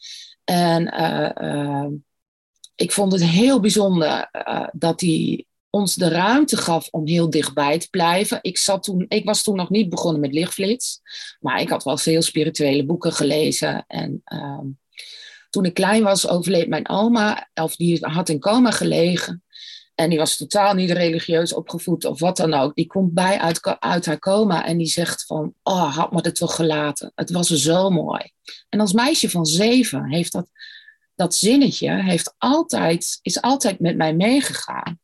En 0.45 0.85
ik 2.75 2.93
vond 2.93 3.13
het 3.13 3.25
heel 3.25 3.61
bijzonder 3.61 4.31
dat 4.73 5.01
hij 5.01 5.45
ons 5.71 5.95
de 5.95 6.09
ruimte 6.09 6.57
gaf 6.57 6.89
om 6.91 7.07
heel 7.07 7.31
dichtbij 7.31 7.79
te 7.79 7.89
blijven. 7.91 8.39
Ik, 8.43 8.59
zat 8.59 8.83
toen, 8.83 9.05
ik 9.09 9.25
was 9.25 9.43
toen 9.43 9.57
nog 9.57 9.71
niet 9.71 9.89
begonnen 9.89 10.21
met 10.21 10.33
lichtflits, 10.33 11.01
maar 11.41 11.61
ik 11.61 11.69
had 11.69 11.85
wel 11.85 11.99
veel 11.99 12.23
spirituele 12.23 12.85
boeken 12.85 13.13
gelezen. 13.13 13.85
En 13.87 14.23
uh, 14.25 14.61
toen 15.51 15.65
ik 15.65 15.75
klein 15.75 16.03
was, 16.03 16.29
overleed 16.29 16.69
mijn 16.69 16.89
oma, 16.89 17.49
of 17.55 17.77
die 17.77 18.07
had 18.07 18.29
in 18.29 18.39
coma 18.39 18.71
gelegen. 18.71 19.45
En 19.95 20.09
die 20.09 20.19
was 20.19 20.37
totaal 20.37 20.75
niet 20.75 20.91
religieus 20.91 21.55
opgevoed 21.55 22.05
of 22.05 22.21
wat 22.21 22.37
dan 22.37 22.55
ook. 22.55 22.75
Die 22.75 22.87
komt 22.87 23.15
bij 23.15 23.39
uit, 23.39 23.77
uit 23.79 24.07
haar 24.07 24.19
coma 24.19 24.67
en 24.67 24.77
die 24.77 24.87
zegt 24.87 25.25
van, 25.27 25.55
oh, 25.63 25.97
had 25.97 26.13
me 26.13 26.21
het 26.21 26.35
toch 26.35 26.55
gelaten. 26.55 27.13
Het 27.15 27.31
was 27.31 27.49
zo 27.49 27.91
mooi. 27.91 28.33
En 28.69 28.81
als 28.81 28.93
meisje 28.93 29.31
van 29.31 29.47
zeven 29.47 30.11
heeft 30.11 30.33
dat, 30.33 30.51
dat 31.15 31.35
zinnetje 31.35 32.03
heeft 32.03 32.35
altijd, 32.39 33.19
is 33.23 33.41
altijd 33.41 33.81
met 33.81 33.97
mij 33.97 34.15
meegegaan. 34.15 34.99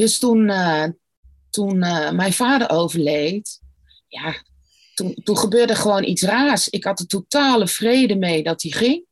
Dus 0.00 0.18
toen, 0.18 0.48
uh, 0.48 0.84
toen 1.50 1.76
uh, 1.76 2.10
mijn 2.10 2.32
vader 2.32 2.70
overleed, 2.70 3.60
ja, 4.08 4.34
toen, 4.94 5.14
toen 5.14 5.38
gebeurde 5.38 5.74
gewoon 5.74 6.04
iets 6.04 6.22
raars. 6.22 6.68
Ik 6.68 6.84
had 6.84 6.98
er 6.98 7.06
totale 7.06 7.68
vrede 7.68 8.16
mee 8.16 8.42
dat 8.42 8.62
hij 8.62 8.70
ging. 8.70 9.04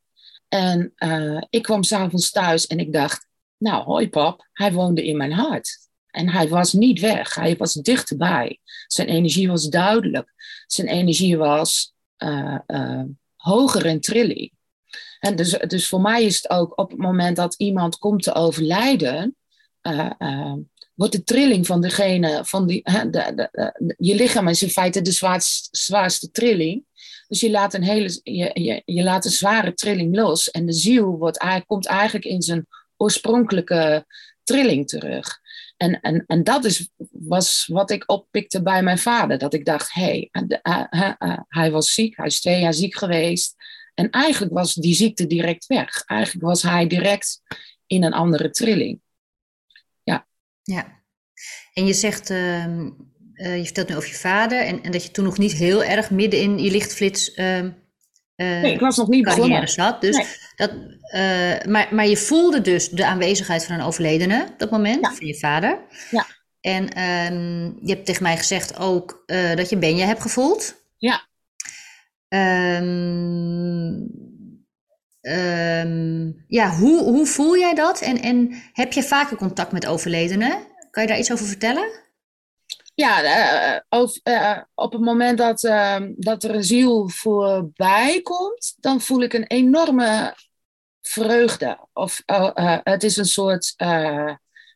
En 0.47 0.93
uh, 0.97 1.41
ik 1.49 1.61
kwam 1.61 1.83
s'avonds 1.83 2.31
thuis 2.31 2.67
en 2.67 2.79
ik 2.79 2.93
dacht, 2.93 3.27
nou 3.57 3.83
hoi 3.83 4.09
pap, 4.09 4.47
hij 4.53 4.73
woonde 4.73 5.05
in 5.05 5.17
mijn 5.17 5.31
hart. 5.31 5.77
En 6.07 6.29
hij 6.29 6.47
was 6.47 6.73
niet 6.73 6.99
weg, 6.99 7.35
hij 7.35 7.57
was 7.57 7.73
dichterbij. 7.73 8.59
Zijn 8.87 9.07
energie 9.07 9.47
was 9.47 9.67
duidelijk. 9.67 10.33
Zijn 10.67 10.87
energie 10.87 11.37
was 11.37 11.93
hoger 13.35 13.85
in 13.85 14.01
trilling. 14.01 14.51
En 15.19 15.35
dus, 15.35 15.49
dus 15.49 15.87
voor 15.87 16.01
mij 16.01 16.23
is 16.23 16.35
het 16.35 16.49
ook 16.49 16.79
op 16.79 16.89
het 16.89 16.99
moment 16.99 17.35
dat 17.35 17.55
iemand 17.55 17.97
komt 17.97 18.23
te 18.23 18.33
overlijden, 18.33 19.35
wordt 20.99 21.13
de 21.13 21.23
trilling 21.23 21.65
van 21.65 21.81
degene, 21.81 22.45
van 22.45 22.67
die, 22.67 22.83
de, 22.83 23.49
de, 23.51 23.95
je 23.97 24.15
lichaam 24.15 24.47
is 24.47 24.63
in 24.63 24.69
feite 24.69 25.01
de 25.01 25.11
zwaarste, 25.71 26.31
trilling. 26.31 26.85
Dus 27.27 27.39
je 27.39 27.51
laat, 27.51 27.73
een 27.73 27.83
hele, 27.83 28.19
je, 28.23 28.81
je, 28.85 29.03
laat 29.03 29.25
een 29.25 29.31
zware 29.31 29.73
trilling 29.73 30.15
los 30.15 30.51
en 30.51 30.65
de 30.65 30.73
ziel 30.73 31.17
wordt, 31.17 31.63
komt 31.65 31.85
eigenlijk 31.85 32.25
in 32.25 32.41
zijn 32.41 32.67
oorspronkelijke 32.97 34.05
trilling 34.43 34.87
terug. 34.87 35.39
En, 35.77 35.99
en, 36.01 36.23
en 36.27 36.43
dat 36.43 36.65
is, 36.65 36.89
was 37.11 37.67
wat 37.71 37.91
ik 37.91 38.03
oppikte 38.11 38.61
bij 38.61 38.83
mijn 38.83 38.99
vader. 38.99 39.37
Dat 39.37 39.53
ik 39.53 39.65
dacht, 39.65 39.93
hé, 39.93 40.29
hey, 40.31 41.15
hij 41.47 41.71
was 41.71 41.93
ziek, 41.93 42.17
hij 42.17 42.25
is 42.25 42.41
twee 42.41 42.59
jaar 42.59 42.73
ziek 42.73 42.97
geweest. 42.97 43.55
En 43.93 44.09
eigenlijk 44.09 44.53
was 44.53 44.73
die 44.73 44.93
ziekte 44.93 45.27
direct 45.27 45.65
weg. 45.65 46.03
Eigenlijk 46.05 46.45
was 46.45 46.61
hij 46.61 46.87
direct 46.87 47.41
in 47.87 48.03
een 48.03 48.13
andere 48.13 48.49
trilling. 48.49 49.01
Ja. 50.69 50.97
En 51.73 51.85
je 51.85 51.93
zegt, 51.93 52.29
uh, 52.29 52.65
uh, 52.65 53.57
je 53.57 53.63
vertelt 53.63 53.89
nu 53.89 53.95
over 53.95 54.09
je 54.09 54.15
vader 54.15 54.65
en, 54.65 54.83
en, 54.83 54.91
dat 54.91 55.03
je 55.03 55.11
toen 55.11 55.23
nog 55.23 55.37
niet 55.37 55.53
heel 55.53 55.83
erg 55.83 56.09
midden 56.09 56.39
in 56.39 56.59
je 56.59 56.71
lichtflits. 56.71 57.37
Uh, 57.37 57.59
nee, 58.35 58.73
ik 58.73 58.79
was 58.79 58.97
nog 58.97 59.07
niet 59.07 59.23
begonnen. 59.23 59.67
Zat. 59.67 60.01
Dus 60.01 60.51
dat, 60.55 60.71
uh, 61.15 61.61
maar, 61.67 61.87
maar 61.91 62.07
je 62.07 62.17
voelde 62.17 62.61
dus 62.61 62.89
de 62.89 63.05
aanwezigheid 63.05 63.65
van 63.65 63.75
een 63.75 63.85
overledene 63.85 64.47
op 64.51 64.59
dat 64.59 64.71
moment, 64.71 65.07
van 65.07 65.27
je 65.27 65.37
vader. 65.37 65.79
Ja. 66.11 66.25
En 66.61 66.89
ehm, 66.89 67.63
je 67.63 67.93
hebt 67.93 68.05
tegen 68.05 68.23
mij 68.23 68.37
gezegd 68.37 68.77
ook 68.77 69.23
dat 69.55 69.69
je 69.69 69.77
Benja 69.77 70.05
hebt 70.05 70.21
gevoeld. 70.21 70.75
Ja. 70.97 71.27
Um, 72.77 74.28
ehm, 75.21 76.31
ja, 76.47 76.69
hoe, 76.69 77.03
hoe 77.03 77.25
voel 77.25 77.57
jij 77.57 77.73
dat? 77.73 78.01
En, 78.01 78.21
en 78.21 78.61
heb 78.73 78.93
je 78.93 79.03
vaker 79.03 79.37
contact 79.37 79.71
met 79.71 79.85
overledenen? 79.87 80.67
Kan 80.91 81.03
je 81.03 81.09
daar 81.09 81.19
iets 81.19 81.31
over 81.31 81.45
vertellen? 81.45 82.07
Ja, 82.99 83.23
uh, 83.91 84.09
uh, 84.23 84.57
op 84.73 84.91
het 84.91 85.01
moment 85.01 85.37
dat, 85.37 85.63
ehm, 85.63 86.13
dat 86.15 86.43
er 86.43 86.55
een 86.55 86.63
ziel 86.63 87.09
voorbij 87.09 88.21
komt, 88.21 88.75
dan 88.79 89.01
voel 89.01 89.21
ik 89.21 89.33
een 89.33 89.47
enorme 89.47 90.35
vreugde. 91.01 91.87
Of 91.93 92.21
het 92.83 93.03
is 93.03 93.17
een 93.17 93.25
soort, 93.25 93.73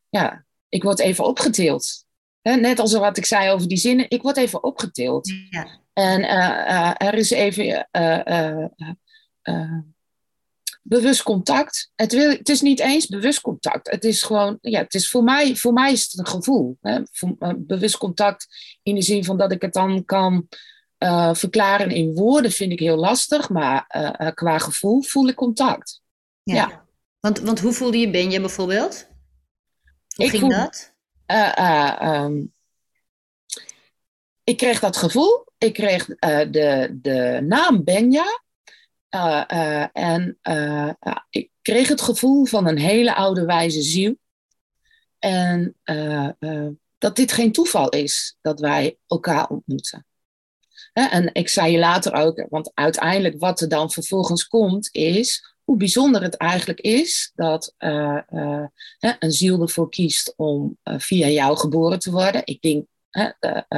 ja, 0.09 0.45
ik 0.69 0.83
word 0.83 0.99
even 0.99 1.25
opgetild. 1.25 2.05
net 2.41 2.79
als 2.79 2.93
wat 2.93 3.17
ik 3.17 3.25
zei 3.25 3.51
over 3.51 3.67
die 3.67 3.77
zinnen, 3.77 4.09
ik 4.09 4.21
word 4.21 4.37
even 4.37 4.63
opgetild. 4.63 5.33
Ja. 5.49 5.79
En 5.93 6.27
er 6.97 7.13
is 7.13 7.31
even 7.31 7.87
bewust 10.83 11.23
contact. 11.23 11.91
Het, 11.95 12.13
wil, 12.13 12.29
het 12.29 12.49
is 12.49 12.61
niet 12.61 12.79
eens 12.79 13.07
bewust 13.07 13.41
contact. 13.41 13.91
Het 13.91 14.03
is 14.03 14.23
gewoon, 14.23 14.57
ja, 14.61 14.79
het 14.79 14.93
is 14.93 15.09
voor 15.09 15.23
mij, 15.23 15.55
voor 15.55 15.73
mij 15.73 15.91
is 15.91 16.03
het 16.03 16.19
een 16.19 16.27
gevoel. 16.27 16.77
Hè? 16.81 17.01
Eh, 17.39 17.53
bewust 17.57 17.97
contact 17.97 18.47
in 18.83 18.95
de 18.95 19.01
zin 19.01 19.23
van 19.23 19.37
dat 19.37 19.51
ik 19.51 19.61
het 19.61 19.73
dan 19.73 20.05
kan 20.05 20.47
uh, 20.99 21.33
verklaren 21.33 21.89
in 21.89 22.13
woorden 22.13 22.51
vind 22.51 22.71
ik 22.71 22.79
heel 22.79 22.97
lastig, 22.97 23.49
maar 23.49 23.85
uh, 24.19 24.31
qua 24.31 24.57
gevoel 24.57 25.01
voel 25.01 25.27
ik 25.27 25.35
contact. 25.35 26.01
Ja. 26.43 26.85
Want, 27.19 27.39
want 27.39 27.59
hoe 27.59 27.73
voelde 27.73 27.97
je 27.97 28.09
Benja 28.09 28.39
bijvoorbeeld? 28.39 29.07
Hoe 30.15 30.25
ik 30.25 30.31
ging 30.31 30.55
dat? 30.55 30.93
Um, 32.11 32.53
ik 34.43 34.57
kreeg 34.57 34.79
dat 34.79 34.97
gevoel. 34.97 35.45
Ik 35.57 35.73
kreeg 35.73 36.05
de, 36.05 36.97
de 37.01 37.39
naam 37.47 37.83
Benja. 37.83 38.42
Uh, 39.15 39.43
uh, 39.47 39.85
en 39.93 40.37
uh, 40.43 40.89
ik 41.29 41.49
kreeg 41.61 41.87
het 41.87 42.01
gevoel 42.01 42.45
van 42.45 42.67
een 42.67 42.77
hele 42.77 43.15
oude 43.15 43.45
wijze 43.45 43.81
ziel. 43.81 44.17
En 45.19 45.75
dat 46.97 47.15
dit 47.15 47.31
geen 47.31 47.51
toeval 47.51 47.89
is 47.89 48.37
dat 48.41 48.59
wij 48.59 48.97
elkaar 49.07 49.47
ontmoeten. 49.47 50.05
En 50.93 51.29
ik 51.33 51.49
zei 51.49 51.71
je 51.71 51.79
later 51.79 52.13
ook, 52.13 52.45
want 52.49 52.71
uiteindelijk 52.73 53.39
wat 53.39 53.61
er 53.61 53.69
dan 53.69 53.91
vervolgens 53.91 54.47
komt, 54.47 54.89
is 54.91 55.55
hoe 55.63 55.77
bijzonder 55.77 56.21
het 56.21 56.37
eigenlijk 56.37 56.79
is 56.79 57.31
dat 57.35 57.73
een 57.77 59.31
ziel 59.31 59.61
ervoor 59.61 59.89
kiest 59.89 60.33
om 60.35 60.77
via 60.83 61.27
jou 61.27 61.57
geboren 61.57 61.99
te 61.99 62.11
worden. 62.11 62.41
Ik 62.45 62.61
denk, 62.61 62.85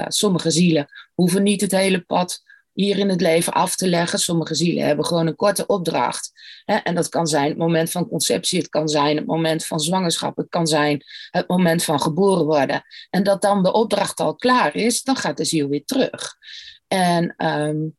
sommige 0.08 0.52
zielen 0.52 0.88
hoeven 1.14 1.44
niet 1.44 1.62
het 1.62 1.72
hele 1.72 2.02
pad 2.02 2.44
hier 2.76 2.98
in 2.98 3.10
het 3.10 3.22
leven 3.22 3.54
af 3.54 3.76
te 3.76 3.88
leggen. 3.88 4.20
Sommige 4.20 4.56
zielen 4.56 4.86
hebben 4.86 5.06
gewoon 5.06 5.28
een 5.28 5.36
korte 5.36 5.66
opdracht. 5.66 6.32
Hè? 6.66 6.76
En 6.76 6.96
dat 6.96 7.10
kan 7.10 7.28
zijn 7.28 7.48
het 7.48 7.58
moment 7.58 7.92
van 7.92 8.08
conceptie, 8.08 8.60
het 8.60 8.70
kan 8.70 8.88
zijn 8.88 9.18
het 9.18 9.26
moment 9.26 9.66
van 9.66 9.80
zwangerschap, 9.80 10.38
het 10.38 10.50
kan 10.50 10.68
zijn 10.68 11.04
het 11.30 11.48
moment 11.48 11.84
van 11.84 12.02
geboren 12.02 12.46
worden. 12.46 12.84
En 13.10 13.24
dat 13.24 13.42
dan 13.42 13.64
de 13.64 13.74
opdracht 13.74 14.20
al 14.20 14.36
klaar 14.36 14.76
is, 14.76 15.04
dan 15.04 15.16
gaat 15.16 15.38
de 15.38 15.46
ziel 15.46 15.68
weer 15.68 15.86
terug. 15.86 16.36
En 16.88 17.36
um, 17.46 17.96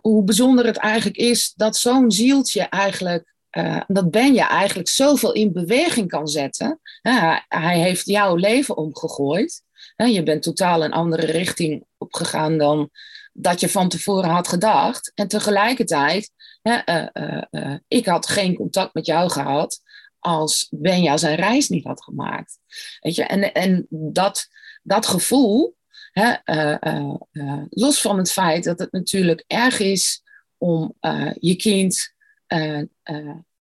hoe 0.00 0.24
bijzonder 0.24 0.66
het 0.66 0.76
eigenlijk 0.76 1.16
is 1.16 1.52
dat 1.54 1.76
zo'n 1.76 2.10
zieltje 2.10 2.62
eigenlijk 2.62 3.36
uh, 3.50 3.80
dat 3.86 4.10
ben 4.10 4.34
je 4.34 4.42
eigenlijk 4.42 4.88
zoveel 4.88 5.32
in 5.32 5.52
beweging 5.52 6.08
kan 6.08 6.28
zetten. 6.28 6.80
hij 7.48 7.78
heeft 7.78 8.06
jouw 8.06 8.34
leven 8.34 8.76
omgegooid. 8.76 9.62
Je 10.06 10.22
bent 10.22 10.42
totaal 10.42 10.84
een 10.84 10.92
andere 10.92 11.26
richting 11.26 11.84
opgegaan 11.96 12.58
dan 12.58 12.90
dat 13.32 13.60
je 13.60 13.68
van 13.68 13.88
tevoren 13.88 14.30
had 14.30 14.48
gedacht. 14.48 15.12
En 15.14 15.28
tegelijkertijd, 15.28 16.30
uh, 16.62 17.06
uh, 17.50 17.74
ik 17.88 18.06
had 18.06 18.26
geen 18.26 18.54
contact 18.54 18.94
met 18.94 19.06
jou 19.06 19.30
gehad 19.30 19.80
als 20.18 20.66
Benja 20.70 21.16
zijn 21.16 21.36
reis 21.36 21.68
niet 21.68 21.84
had 21.84 22.02
gemaakt. 22.02 22.58
Weet 23.00 23.14
je? 23.14 23.24
En, 23.24 23.52
en 23.52 23.86
dat, 23.90 24.48
dat 24.82 25.06
gevoel, 25.06 25.76
los 27.68 28.00
van 28.00 28.18
het 28.18 28.32
feit 28.32 28.64
dat 28.64 28.78
het 28.78 28.92
natuurlijk 28.92 29.44
erg 29.46 29.78
is 29.78 30.22
om 30.56 30.94
je 31.40 31.56
kind 31.56 32.14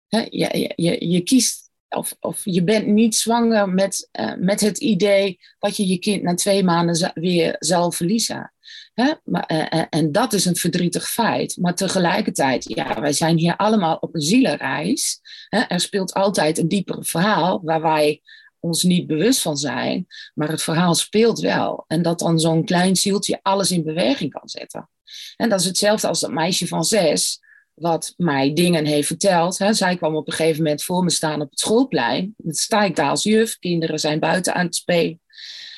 je, 0.08 0.72
je, 0.76 1.08
je 1.08 1.20
kiest 1.20 1.59
of, 1.90 2.16
of 2.20 2.40
je 2.44 2.64
bent 2.64 2.86
niet 2.86 3.14
zwanger 3.14 3.68
met, 3.68 4.08
uh, 4.20 4.34
met 4.38 4.60
het 4.60 4.78
idee 4.78 5.38
dat 5.58 5.76
je 5.76 5.86
je 5.86 5.98
kind 5.98 6.22
na 6.22 6.34
twee 6.34 6.64
maanden 6.64 7.10
weer 7.14 7.56
zal 7.58 7.92
verliezen. 7.92 8.52
Hè? 8.94 9.12
Maar, 9.24 9.50
uh, 9.52 9.84
en 9.90 10.12
dat 10.12 10.32
is 10.32 10.44
een 10.44 10.56
verdrietig 10.56 11.10
feit. 11.10 11.56
Maar 11.60 11.74
tegelijkertijd, 11.74 12.68
ja, 12.68 13.00
wij 13.00 13.12
zijn 13.12 13.38
hier 13.38 13.56
allemaal 13.56 13.96
op 13.96 14.14
een 14.14 14.20
zielenreis. 14.20 15.20
Hè? 15.48 15.60
Er 15.60 15.80
speelt 15.80 16.14
altijd 16.14 16.58
een 16.58 16.68
dieper 16.68 17.04
verhaal 17.04 17.60
waar 17.62 17.82
wij 17.82 18.22
ons 18.60 18.82
niet 18.82 19.06
bewust 19.06 19.42
van 19.42 19.56
zijn. 19.56 20.06
Maar 20.34 20.48
het 20.48 20.62
verhaal 20.62 20.94
speelt 20.94 21.40
wel. 21.40 21.84
En 21.86 22.02
dat 22.02 22.18
dan 22.18 22.38
zo'n 22.38 22.64
klein 22.64 22.96
zieltje 22.96 23.38
alles 23.42 23.70
in 23.70 23.84
beweging 23.84 24.32
kan 24.32 24.48
zetten. 24.48 24.88
En 25.36 25.48
dat 25.48 25.60
is 25.60 25.66
hetzelfde 25.66 26.08
als 26.08 26.20
dat 26.20 26.30
meisje 26.30 26.66
van 26.66 26.84
zes 26.84 27.40
wat 27.80 28.14
mij 28.16 28.52
dingen 28.52 28.84
heeft 28.84 29.06
verteld. 29.06 29.58
Hè. 29.58 29.72
Zij 29.72 29.96
kwam 29.96 30.16
op 30.16 30.26
een 30.26 30.32
gegeven 30.32 30.62
moment 30.62 30.82
voor 30.82 31.04
me 31.04 31.10
staan 31.10 31.40
op 31.40 31.50
het 31.50 31.58
schoolplein. 31.58 32.34
Dan 32.36 32.54
sta 32.54 32.82
ik 32.82 32.96
daar 32.96 33.10
als 33.10 33.22
juf, 33.22 33.58
kinderen 33.58 33.98
zijn 33.98 34.18
buiten 34.18 34.54
aan 34.54 34.64
het 34.64 34.74
spelen. 34.74 35.20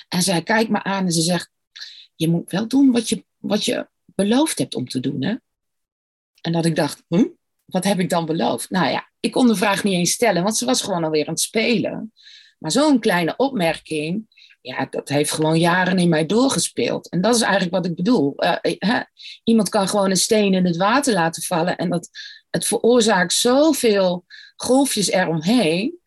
En 0.09 0.23
zij 0.23 0.43
kijkt 0.43 0.71
me 0.71 0.83
aan 0.83 1.05
en 1.05 1.13
ze 1.13 1.21
zegt, 1.21 1.51
je 2.15 2.29
moet 2.29 2.51
wel 2.51 2.69
doen 2.69 2.93
wat 2.93 3.09
je, 3.09 3.25
wat 3.39 3.65
je 3.65 3.89
beloofd 4.05 4.59
hebt 4.59 4.75
om 4.75 4.89
te 4.89 5.01
doen. 5.01 5.23
Hè? 5.23 5.35
En 6.41 6.53
dat 6.53 6.65
ik 6.65 6.77
dacht, 6.77 7.05
hm? 7.09 7.27
wat 7.65 7.85
heb 7.85 7.99
ik 7.99 8.11
dan 8.11 8.27
beloofd? 8.27 8.71
Nou 8.71 8.91
ja, 8.91 9.11
ik 9.21 9.33
kon 9.33 9.47
de 9.47 9.57
vraag 9.57 9.85
niet 9.85 9.95
eens 9.95 10.13
stellen, 10.13 10.43
want 10.43 10.57
ze 10.57 10.65
was 10.65 10.83
gewoon 10.83 11.05
alweer 11.05 11.27
aan 11.27 11.33
het 11.33 11.43
spelen. 11.43 12.13
Maar 12.59 12.71
zo'n 12.71 12.99
kleine 12.99 13.35
opmerking, 13.37 14.27
ja, 14.63 14.87
dat 14.91 15.09
heeft 15.09 15.31
gewoon 15.31 15.59
jaren 15.59 15.99
in 15.99 16.09
mij 16.09 16.27
doorgespeeld. 16.27 17.09
En 17.09 17.21
dat 17.21 17.35
is 17.35 17.41
eigenlijk 17.41 17.75
wat 17.75 17.87
ik 17.87 17.95
bedoel. 17.95 18.35
Uh, 18.37 19.01
iemand 19.45 19.69
kan 19.69 19.89
gewoon 19.89 20.11
een 20.11 20.17
steen 20.17 20.55
in 20.55 20.67
het 20.67 20.77
water 20.77 21.15
laten 21.15 21.43
vallen 21.43 21.77
en 21.77 21.91
dat, 21.91 22.09
het 22.53 22.67
veroorzaakt 22.67 23.33
zoveel 23.33 24.25
golfjes 24.57 25.11
eromheen. 25.11 25.99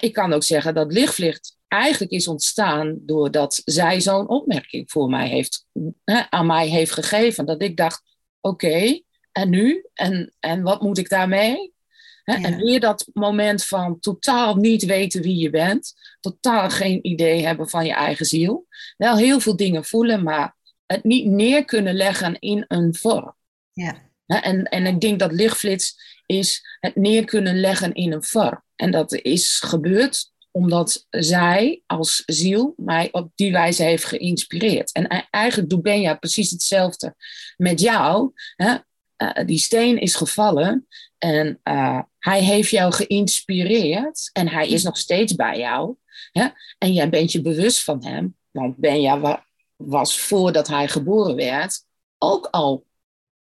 Ik 0.00 0.12
kan 0.12 0.32
ook 0.32 0.42
zeggen 0.42 0.74
dat 0.74 0.92
lichtvlicht 0.92 1.56
eigenlijk 1.68 2.12
is 2.12 2.28
ontstaan 2.28 2.98
doordat 3.00 3.62
zij 3.64 4.00
zo'n 4.00 4.28
opmerking 4.28 4.90
voor 4.90 5.08
mij 5.08 5.28
heeft, 5.28 5.66
aan 6.28 6.46
mij 6.46 6.68
heeft 6.68 6.92
gegeven. 6.92 7.46
Dat 7.46 7.62
ik 7.62 7.76
dacht, 7.76 8.02
oké, 8.40 9.00
en 9.32 9.50
nu? 9.50 9.88
En, 9.94 10.34
en 10.40 10.62
wat 10.62 10.82
moet 10.82 10.98
ik 10.98 11.08
daarmee? 11.08 11.73
En 12.24 12.56
weer 12.56 12.80
dat 12.80 13.06
moment 13.12 13.64
van 13.64 14.00
totaal 14.00 14.56
niet 14.56 14.84
weten 14.84 15.22
wie 15.22 15.36
je 15.36 15.50
bent, 15.50 15.94
totaal 16.20 16.70
geen 16.70 17.06
idee 17.06 17.46
hebben 17.46 17.68
van 17.68 17.86
je 17.86 17.92
eigen 17.92 18.26
ziel. 18.26 18.66
Wel 18.96 19.16
heel 19.16 19.40
veel 19.40 19.56
dingen 19.56 19.84
voelen, 19.84 20.22
maar 20.22 20.56
het 20.86 21.04
niet 21.04 21.26
neer 21.26 21.64
kunnen 21.64 21.94
leggen 21.94 22.38
in 22.38 22.64
een 22.68 22.94
vorm. 22.94 23.34
Ja. 23.72 24.12
En, 24.26 24.64
en 24.64 24.86
ik 24.86 25.00
denk 25.00 25.18
dat 25.18 25.32
lichtflits 25.32 25.96
is 26.26 26.76
het 26.80 26.96
neer 26.96 27.24
kunnen 27.24 27.60
leggen 27.60 27.94
in 27.94 28.12
een 28.12 28.24
vorm. 28.24 28.62
En 28.76 28.90
dat 28.90 29.12
is 29.12 29.60
gebeurd 29.64 30.32
omdat 30.50 31.06
zij 31.10 31.82
als 31.86 32.22
ziel 32.26 32.74
mij 32.76 33.08
op 33.12 33.30
die 33.34 33.52
wijze 33.52 33.82
heeft 33.82 34.04
geïnspireerd. 34.04 34.92
En 34.92 35.04
e-, 35.04 35.26
eigenlijk 35.30 35.70
doet 35.70 35.82
Benja 35.82 36.14
precies 36.14 36.50
hetzelfde 36.50 37.14
met 37.56 37.80
jou. 37.80 38.32
Hè? 38.56 38.74
Uh, 39.16 39.46
die 39.46 39.58
steen 39.58 39.98
is 39.98 40.14
gevallen 40.14 40.86
en 41.18 41.60
uh, 41.64 42.00
hij 42.18 42.42
heeft 42.42 42.70
jou 42.70 42.92
geïnspireerd 42.92 44.30
en 44.32 44.48
hij 44.48 44.68
is 44.68 44.82
nog 44.82 44.98
steeds 44.98 45.34
bij 45.34 45.58
jou. 45.58 45.96
Hè? 46.32 46.46
En 46.78 46.92
jij 46.92 47.08
bent 47.08 47.32
je 47.32 47.40
bewust 47.40 47.84
van 47.84 48.04
hem, 48.04 48.36
want 48.50 48.76
Benja 48.76 49.42
was 49.76 50.20
voordat 50.20 50.68
hij 50.68 50.88
geboren 50.88 51.36
werd 51.36 51.84
ook 52.24 52.48
al 52.50 52.86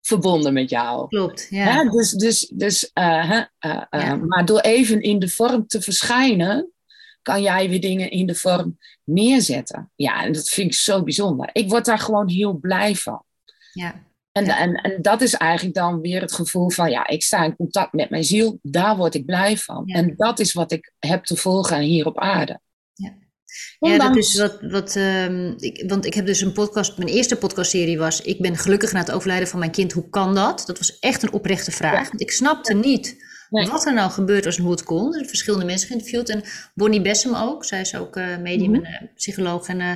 verbonden 0.00 0.52
met 0.52 0.70
jou. 0.70 1.08
Klopt, 1.08 1.46
ja. 1.50 1.64
Hè? 1.64 1.90
Dus, 1.90 2.10
dus, 2.10 2.50
dus, 2.54 2.90
uh, 2.94 3.42
uh, 3.66 3.82
ja. 3.90 4.16
Maar 4.16 4.44
door 4.44 4.60
even 4.60 5.00
in 5.00 5.18
de 5.18 5.28
vorm 5.28 5.66
te 5.66 5.80
verschijnen, 5.80 6.72
kan 7.22 7.42
jij 7.42 7.68
weer 7.68 7.80
dingen 7.80 8.10
in 8.10 8.26
de 8.26 8.34
vorm 8.34 8.78
neerzetten. 9.04 9.90
Ja, 9.94 10.24
en 10.24 10.32
dat 10.32 10.48
vind 10.48 10.66
ik 10.72 10.78
zo 10.78 11.02
bijzonder. 11.02 11.50
Ik 11.52 11.68
word 11.68 11.84
daar 11.84 11.98
gewoon 11.98 12.28
heel 12.28 12.52
blij 12.52 12.94
van. 12.94 13.22
Ja. 13.72 14.06
En, 14.46 14.56
en, 14.56 14.74
en 14.74 15.02
dat 15.02 15.20
is 15.20 15.34
eigenlijk 15.34 15.74
dan 15.74 16.00
weer 16.00 16.20
het 16.20 16.32
gevoel 16.32 16.70
van, 16.70 16.90
ja, 16.90 17.06
ik 17.06 17.22
sta 17.22 17.44
in 17.44 17.56
contact 17.56 17.92
met 17.92 18.10
mijn 18.10 18.24
ziel, 18.24 18.58
daar 18.62 18.96
word 18.96 19.14
ik 19.14 19.24
blij 19.24 19.56
van. 19.56 19.86
En 19.86 20.14
dat 20.16 20.38
is 20.38 20.52
wat 20.52 20.72
ik 20.72 20.92
heb 20.98 21.24
te 21.24 21.36
volgen 21.36 21.80
hier 21.80 22.06
op 22.06 22.18
aarde. 22.18 22.60
Ja. 22.94 23.12
Ja, 23.78 23.98
dat 23.98 24.16
is 24.16 24.38
wat, 24.38 24.58
wat 24.60 24.94
um, 24.96 25.54
ik, 25.58 25.84
want 25.86 26.06
ik 26.06 26.14
heb 26.14 26.26
dus 26.26 26.40
een 26.40 26.52
podcast, 26.52 26.98
mijn 26.98 27.10
eerste 27.10 27.36
podcastserie 27.36 27.98
was, 27.98 28.20
ik 28.20 28.40
ben 28.40 28.56
gelukkig 28.56 28.92
na 28.92 28.98
het 28.98 29.10
overlijden 29.10 29.48
van 29.48 29.58
mijn 29.58 29.70
kind, 29.70 29.92
hoe 29.92 30.08
kan 30.08 30.34
dat? 30.34 30.62
Dat 30.66 30.78
was 30.78 30.98
echt 30.98 31.22
een 31.22 31.32
oprechte 31.32 31.70
vraag, 31.70 32.08
want 32.08 32.20
ik 32.20 32.30
snapte 32.30 32.74
niet 32.74 33.26
wat 33.50 33.86
er 33.86 33.94
nou 33.94 34.10
gebeurd 34.10 34.44
was 34.44 34.56
en 34.56 34.62
hoe 34.62 34.72
het 34.72 34.82
kon. 34.82 35.14
Er 35.14 35.26
verschillende 35.26 35.64
mensen 35.64 35.88
geïnterviewd 35.88 36.28
en 36.28 36.42
Bonnie 36.74 37.02
Bessem 37.02 37.34
ook, 37.34 37.64
zij 37.64 37.80
is 37.80 37.96
ook 37.96 38.16
uh, 38.16 38.36
medium 38.36 38.70
mm 38.70 38.84
en 38.84 39.02
uh, 39.02 39.08
psycholoog 39.14 39.68
en 39.68 39.80
uh, 39.80 39.92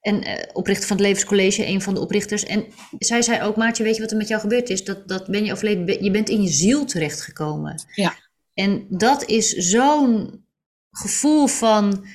En 0.00 0.28
uh, 0.28 0.34
oprichter 0.52 0.86
van 0.86 0.96
het 0.96 1.06
Levenscollege, 1.06 1.66
een 1.66 1.82
van 1.82 1.94
de 1.94 2.00
oprichters. 2.00 2.44
En 2.44 2.66
zij 2.98 3.22
zei 3.22 3.42
ook, 3.42 3.56
Maartje, 3.56 3.82
weet 3.82 3.94
je 3.94 4.02
wat 4.02 4.10
er 4.10 4.16
met 4.16 4.28
jou 4.28 4.40
gebeurd 4.40 4.70
is? 4.70 4.84
Dat, 4.84 5.08
dat 5.08 5.26
ben 5.26 5.44
je 5.44 5.52
overleden, 5.52 6.04
je 6.04 6.10
bent 6.10 6.28
in 6.28 6.42
je 6.42 6.48
ziel 6.48 6.84
terechtgekomen. 6.84 7.82
Ja. 7.94 8.14
En 8.54 8.86
dat 8.88 9.24
is 9.24 9.52
zo'n 9.52 10.44
gevoel 10.90 11.46
van 11.46 12.06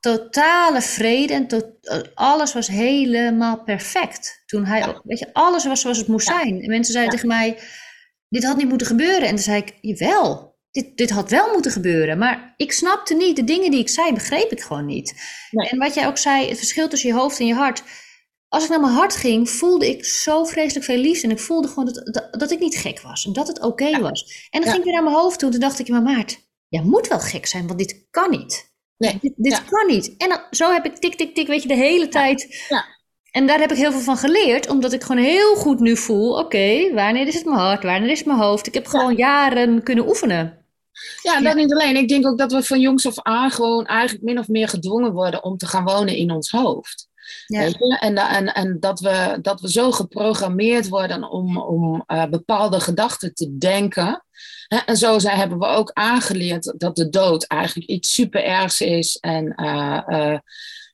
totale 0.00 0.82
vrede. 0.82 1.32
En 1.32 1.46
to 1.46 1.62
alles 2.14 2.52
was 2.52 2.68
helemaal 2.68 3.62
perfect. 3.62 4.42
Toen 4.46 4.64
hij, 4.64 5.00
weet 5.02 5.18
je, 5.18 5.32
alles 5.32 5.64
was 5.64 5.80
zoals 5.80 5.98
het 5.98 6.08
moest 6.08 6.26
zijn. 6.26 6.62
En 6.62 6.68
mensen 6.68 6.92
zeiden 6.92 7.14
tegen 7.14 7.28
mij, 7.28 7.58
dit 8.28 8.44
had 8.44 8.56
niet 8.56 8.68
moeten 8.68 8.86
gebeuren. 8.86 9.22
En 9.22 9.34
toen 9.34 9.44
zei 9.44 9.62
ik, 9.62 9.78
jawel, 9.80 10.47
dit, 10.70 10.96
dit 10.96 11.10
had 11.10 11.30
wel 11.30 11.52
moeten 11.52 11.70
gebeuren. 11.70 12.18
Maar 12.18 12.54
ik 12.56 12.72
snapte 12.72 13.14
niet, 13.14 13.36
de 13.36 13.44
dingen 13.44 13.70
die 13.70 13.80
ik 13.80 13.88
zei, 13.88 14.12
begreep 14.12 14.52
ik 14.52 14.60
gewoon 14.60 14.86
niet. 14.86 15.14
En 15.50 15.78
wat 15.78 15.94
jij 15.94 16.06
ook 16.06 16.18
zei, 16.18 16.48
het 16.48 16.58
verschil 16.58 16.88
tussen 16.88 17.08
je 17.08 17.14
hoofd 17.14 17.40
en 17.40 17.46
je 17.46 17.54
hart. 17.54 17.82
Als 18.48 18.64
ik 18.64 18.70
naar 18.70 18.80
mijn 18.80 18.92
hart 18.92 19.16
ging, 19.16 19.50
voelde 19.50 19.88
ik 19.88 20.04
zo 20.04 20.44
vreselijk 20.44 20.84
veel 20.84 20.96
liefde. 20.96 21.26
En 21.26 21.32
ik 21.32 21.40
voelde 21.40 21.68
gewoon 21.68 21.84
dat, 21.84 22.14
dat, 22.14 22.40
dat 22.40 22.50
ik 22.50 22.58
niet 22.58 22.76
gek 22.76 23.00
was. 23.00 23.26
En 23.26 23.32
dat 23.32 23.48
het 23.48 23.62
oké 23.62 24.00
was. 24.00 24.48
En 24.50 24.60
dan 24.60 24.70
ging 24.70 24.78
ik 24.78 24.84
weer 24.84 24.92
naar 24.92 25.02
mijn 25.02 25.16
hoofd 25.16 25.38
toe. 25.38 25.48
En 25.48 25.54
toen 25.54 25.68
dacht 25.68 25.78
ik, 25.78 25.88
maar 25.88 26.02
Maart, 26.02 26.48
jij 26.68 26.82
moet 26.82 27.08
wel 27.08 27.20
gek 27.20 27.46
zijn, 27.46 27.66
want 27.66 27.78
dit 27.78 28.06
kan 28.10 28.30
niet. 28.30 28.76
Nee. 28.96 29.18
Dit, 29.20 29.32
dit 29.36 29.64
kan 29.64 29.86
niet. 29.86 30.16
En 30.16 30.28
dan, 30.28 30.40
zo 30.50 30.72
heb 30.72 30.84
ik 30.84 30.96
tik, 30.96 31.14
tik, 31.14 31.34
tik, 31.34 31.46
weet 31.46 31.62
je, 31.62 31.68
de 31.68 31.74
hele 31.74 32.08
tijd. 32.08 32.66
En 33.30 33.46
daar 33.46 33.58
heb 33.58 33.70
ik 33.70 33.76
heel 33.76 33.92
veel 33.92 34.00
van 34.00 34.16
geleerd, 34.16 34.68
omdat 34.68 34.92
ik 34.92 35.02
gewoon 35.02 35.22
heel 35.22 35.54
goed 35.54 35.80
nu 35.80 35.96
voel: 35.96 36.38
oké, 36.38 36.94
wanneer 36.94 37.26
is 37.26 37.34
het 37.34 37.44
mijn 37.44 37.58
hart, 37.58 37.82
wanneer 37.82 38.10
is 38.10 38.24
mijn 38.24 38.38
hoofd? 38.38 38.66
Ik 38.66 38.74
heb 38.74 38.86
gewoon 38.86 39.14
jaren 39.14 39.82
kunnen 39.82 40.08
oefenen. 40.08 40.58
Ja, 41.22 41.40
dat 41.40 41.54
niet 41.54 41.72
alleen. 41.72 41.96
Ik 41.96 42.08
denk 42.08 42.26
ook 42.26 42.38
dat 42.38 42.52
we 42.52 42.62
van 42.62 42.80
jongs 42.80 43.06
af 43.06 43.22
aan 43.22 43.50
gewoon 43.50 43.86
eigenlijk 43.86 44.24
min 44.24 44.38
of 44.38 44.48
meer 44.48 44.68
gedwongen 44.68 45.12
worden 45.12 45.44
om 45.44 45.56
te 45.56 45.66
gaan 45.66 45.84
wonen 45.84 46.16
in 46.16 46.30
ons 46.30 46.50
hoofd. 46.50 47.08
Ja. 47.46 47.58
Weet 47.58 47.76
je? 47.78 47.98
En, 48.00 48.16
en, 48.16 48.54
en 48.54 48.76
dat, 48.80 49.00
we, 49.00 49.38
dat 49.42 49.60
we 49.60 49.70
zo 49.70 49.90
geprogrammeerd 49.90 50.88
worden 50.88 51.30
om, 51.30 51.58
om 51.58 52.04
uh, 52.06 52.26
bepaalde 52.26 52.80
gedachten 52.80 53.34
te 53.34 53.56
denken. 53.58 54.24
En 54.86 54.96
zo 54.96 55.18
zijn, 55.18 55.36
hebben 55.36 55.58
we 55.58 55.66
ook 55.66 55.90
aangeleerd 55.92 56.74
dat 56.76 56.96
de 56.96 57.08
dood 57.08 57.44
eigenlijk 57.44 57.90
iets 57.90 58.14
super 58.14 58.44
ergs 58.44 58.80
is. 58.80 59.16
En 59.16 59.52
uh, 59.56 60.00
uh, 60.08 60.38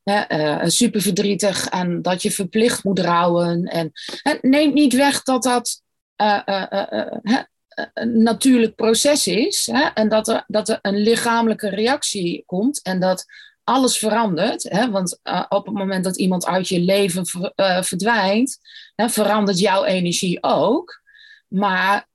uh, 0.05 0.63
super 0.65 1.01
verdrietig 1.01 1.69
en 1.69 2.03
dat 2.03 2.23
je 2.23 2.31
verplicht 2.31 2.85
moet 2.85 2.99
rouwen. 2.99 3.65
En, 3.65 3.93
en 4.23 4.39
neemt 4.41 4.75
niet 4.75 4.93
weg 4.93 5.23
dat 5.23 5.43
dat 5.43 5.83
een 6.17 8.23
natuurlijk 8.23 8.75
proces 8.75 9.27
is 9.27 9.69
hè, 9.73 9.89
en 9.95 10.09
dat 10.09 10.29
er, 10.29 10.45
dat 10.47 10.69
er 10.69 10.79
een 10.83 10.97
lichamelijke 10.97 11.69
reactie 11.69 12.43
komt 12.47 12.83
en 12.83 13.01
dat 13.01 13.25
alles 13.65 13.99
verandert. 13.99 14.63
Hè, 14.63 14.91
want 14.91 15.21
op 15.49 15.67
het 15.67 15.75
moment 15.75 16.05
dat 16.05 16.17
iemand 16.17 16.47
uit 16.47 16.69
je 16.69 16.81
leven 16.81 17.27
ver, 17.27 17.53
verdwijnt, 17.85 18.59
hè, 18.95 19.09
verandert 19.09 19.59
jouw 19.59 19.85
energie 19.85 20.43
ook. 20.43 21.03
Maar 21.49 22.09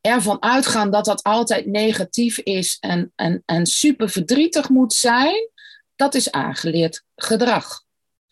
ervan 0.00 0.42
uitgaan 0.42 0.90
dat 0.90 1.04
dat 1.04 1.22
altijd 1.22 1.66
negatief 1.66 2.38
is 2.38 2.76
en, 2.80 3.12
en, 3.16 3.42
en 3.46 3.66
super 3.66 4.08
verdrietig 4.08 4.68
moet 4.68 4.92
zijn, 4.92 5.49
dat 6.00 6.14
is 6.14 6.30
aangeleerd 6.30 7.04
gedrag. 7.16 7.82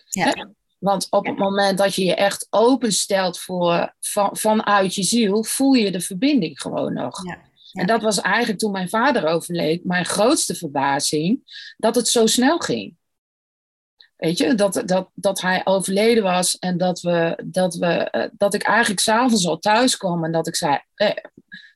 Ja. 0.08 0.48
Want 0.78 1.06
op 1.10 1.26
het 1.26 1.38
moment 1.38 1.78
dat 1.78 1.94
je 1.94 2.04
je 2.04 2.14
echt 2.14 2.46
openstelt 2.50 3.38
voor, 3.38 3.94
van, 4.00 4.36
vanuit 4.36 4.94
je 4.94 5.02
ziel, 5.02 5.44
voel 5.44 5.72
je 5.72 5.90
de 5.90 6.00
verbinding 6.00 6.60
gewoon 6.60 6.92
nog. 6.92 7.26
Ja. 7.26 7.38
En 7.72 7.86
dat 7.86 8.02
was 8.02 8.20
eigenlijk 8.20 8.58
toen 8.58 8.70
mijn 8.70 8.88
vader 8.88 9.26
overleed, 9.26 9.84
mijn 9.84 10.04
grootste 10.04 10.54
verbazing, 10.54 11.40
dat 11.76 11.94
het 11.94 12.08
zo 12.08 12.26
snel 12.26 12.58
ging. 12.58 12.96
Weet 14.16 14.38
je, 14.38 14.54
dat, 14.54 14.82
dat, 14.84 15.10
dat 15.14 15.40
hij 15.40 15.60
overleden 15.64 16.22
was 16.22 16.58
en 16.58 16.78
dat, 16.78 17.00
we, 17.00 17.42
dat, 17.44 17.74
we, 17.74 18.08
uh, 18.12 18.24
dat 18.32 18.54
ik 18.54 18.62
eigenlijk 18.62 19.00
s'avonds 19.00 19.46
al 19.46 19.58
thuis 19.58 19.96
kwam 19.96 20.24
en 20.24 20.32
dat 20.32 20.46
ik 20.46 20.56
zei: 20.56 20.80
eh, 20.94 21.16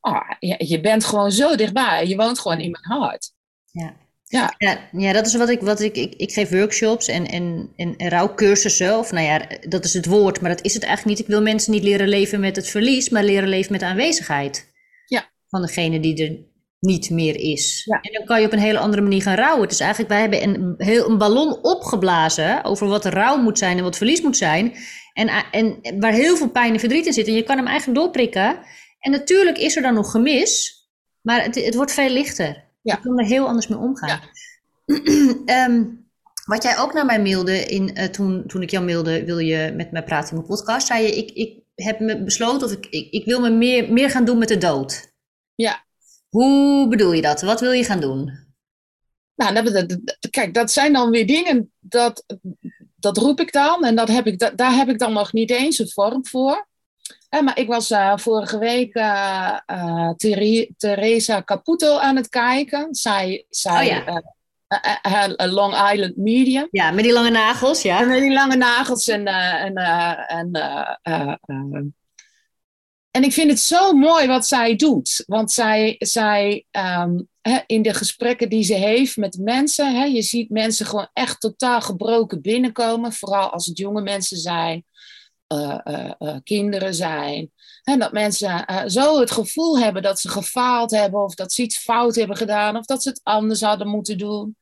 oh, 0.00 0.30
je, 0.38 0.66
je 0.66 0.80
bent 0.80 1.04
gewoon 1.04 1.32
zo 1.32 1.56
dichtbij, 1.56 2.06
je 2.06 2.16
woont 2.16 2.38
gewoon 2.38 2.60
in 2.60 2.70
mijn 2.70 3.00
hart. 3.00 3.32
Ja. 3.70 4.01
Ja. 4.32 4.54
Ja, 4.58 4.78
ja, 4.92 5.12
dat 5.12 5.26
is 5.26 5.34
wat 5.34 5.48
ik, 5.48 5.60
wat 5.60 5.80
ik, 5.80 5.96
ik, 5.96 6.14
ik 6.14 6.32
geef 6.32 6.50
workshops 6.50 7.08
en, 7.08 7.26
en, 7.26 7.72
en, 7.76 7.96
en 7.96 8.08
rouwcursussen. 8.08 8.98
Of 8.98 9.12
nou 9.12 9.26
ja, 9.26 9.46
dat 9.68 9.84
is 9.84 9.94
het 9.94 10.06
woord, 10.06 10.40
maar 10.40 10.50
dat 10.50 10.64
is 10.64 10.74
het 10.74 10.82
eigenlijk 10.82 11.16
niet. 11.16 11.26
Ik 11.26 11.32
wil 11.32 11.42
mensen 11.42 11.72
niet 11.72 11.82
leren 11.82 12.08
leven 12.08 12.40
met 12.40 12.56
het 12.56 12.68
verlies, 12.68 13.08
maar 13.08 13.24
leren 13.24 13.48
leven 13.48 13.72
met 13.72 13.80
de 13.80 13.86
aanwezigheid. 13.86 14.72
Ja. 15.06 15.30
Van 15.48 15.62
degene 15.62 16.00
die 16.00 16.24
er 16.24 16.38
niet 16.80 17.10
meer 17.10 17.36
is. 17.36 17.82
Ja. 17.84 18.00
En 18.00 18.12
dan 18.12 18.24
kan 18.24 18.40
je 18.40 18.46
op 18.46 18.52
een 18.52 18.58
hele 18.58 18.78
andere 18.78 19.02
manier 19.02 19.22
gaan 19.22 19.36
rouwen. 19.36 19.62
Het 19.62 19.72
is 19.72 19.80
eigenlijk, 19.80 20.10
wij 20.10 20.20
hebben 20.20 20.42
een, 20.42 20.74
heel, 20.78 21.10
een 21.10 21.18
ballon 21.18 21.62
opgeblazen 21.62 22.64
over 22.64 22.86
wat 22.86 23.04
rouw 23.04 23.36
moet 23.36 23.58
zijn 23.58 23.76
en 23.76 23.84
wat 23.84 23.96
verlies 23.96 24.22
moet 24.22 24.36
zijn. 24.36 24.72
En, 25.12 25.28
en 25.50 25.80
waar 26.00 26.12
heel 26.12 26.36
veel 26.36 26.50
pijn 26.50 26.72
en 26.72 26.80
verdriet 26.80 27.06
in 27.06 27.12
zit. 27.12 27.26
En 27.26 27.34
je 27.34 27.42
kan 27.42 27.56
hem 27.56 27.66
eigenlijk 27.66 27.98
doorprikken. 27.98 28.58
En 28.98 29.10
natuurlijk 29.10 29.58
is 29.58 29.76
er 29.76 29.82
dan 29.82 29.94
nog 29.94 30.10
gemis, 30.10 30.74
maar 31.20 31.42
het, 31.42 31.54
het 31.64 31.74
wordt 31.74 31.92
veel 31.92 32.10
lichter. 32.10 32.70
Ja. 32.82 32.94
Je 32.94 33.00
kan 33.00 33.18
er 33.18 33.24
heel 33.24 33.46
anders 33.46 33.66
mee 33.66 33.78
omgaan. 33.78 34.20
Ja. 34.86 35.66
um, 35.66 36.06
wat 36.52 36.62
jij 36.62 36.78
ook 36.78 36.92
naar 36.92 37.06
mij 37.06 37.22
mailde, 37.22 37.64
in, 37.64 37.98
uh, 37.98 38.04
toen, 38.04 38.46
toen 38.46 38.62
ik 38.62 38.70
jou 38.70 38.84
mailde, 38.84 39.24
wil 39.24 39.38
je 39.38 39.72
met 39.76 39.92
mij 39.92 40.04
praten 40.04 40.28
in 40.28 40.36
mijn 40.36 40.48
podcast, 40.48 40.86
zei 40.86 41.02
je, 41.02 41.16
ik, 41.16 41.30
ik 41.30 41.62
heb 41.74 42.00
me 42.00 42.22
besloten 42.22 42.66
of 42.66 42.72
ik, 42.72 42.86
ik, 42.86 43.10
ik 43.10 43.24
wil 43.24 43.40
me 43.40 43.50
meer, 43.50 43.92
meer 43.92 44.10
gaan 44.10 44.24
doen 44.24 44.38
met 44.38 44.48
de 44.48 44.58
dood. 44.58 45.12
Ja. 45.54 45.84
Hoe 46.28 46.88
bedoel 46.88 47.12
je 47.12 47.22
dat? 47.22 47.42
Wat 47.42 47.60
wil 47.60 47.72
je 47.72 47.84
gaan 47.84 48.00
doen? 48.00 48.40
Nou, 49.34 49.54
dat, 49.54 49.66
dat, 49.66 49.88
dat, 49.88 50.30
kijk, 50.30 50.54
dat 50.54 50.70
zijn 50.70 50.92
dan 50.92 51.10
weer 51.10 51.26
dingen, 51.26 51.72
dat, 51.80 52.24
dat 52.96 53.16
roep 53.16 53.40
ik 53.40 53.52
dan 53.52 53.84
en 53.84 53.96
dat 53.96 54.08
heb 54.08 54.26
ik, 54.26 54.38
dat, 54.38 54.56
daar 54.56 54.74
heb 54.74 54.88
ik 54.88 54.98
dan 54.98 55.12
nog 55.12 55.32
niet 55.32 55.50
eens 55.50 55.78
een 55.78 55.90
vorm 55.90 56.26
voor. 56.26 56.68
Eh, 57.28 57.40
maar 57.40 57.58
ik 57.58 57.66
was 57.66 57.90
uh, 57.90 58.16
vorige 58.16 58.58
week 58.58 58.94
uh, 58.94 59.58
uh, 59.66 60.10
Teresa 60.76 61.42
Caputo 61.42 61.98
aan 61.98 62.16
het 62.16 62.28
kijken. 62.28 62.94
Zij, 62.94 63.46
zij 63.50 64.02
oh, 64.02 64.04
ja. 64.06 65.46
Long 65.46 65.90
Island 65.92 66.16
Medium. 66.16 66.68
Ja, 66.70 66.90
met 66.90 67.04
die 67.04 67.12
lange 67.12 67.30
nagels, 67.30 67.82
ja. 67.82 68.00
En 68.00 68.08
met 68.08 68.20
die 68.20 68.32
lange 68.32 68.56
nagels 68.56 69.08
en... 69.08 69.26
en, 69.26 69.74
en, 70.26 70.50
en 73.10 73.22
ik 73.22 73.32
vind 73.32 73.50
het 73.50 73.60
zo 73.60 73.92
mooi 73.92 74.26
wat 74.26 74.46
zij 74.46 74.76
doet. 74.76 75.24
Want 75.26 75.52
zij, 75.52 75.96
zij 75.98 76.66
um, 76.70 77.28
in 77.66 77.82
de 77.82 77.94
gesprekken 77.94 78.48
die 78.48 78.64
ze 78.64 78.74
heeft 78.74 79.16
met 79.16 79.38
mensen... 79.40 80.12
Je 80.12 80.22
ziet 80.22 80.50
mensen 80.50 80.86
gewoon 80.86 81.08
echt 81.12 81.40
totaal 81.40 81.80
gebroken 81.80 82.40
binnenkomen. 82.40 83.12
Vooral 83.12 83.50
als 83.50 83.66
het 83.66 83.78
jonge 83.78 84.02
mensen 84.02 84.36
zijn. 84.36 84.84
Uh, 85.52 85.78
uh, 85.84 86.10
uh, 86.18 86.36
kinderen 86.44 86.94
zijn. 86.94 87.50
En 87.82 87.98
dat 87.98 88.12
mensen 88.12 88.64
zo 88.90 89.20
het 89.20 89.30
gevoel 89.30 89.78
hebben 89.78 90.02
dat 90.02 90.20
ze 90.20 90.28
gefaald 90.28 90.90
hebben, 90.90 91.24
of 91.24 91.34
dat 91.34 91.52
ze 91.52 91.62
iets 91.62 91.78
fout 91.78 92.14
hebben 92.14 92.36
gedaan, 92.36 92.76
of 92.76 92.84
dat 92.84 93.02
ze 93.02 93.08
het 93.08 93.20
anders 93.22 93.60
hadden 93.60 93.88
moeten 93.88 94.18
doen. 94.18 94.56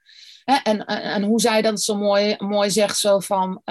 En, 0.45 0.63
en, 0.63 0.87
en 0.87 1.23
hoe 1.23 1.41
zij 1.41 1.63
dat 1.63 1.81
zo 1.81 1.95
mooi, 1.97 2.37
mooi 2.39 2.71
zegt, 2.71 2.99
zo 2.99 3.19
van 3.19 3.63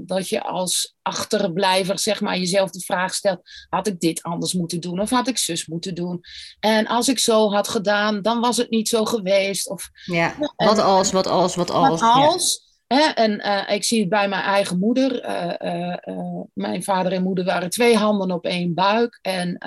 dat 0.00 0.28
je 0.28 0.42
als 0.42 0.94
achterblijver 1.02 1.98
zeg 1.98 2.20
maar, 2.20 2.38
jezelf 2.38 2.70
de 2.70 2.80
vraag 2.80 3.14
stelt: 3.14 3.40
had 3.68 3.86
ik 3.86 4.00
dit 4.00 4.22
anders 4.22 4.52
moeten 4.52 4.80
doen, 4.80 5.00
of 5.00 5.10
had 5.10 5.28
ik 5.28 5.38
zus 5.38 5.66
moeten 5.66 5.94
doen? 5.94 6.20
En 6.60 6.86
als 6.86 7.08
ik 7.08 7.18
zo 7.18 7.52
had 7.52 7.68
gedaan, 7.68 8.22
dan 8.22 8.40
was 8.40 8.56
het 8.56 8.70
niet 8.70 8.88
zo 8.88 9.04
geweest. 9.04 9.68
Of, 9.68 9.88
ja, 10.04 10.34
wat 10.56 10.78
als, 10.78 11.12
wat 11.12 11.26
als, 11.26 11.54
wat 11.54 11.70
als. 11.70 12.00
Wat 12.00 12.10
als. 12.10 12.65
En 13.14 13.46
uh, 13.46 13.74
ik 13.74 13.84
zie 13.84 14.00
het 14.00 14.08
bij 14.08 14.28
mijn 14.28 14.42
eigen 14.42 14.78
moeder. 14.78 15.24
Uh, 15.24 15.94
uh, 16.04 16.40
mijn 16.52 16.82
vader 16.84 17.12
en 17.12 17.22
moeder 17.22 17.44
waren 17.44 17.70
twee 17.70 17.96
handen 17.96 18.30
op 18.30 18.44
één 18.44 18.74
buik. 18.74 19.18
En 19.22 19.58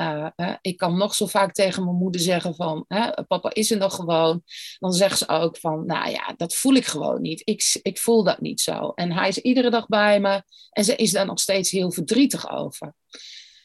ik 0.62 0.78
kan 0.78 0.98
nog 0.98 1.16
zo 1.16 1.26
vaak 1.26 1.54
tegen 1.54 1.84
mijn 1.84 1.96
moeder 1.96 2.22
zeggen 2.22 2.56
van... 2.56 2.86
papa 3.28 3.54
is 3.54 3.72
er 3.72 3.78
nog 3.78 3.96
gewoon. 3.96 4.44
Dan 4.80 4.94
zegt 4.94 5.18
ze 5.18 5.28
ook 5.28 5.58
van, 5.58 5.86
nou 5.86 6.10
ja, 6.10 6.34
dat 6.38 6.56
voel 6.56 6.74
ik 6.74 6.86
gewoon 6.86 7.22
niet. 7.22 7.42
Ik, 7.44 7.80
ik 7.82 7.98
voel 7.98 8.24
dat 8.24 8.42
niet 8.42 8.62
zo. 8.62 8.92
En 8.96 9.12
hij 9.12 9.28
is 9.28 9.38
iedere 9.38 9.70
dag 9.70 9.88
bij 9.88 10.20
me. 10.20 10.44
En 10.70 10.84
ze 10.84 10.96
is 10.96 11.12
daar 11.12 11.26
nog 11.26 11.40
steeds 11.40 11.72
heel 11.72 11.92
verdrietig 11.92 12.50
over. 12.52 12.94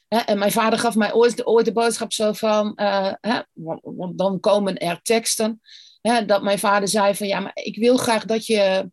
En 0.08 0.38
mijn 0.38 0.52
vader 0.52 0.78
gaf 0.78 0.94
mij 0.94 1.12
ooit, 1.12 1.46
ooit 1.46 1.64
de 1.64 1.72
boodschap 1.72 2.12
zo 2.12 2.32
van... 2.32 2.72
Hè, 3.20 3.40
want 3.82 4.18
dan 4.18 4.40
komen 4.40 4.76
er 4.76 5.02
teksten... 5.02 5.60
Hè, 6.00 6.24
dat 6.24 6.42
mijn 6.42 6.58
vader 6.58 6.88
zei 6.88 7.14
van, 7.14 7.26
ja, 7.26 7.40
maar 7.40 7.52
ik 7.54 7.76
wil 7.76 7.96
graag 7.96 8.24
dat 8.24 8.46
je... 8.46 8.90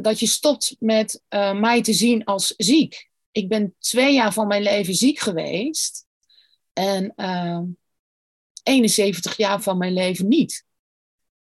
Dat 0.00 0.20
je 0.20 0.26
stopt 0.26 0.76
met 0.78 1.22
uh, 1.28 1.60
mij 1.60 1.82
te 1.82 1.92
zien 1.92 2.24
als 2.24 2.54
ziek. 2.56 3.10
Ik 3.30 3.48
ben 3.48 3.74
twee 3.78 4.14
jaar 4.14 4.32
van 4.32 4.46
mijn 4.46 4.62
leven 4.62 4.94
ziek 4.94 5.18
geweest 5.18 6.06
en 6.72 7.12
uh, 7.16 7.60
71 8.62 9.36
jaar 9.36 9.62
van 9.62 9.78
mijn 9.78 9.92
leven 9.92 10.28
niet. 10.28 10.64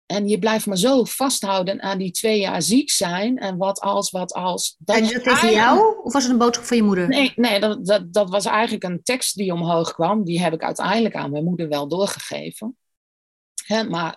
En 0.05 0.27
je 0.27 0.39
blijft 0.39 0.65
maar 0.65 0.77
zo 0.77 1.03
vasthouden 1.03 1.81
aan 1.81 1.97
die 1.97 2.11
twee 2.11 2.39
jaar 2.39 2.61
ziek 2.61 2.89
zijn 2.89 3.37
en 3.37 3.57
wat 3.57 3.79
als, 3.79 4.11
wat 4.11 4.33
als. 4.33 4.75
Dat 4.79 4.95
en 4.95 5.03
is 5.03 5.11
dat 5.11 5.23
tegen 5.23 5.51
jou 5.51 6.03
of 6.03 6.13
was 6.13 6.23
het 6.23 6.31
een 6.31 6.37
boodschap 6.37 6.65
van 6.65 6.77
je 6.77 6.83
moeder? 6.83 7.07
Nee, 7.07 7.33
nee 7.35 7.59
dat, 7.59 7.85
dat, 7.85 8.13
dat 8.13 8.29
was 8.29 8.45
eigenlijk 8.45 8.83
een 8.83 9.03
tekst 9.03 9.35
die 9.35 9.53
omhoog 9.53 9.93
kwam. 9.93 10.23
Die 10.23 10.41
heb 10.41 10.53
ik 10.53 10.63
uiteindelijk 10.63 11.15
aan 11.15 11.31
mijn 11.31 11.43
moeder 11.43 11.69
wel 11.69 11.87
doorgegeven. 11.87 12.77
Hè, 13.65 13.83
maar 13.83 14.15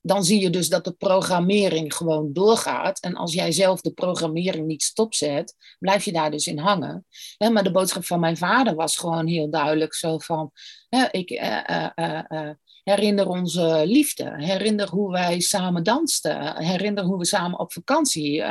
dan 0.00 0.24
zie 0.24 0.40
je 0.40 0.50
dus 0.50 0.68
dat 0.68 0.84
de 0.84 0.92
programmering 0.92 1.94
gewoon 1.94 2.32
doorgaat. 2.32 3.00
En 3.00 3.14
als 3.14 3.32
jij 3.32 3.52
zelf 3.52 3.80
de 3.80 3.92
programmering 3.92 4.66
niet 4.66 4.82
stopzet, 4.82 5.54
blijf 5.78 6.04
je 6.04 6.12
daar 6.12 6.30
dus 6.30 6.46
in 6.46 6.58
hangen. 6.58 7.06
Hè, 7.36 7.50
maar 7.50 7.64
de 7.64 7.70
boodschap 7.70 8.04
van 8.04 8.20
mijn 8.20 8.36
vader 8.36 8.74
was 8.74 8.96
gewoon 8.96 9.26
heel 9.26 9.50
duidelijk 9.50 9.94
zo 9.94 10.18
van... 10.18 10.50
Hè, 10.88 11.06
ik 11.10 11.28
herinner 12.82 13.28
onze 13.28 13.82
liefde, 13.86 14.34
herinner 14.36 14.88
hoe 14.88 15.10
wij 15.10 15.40
samen 15.40 15.82
dansten, 15.82 16.56
herinner 16.56 17.04
hoe 17.04 17.18
we 17.18 17.24
samen 17.24 17.58
op 17.58 17.72
vakantie, 17.72 18.44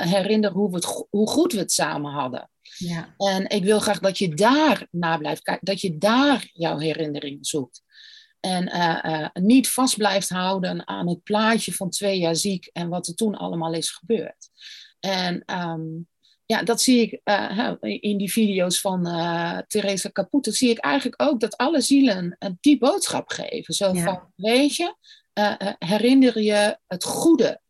herinner 0.00 0.50
hoe, 0.50 0.70
we 0.70 0.76
het, 0.76 1.06
hoe 1.10 1.28
goed 1.28 1.52
we 1.52 1.58
het 1.58 1.72
samen 1.72 2.12
hadden. 2.12 2.50
Ja. 2.76 3.14
En 3.16 3.48
ik 3.48 3.64
wil 3.64 3.80
graag 3.80 3.98
dat 3.98 4.18
je 4.18 4.34
daar 4.34 4.86
naar 4.90 5.18
blijft 5.18 5.42
kijken, 5.42 5.64
dat 5.66 5.80
je 5.80 5.98
daar 5.98 6.50
jouw 6.52 6.78
herinnering 6.78 7.46
zoekt. 7.46 7.82
En 8.44 8.68
uh, 8.68 8.98
uh, 9.02 9.28
niet 9.32 9.70
vast 9.70 9.96
blijft 9.96 10.28
houden 10.28 10.88
aan 10.88 11.08
het 11.08 11.22
plaatje 11.22 11.72
van 11.72 11.90
twee 11.90 12.18
jaar 12.18 12.36
ziek 12.36 12.70
en 12.72 12.88
wat 12.88 13.06
er 13.06 13.14
toen 13.14 13.34
allemaal 13.34 13.72
is 13.72 13.90
gebeurd. 13.90 14.48
En 15.00 15.42
um, 15.60 16.08
ja, 16.46 16.62
dat 16.62 16.82
zie 16.82 17.00
ik 17.00 17.20
uh, 17.24 17.72
in 17.80 18.16
die 18.16 18.32
video's 18.32 18.80
van 18.80 19.02
Teresa 19.66 20.10
Caputo, 20.10 20.50
zie 20.50 20.70
ik 20.70 20.78
eigenlijk 20.78 21.22
ook 21.22 21.40
dat 21.40 21.56
alle 21.56 21.80
zielen 21.80 22.38
die 22.60 22.78
boodschap 22.78 23.28
geven. 23.28 23.74
Zo 23.74 23.92
van, 23.92 24.32
weet 24.36 24.76
je, 24.76 24.94
herinner 25.78 26.40
je 26.40 26.78
het 26.86 27.04
goede 27.04 27.60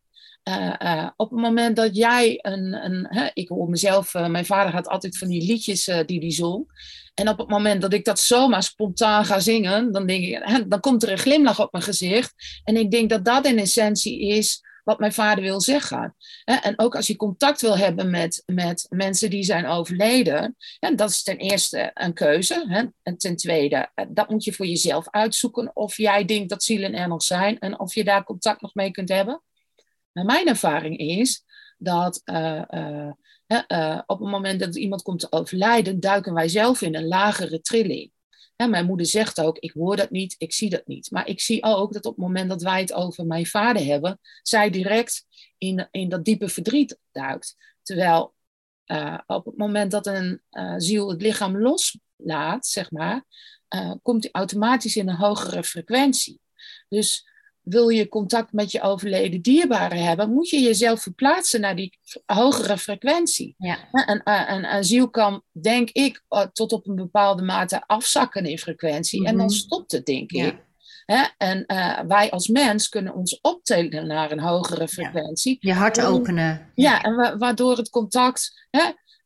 uh, 0.49 0.75
uh, 0.83 1.09
op 1.17 1.31
het 1.31 1.41
moment 1.41 1.77
dat 1.77 1.97
jij 1.97 2.39
een. 2.43 2.85
een 2.85 3.07
hè, 3.09 3.31
ik 3.35 3.49
hoor 3.49 3.69
mezelf, 3.69 4.15
uh, 4.15 4.27
mijn 4.27 4.47
vader 4.47 4.73
had 4.73 4.89
altijd 4.89 5.19
van 5.19 5.29
die 5.29 5.47
liedjes 5.47 5.85
die 6.07 6.19
hij 6.19 6.31
zong. 6.31 6.67
En 7.15 7.29
op 7.29 7.39
het 7.39 7.49
moment 7.49 7.83
dat 7.83 7.93
ik 7.93 8.05
dat 8.05 8.21
zomaar 8.21 8.63
spontaan 8.63 9.25
ga 9.25 9.41
zingen, 9.41 9.93
dan, 9.93 10.07
denk 10.07 10.25
ik, 10.25 10.65
dan 10.71 10.81
komt 10.81 11.03
er 11.03 11.11
een 11.11 11.19
glimlach 11.19 11.61
op 11.61 11.73
mijn 11.73 11.85
gezicht. 11.85 12.35
En 12.65 12.77
ik 12.77 12.91
denk 12.91 13.11
dat 13.11 13.25
dat 13.25 13.47
in 13.47 13.59
essentie 13.59 14.21
is 14.21 14.63
wat 14.85 14.99
mijn 14.99 15.13
vader 15.13 15.45
wil 15.45 15.61
zeggen. 15.61 16.17
En 16.45 16.79
ook 16.79 16.97
als 16.97 17.07
je 17.07 17.17
contact 17.17 17.61
wil 17.61 17.79
hebben 17.79 18.11
met, 18.11 18.43
met 18.47 18.87
mensen 18.89 19.31
die 19.31 19.43
zijn 19.43 19.67
overleden, 19.67 20.57
dat 20.97 21.11
is 21.11 21.23
ten 21.23 21.37
eerste 21.37 21.91
een 21.95 22.15
keuze. 22.15 22.93
En 23.03 23.17
ten 23.19 23.37
tweede, 23.37 23.91
dat 24.09 24.29
moet 24.29 24.45
je 24.45 24.53
voor 24.53 24.67
jezelf 24.67 25.11
uitzoeken 25.11 25.77
of 25.77 25.97
jij 25.97 26.25
denkt 26.25 26.49
dat 26.49 26.63
zielen 26.63 26.95
er 26.95 27.09
nog 27.09 27.23
zijn 27.23 27.59
en 27.59 27.81
of 27.81 27.95
je 27.95 28.05
daar 28.05 28.25
contact 28.25 28.61
nog 28.61 28.75
mee 28.75 28.91
kunt 28.91 29.09
hebben. 29.09 29.43
Maar 30.13 30.25
mijn 30.25 30.47
ervaring 30.47 30.99
is 30.99 31.45
dat 31.79 32.23
uh, 32.25 32.63
uh, 32.71 33.11
uh, 33.47 34.01
op 34.07 34.19
het 34.19 34.29
moment 34.29 34.61
dat 34.61 34.77
iemand 34.77 35.03
komt 35.03 35.21
te 35.21 35.33
overlijden, 35.33 36.01
duiken 36.01 36.35
wij 36.35 36.49
zelf 36.49 36.81
in 36.81 36.95
een 36.95 37.07
lagere 37.07 37.61
trilling. 37.61 38.13
Mijn 38.57 38.87
moeder 38.87 39.07
zegt 39.07 39.41
ook, 39.41 39.59
ik 39.59 39.73
hoor 39.73 39.97
dat 39.97 40.11
niet, 40.11 40.35
ik 40.39 40.53
zie 40.53 40.71
dat 40.71 40.87
niet. 40.87 41.11
Maar 41.11 41.27
ik 41.29 41.41
zie 41.41 41.63
ook 41.63 41.93
dat 41.93 42.05
op 42.05 42.17
het 42.17 42.25
moment 42.25 42.49
dat 42.49 42.63
wij 42.63 42.81
het 42.81 42.93
over 42.93 43.27
mijn 43.27 43.47
vader 43.47 43.85
hebben, 43.85 44.21
zij 44.43 44.71
direct 44.71 45.27
in, 45.59 45.89
in 45.91 46.09
dat 46.09 46.25
diepe 46.25 46.49
verdriet 46.49 46.99
duikt. 47.13 47.57
Terwijl 47.83 48.35
op 49.27 49.45
het 49.45 49.57
moment 49.57 49.91
dat 49.91 50.07
een 50.07 50.43
ziel 50.77 51.11
het 51.11 51.23
lichaam 51.23 51.59
loslaat, 51.59 52.67
zeg 52.67 52.91
maar, 52.91 53.25
komt 54.03 54.23
hij 54.23 54.33
automatisch 54.33 54.97
in 54.97 55.09
een 55.09 55.17
hogere 55.17 55.65
frequentie. 55.65 56.41
Dus 56.89 57.29
wil 57.65 57.89
je 57.89 58.09
contact 58.09 58.53
met 58.53 58.71
je 58.71 58.83
overleden 58.83 59.41
dierbaren 59.41 60.05
hebben, 60.05 60.33
moet 60.33 60.49
je 60.49 60.61
jezelf 60.61 61.03
verplaatsen 61.03 61.61
naar 61.61 61.77
die 61.77 61.99
hogere 62.27 62.79
frequentie. 62.79 63.55
Ja. 63.59 63.79
En, 63.91 64.21
een, 64.25 64.75
een 64.75 64.85
ziel 64.85 65.11
kan, 65.11 65.43
denk 65.53 65.91
ik, 65.91 66.25
eh, 66.29 66.41
tot 66.53 66.73
op 66.73 66.89
een 66.89 66.95
bepaalde 66.95 67.43
mate 67.43 67.87
afzakken 67.87 68.45
in 68.45 68.59
frequentie. 68.59 69.27
En 69.27 69.37
dan 69.37 69.47
mhm. 69.47 69.55
stopt 69.55 69.93
het, 69.93 70.07
denk 70.07 70.33
ik. 70.33 70.63
En 71.39 71.65
uh, 71.67 72.01
wij 72.01 72.31
als 72.31 72.49
mens 72.49 72.89
kunnen 72.89 73.15
ons 73.15 73.41
optillen 73.41 74.07
naar 74.07 74.31
een 74.31 74.41
hogere 74.41 74.89
frequentie. 74.89 75.57
Je 75.61 75.73
hart 75.73 76.01
openen. 76.01 76.71
Ja, 76.75 77.03
en 77.03 77.39
waardoor 77.39 77.77
het 77.77 77.91
contact 77.91 78.69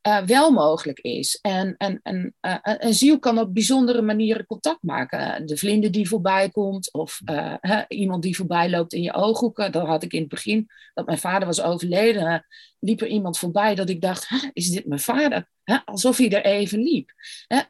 uh, 0.09 0.23
wel 0.23 0.51
mogelijk 0.51 0.99
is. 0.99 1.39
En, 1.41 1.75
en, 1.77 2.01
en 2.03 2.35
uh, 2.41 2.57
een 2.63 2.95
ziel 2.95 3.19
kan 3.19 3.39
op 3.39 3.55
bijzondere 3.55 4.03
manieren 4.03 4.47
contact 4.47 4.83
maken. 4.83 5.47
De 5.47 5.57
vlinder 5.57 5.91
die 5.91 6.09
voorbij 6.09 6.51
komt, 6.51 6.93
of 6.93 7.21
uh, 7.25 7.83
iemand 7.89 8.23
die 8.23 8.37
voorbij 8.37 8.71
loopt 8.71 8.93
in 8.93 9.03
je 9.03 9.15
ooghoeken. 9.15 9.73
Dat 9.73 9.87
had 9.87 10.03
ik 10.03 10.13
in 10.13 10.21
het 10.21 10.29
begin, 10.29 10.67
dat 10.95 11.07
mijn 11.07 11.19
vader 11.19 11.47
was 11.47 11.63
overleden, 11.63 12.47
liep 12.81 13.01
er 13.01 13.07
iemand 13.07 13.39
voorbij 13.39 13.75
dat 13.75 13.89
ik 13.89 14.01
dacht, 14.01 14.29
is 14.53 14.71
dit 14.71 14.87
mijn 14.87 15.01
vader? 15.01 15.49
Alsof 15.85 16.17
hij 16.17 16.31
er 16.31 16.45
even 16.45 16.79
liep. 16.79 17.13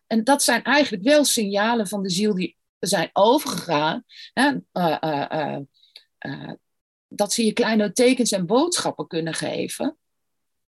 En 0.06 0.24
dat 0.24 0.42
zijn 0.42 0.62
eigenlijk 0.62 1.04
wel 1.04 1.24
signalen 1.24 1.88
van 1.88 2.02
de 2.02 2.10
ziel 2.10 2.34
die 2.34 2.56
zijn 2.78 3.10
overgegaan. 3.12 4.04
dat 7.08 7.32
ze 7.32 7.44
je 7.44 7.52
kleine 7.52 7.92
tekens 7.92 8.32
en 8.32 8.46
boodschappen 8.46 9.06
kunnen 9.06 9.34
geven. 9.34 9.96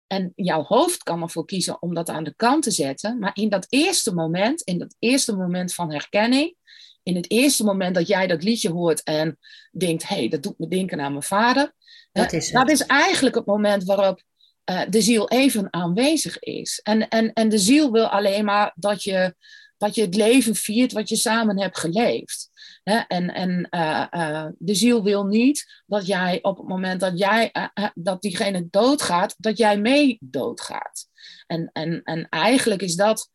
En 0.09 0.33
jouw 0.35 0.63
hoofd 0.63 1.03
kan 1.03 1.23
ervoor 1.23 1.45
kiezen 1.45 1.83
om 1.83 1.95
dat 1.95 2.09
aan 2.09 2.25
de 2.25 2.35
kant 2.37 2.63
te 2.63 2.71
zetten. 2.71 3.19
Maar 3.19 3.31
in 3.35 3.49
dat 3.49 3.67
eerste 3.69 4.15
moment, 4.15 4.63
in 4.63 4.79
dat 4.79 4.95
eerste 4.99 5.37
moment 5.37 5.75
van 5.75 5.93
herkenning, 5.93 6.55
in 7.03 7.17
het 7.17 7.31
eerste 7.31 7.65
moment 7.65 7.95
dat 7.95 8.07
jij 8.07 8.27
dat 8.27 8.43
liedje 8.43 8.71
hoort 8.71 9.03
en 9.03 9.39
denkt, 9.73 10.09
hé, 10.09 10.17
hey, 10.17 10.29
dat 10.29 10.43
doet 10.43 10.59
me 10.59 10.69
denken 10.69 11.01
aan 11.01 11.13
mijn 11.13 11.23
vader. 11.23 11.73
Dat 12.13 12.33
is, 12.33 12.51
dat 12.51 12.71
is 12.71 12.87
eigenlijk 12.87 13.35
het 13.35 13.47
moment 13.47 13.85
waarop 13.85 14.23
uh, 14.71 14.81
de 14.89 15.01
ziel 15.01 15.29
even 15.29 15.73
aanwezig 15.73 16.39
is. 16.39 16.81
En, 16.83 17.09
en, 17.09 17.33
en 17.33 17.49
de 17.49 17.59
ziel 17.59 17.93
wil 17.93 18.07
alleen 18.07 18.45
maar 18.45 18.73
dat 18.77 19.03
je 19.03 19.35
dat 19.79 19.95
je 19.95 20.01
het 20.01 20.15
leven 20.15 20.55
viert 20.55 20.93
wat 20.93 21.09
je 21.09 21.17
samen 21.17 21.61
hebt 21.61 21.79
geleefd. 21.79 22.48
En, 22.89 23.35
en 23.35 23.69
uh, 23.71 24.07
uh, 24.11 24.47
de 24.59 24.75
ziel 24.75 25.03
wil 25.03 25.25
niet 25.25 25.83
dat 25.87 26.07
jij 26.07 26.39
op 26.43 26.57
het 26.57 26.69
moment 26.69 27.01
dat, 27.01 27.19
jij, 27.19 27.51
uh, 27.53 27.89
dat 27.95 28.23
diegene 28.23 28.67
doodgaat, 28.71 29.35
dat 29.39 29.59
jij 29.59 29.79
mee 29.79 30.17
doodgaat. 30.21 31.07
En, 31.47 31.71
en, 31.73 32.03
en 32.03 32.29
eigenlijk 32.29 32.83
is 32.83 32.95
dat 32.95 33.31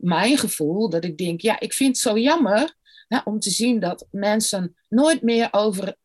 mijn 0.00 0.38
gevoel, 0.38 0.88
dat 0.88 1.04
ik 1.04 1.18
denk, 1.18 1.40
ja, 1.40 1.60
ik 1.60 1.72
vind 1.72 1.88
het 1.88 1.98
zo 1.98 2.18
jammer 2.18 2.74
om 3.24 3.38
te 3.38 3.50
zien 3.50 3.80
dat 3.80 4.06
mensen 4.10 4.76
nooit 4.88 5.22
meer 5.22 5.48
over 5.50 5.96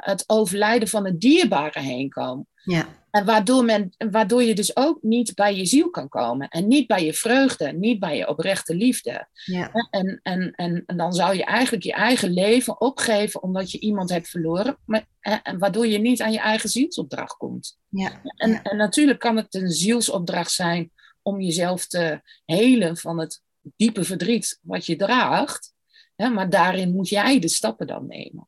het 0.00 0.24
overlijden 0.26 0.88
van 0.88 1.06
een 1.06 1.18
dierbare 1.18 1.80
heen 1.80 2.08
komen. 2.08 2.46
Ja. 2.64 3.01
En 3.12 3.24
waardoor, 3.24 3.64
men, 3.64 3.94
waardoor 4.10 4.42
je 4.42 4.54
dus 4.54 4.76
ook 4.76 5.02
niet 5.02 5.34
bij 5.34 5.56
je 5.56 5.66
ziel 5.66 5.90
kan 5.90 6.08
komen. 6.08 6.48
En 6.48 6.68
niet 6.68 6.86
bij 6.86 7.04
je 7.04 7.12
vreugde, 7.12 7.72
niet 7.72 8.00
bij 8.00 8.16
je 8.16 8.28
oprechte 8.28 8.74
liefde. 8.74 9.28
Ja. 9.32 9.70
En, 9.90 10.20
en, 10.22 10.52
en, 10.54 10.82
en, 10.86 10.96
dan 10.96 11.12
zou 11.12 11.36
je 11.36 11.44
eigenlijk 11.44 11.84
je 11.84 11.92
eigen 11.92 12.30
leven 12.30 12.80
opgeven 12.80 13.42
omdat 13.42 13.70
je 13.70 13.78
iemand 13.78 14.10
hebt 14.10 14.28
verloren. 14.28 14.78
Maar, 14.84 15.06
en, 15.20 15.58
waardoor 15.58 15.86
je 15.86 15.98
niet 15.98 16.22
aan 16.22 16.32
je 16.32 16.38
eigen 16.38 16.68
zielsopdracht 16.68 17.36
komt. 17.36 17.78
Ja. 17.88 18.22
En, 18.36 18.62
en 18.62 18.76
natuurlijk 18.76 19.18
kan 19.18 19.36
het 19.36 19.54
een 19.54 19.70
zielsopdracht 19.70 20.52
zijn 20.52 20.90
om 21.22 21.40
jezelf 21.40 21.86
te 21.86 22.20
helen 22.44 22.96
van 22.96 23.18
het 23.18 23.42
diepe 23.76 24.04
verdriet 24.04 24.58
wat 24.62 24.86
je 24.86 24.96
draagt. 24.96 25.72
Maar 26.16 26.50
daarin 26.50 26.92
moet 26.92 27.08
jij 27.08 27.38
de 27.38 27.48
stappen 27.48 27.86
dan 27.86 28.06
nemen 28.06 28.46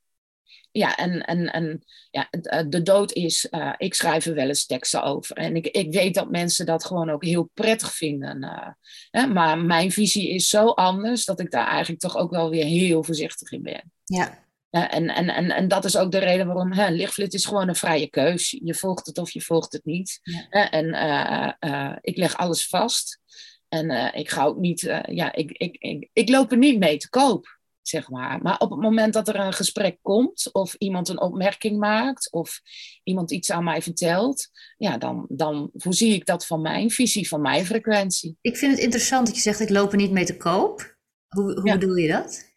ja, 0.76 0.96
en, 0.96 1.24
en, 1.24 1.52
en 1.52 1.84
ja, 2.10 2.30
eh, 2.30 2.64
de 2.68 2.82
dood 2.82 3.12
is, 3.12 3.48
uh, 3.50 3.72
ik 3.76 3.94
schrijf 3.94 4.26
er 4.26 4.34
wel 4.34 4.48
eens 4.48 4.66
teksten 4.66 5.02
over. 5.02 5.36
En 5.36 5.56
ik, 5.56 5.66
ik 5.66 5.92
weet 5.92 6.14
dat 6.14 6.30
mensen 6.30 6.66
dat 6.66 6.84
gewoon 6.84 7.10
ook 7.10 7.24
heel 7.24 7.50
prettig 7.54 7.92
vinden. 7.94 8.42
Uh, 8.42 8.68
hè, 9.10 9.26
maar 9.26 9.58
mijn 9.58 9.92
visie 9.92 10.28
is 10.28 10.48
zo 10.48 10.68
anders 10.68 11.24
dat 11.24 11.40
ik 11.40 11.50
daar 11.50 11.66
eigenlijk 11.66 12.00
toch 12.00 12.16
ook 12.16 12.30
wel 12.30 12.50
weer 12.50 12.64
heel 12.64 13.04
voorzichtig 13.04 13.52
in 13.52 13.62
ben. 13.62 13.92
Ja. 14.04 14.42
en, 14.70 15.08
en, 15.08 15.28
en, 15.28 15.50
en 15.50 15.68
dat 15.68 15.84
is 15.84 15.96
ook 15.96 16.12
de 16.12 16.18
reden 16.18 16.46
waarom 16.46 16.72
hè, 16.72 16.90
lichtflit 16.90 17.34
is 17.34 17.44
gewoon 17.44 17.68
een 17.68 17.76
vrije 17.76 18.10
keus. 18.10 18.58
Je 18.62 18.74
volgt 18.74 19.06
het 19.06 19.18
of 19.18 19.30
je 19.30 19.40
volgt 19.40 19.72
het 19.72 19.84
niet. 19.84 20.20
Ja. 20.22 20.70
en 20.70 21.98
ik 22.00 22.16
leg 22.16 22.36
alles 22.36 22.68
vast. 22.68 23.20
En 23.68 24.14
ik 24.14 24.30
ga 24.30 24.44
ook 24.44 24.58
niet, 24.58 24.80
ja, 25.06 25.32
ik, 25.32 25.50
ik, 25.50 25.76
ik, 25.78 26.10
ik 26.12 26.28
loop 26.28 26.50
er 26.50 26.58
niet 26.58 26.78
mee 26.78 26.96
te 26.96 27.08
koop 27.08 27.54
zeg 27.88 28.10
maar. 28.10 28.42
Maar 28.42 28.58
op 28.58 28.70
het 28.70 28.80
moment 28.80 29.12
dat 29.12 29.28
er 29.28 29.40
een 29.40 29.52
gesprek 29.52 29.98
komt, 30.02 30.48
of 30.52 30.74
iemand 30.74 31.08
een 31.08 31.20
opmerking 31.20 31.78
maakt, 31.78 32.32
of 32.32 32.60
iemand 33.02 33.30
iets 33.30 33.50
aan 33.50 33.64
mij 33.64 33.82
vertelt, 33.82 34.48
ja, 34.76 34.98
dan, 34.98 35.26
dan 35.28 35.70
voorzie 35.74 36.14
ik 36.14 36.26
dat 36.26 36.46
van 36.46 36.60
mijn 36.60 36.90
visie, 36.90 37.28
van 37.28 37.40
mijn 37.40 37.66
frequentie. 37.66 38.38
Ik 38.40 38.56
vind 38.56 38.72
het 38.72 38.80
interessant 38.80 39.26
dat 39.26 39.34
je 39.34 39.42
zegt, 39.42 39.60
ik 39.60 39.70
loop 39.70 39.90
er 39.90 39.96
niet 39.96 40.10
mee 40.10 40.24
te 40.24 40.36
koop. 40.36 40.96
Hoe, 41.28 41.60
hoe 41.60 41.72
bedoel 41.72 41.96
je 41.96 42.08
dat? 42.08 42.52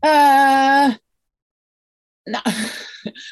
Uh, 0.00 0.94
nou, 2.22 2.44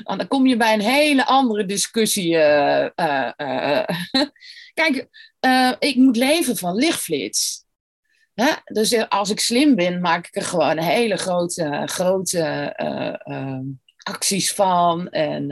dan 0.18 0.28
kom 0.28 0.47
je 0.47 0.57
bij 0.57 0.74
een 0.74 0.80
hele 0.80 1.26
andere 1.26 1.66
discussie. 1.66 2.32
Uh, 2.32 2.88
uh, 2.97 3.84
kijk, 4.80 5.09
ik 5.78 5.97
moet 5.97 6.16
leven 6.16 6.57
van 6.57 6.74
lichtflits. 6.74 7.64
Dus 8.64 8.93
eh, 8.93 9.09
als 9.09 9.31
ik 9.31 9.41
slim 9.41 9.74
ben, 9.74 10.01
maak 10.01 10.26
ik 10.26 10.37
er 10.37 10.43
gewoon 10.43 10.78
hele 10.78 11.16
grote, 11.16 11.83
grote 11.87 12.41
eh, 12.41 13.26
ehm, 13.37 13.64
acties 13.97 14.53
van. 14.53 15.09
En 15.09 15.51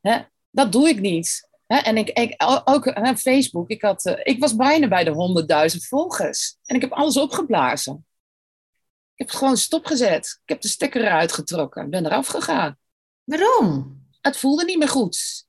uh, 0.00 0.20
dat 0.50 0.72
doe 0.72 0.88
ik 0.88 1.00
niet. 1.00 1.48
En 1.66 1.96
ik, 1.96 2.08
ik 2.08 2.42
ook 2.64 2.92
Facebook, 3.18 3.68
ik, 3.68 3.82
had, 3.82 4.20
ik 4.22 4.40
was 4.40 4.56
bijna 4.56 4.88
bij 4.88 5.04
de 5.04 5.68
100.000 5.72 5.76
volgers. 5.88 6.56
En 6.64 6.74
ik 6.74 6.80
heb 6.80 6.92
alles 6.92 7.16
opgeblazen. 7.16 8.06
heb 9.14 9.28
het 9.28 9.36
gewoon 9.36 9.56
stopgezet. 9.56 10.40
Ik 10.42 10.48
heb 10.48 10.60
de 10.60 10.68
stekker 10.68 11.00
eruit 11.00 11.32
getrokken. 11.32 11.84
Ik 11.84 11.90
ben 11.90 12.06
eraf 12.06 12.26
gegaan. 12.26 12.78
Waarom? 13.24 13.98
Het 14.20 14.36
voelde 14.36 14.64
niet 14.64 14.78
meer 14.78 14.88
goed. 14.88 15.48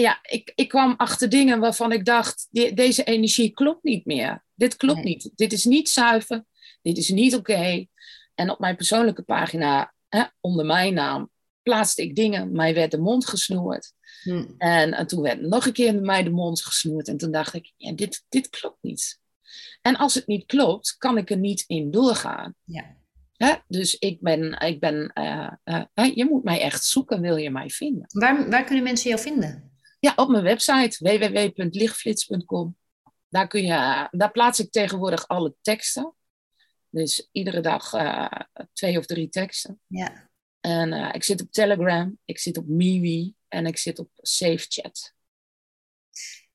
Ja, 0.00 0.18
ik, 0.22 0.52
ik 0.54 0.68
kwam 0.68 0.94
achter 0.96 1.28
dingen 1.28 1.60
waarvan 1.60 1.92
ik 1.92 2.04
dacht, 2.04 2.48
deze 2.50 3.04
energie 3.04 3.50
klopt 3.50 3.82
niet 3.82 4.04
meer. 4.04 4.44
Dit 4.54 4.76
klopt 4.76 5.04
niet. 5.04 5.30
Dit 5.34 5.52
is 5.52 5.64
niet 5.64 5.88
zuiver. 5.88 6.44
Dit 6.82 6.98
is 6.98 7.08
niet 7.08 7.34
oké. 7.34 7.86
En 8.34 8.50
op 8.50 8.58
mijn 8.58 8.76
persoonlijke 8.76 9.22
pagina, 9.22 9.94
hè, 10.08 10.22
onder 10.40 10.66
mijn 10.66 10.94
naam, 10.94 11.30
plaatste 11.62 12.02
ik 12.02 12.16
dingen. 12.16 12.52
Mij 12.52 12.74
werd 12.74 12.90
de 12.90 12.98
mond 12.98 13.26
gesnoerd. 13.26 13.92
Hm. 14.22 14.44
En, 14.58 14.92
en, 14.92 15.06
toen 15.06 15.22
werd 15.22 15.40
nog 15.40 15.66
een 15.66 15.72
keer 15.72 16.00
mij 16.00 16.22
de 16.22 16.30
mond 16.30 16.62
gesnoerd. 16.62 17.08
En 17.08 17.16
toen 17.16 17.30
dacht 17.30 17.54
ik, 17.54 17.72
ja, 17.76 17.92
dit, 17.92 18.24
dit 18.28 18.48
klopt 18.48 18.82
niet. 18.82 19.20
En 19.82 19.96
als 19.96 20.14
het 20.14 20.26
niet 20.26 20.46
klopt, 20.46 20.94
kan 20.98 21.18
ik 21.18 21.30
er 21.30 21.38
niet 21.38 21.64
in 21.66 21.90
doorgaan. 21.90 22.54
Ja. 22.64 22.96
Hè? 23.36 23.54
Dus 23.68 23.98
ik 23.98 24.20
ben, 24.20 24.60
ik 24.60 24.80
ben 24.80 25.10
uh, 25.14 25.52
uh, 25.94 26.14
je 26.14 26.24
moet 26.24 26.44
mij 26.44 26.60
echt 26.60 26.84
zoeken, 26.84 27.20
wil 27.20 27.36
je 27.36 27.50
mij 27.50 27.70
vinden. 27.70 28.06
Waar, 28.08 28.50
waar 28.50 28.64
kunnen 28.64 28.84
mensen 28.84 29.08
jou 29.08 29.22
vinden? 29.22 29.73
Ja, 30.04 30.12
op 30.16 30.28
mijn 30.28 30.42
website 30.42 30.96
www.lichtflits.com. 30.98 32.76
Daar, 33.28 33.48
kun 33.48 33.62
je, 33.62 34.08
daar 34.10 34.30
plaats 34.30 34.60
ik 34.60 34.70
tegenwoordig 34.70 35.28
alle 35.28 35.54
teksten. 35.60 36.14
Dus 36.90 37.28
iedere 37.32 37.60
dag 37.60 37.92
uh, 37.92 38.30
twee 38.72 38.98
of 38.98 39.06
drie 39.06 39.28
teksten. 39.28 39.80
Ja. 39.86 40.30
En 40.60 40.92
uh, 40.92 41.10
ik 41.12 41.24
zit 41.24 41.42
op 41.42 41.52
Telegram, 41.52 42.18
ik 42.24 42.38
zit 42.38 42.58
op 42.58 42.68
MeWe 42.68 43.34
en 43.48 43.66
ik 43.66 43.78
zit 43.78 43.98
op 43.98 44.08
SafeChat. 44.14 45.14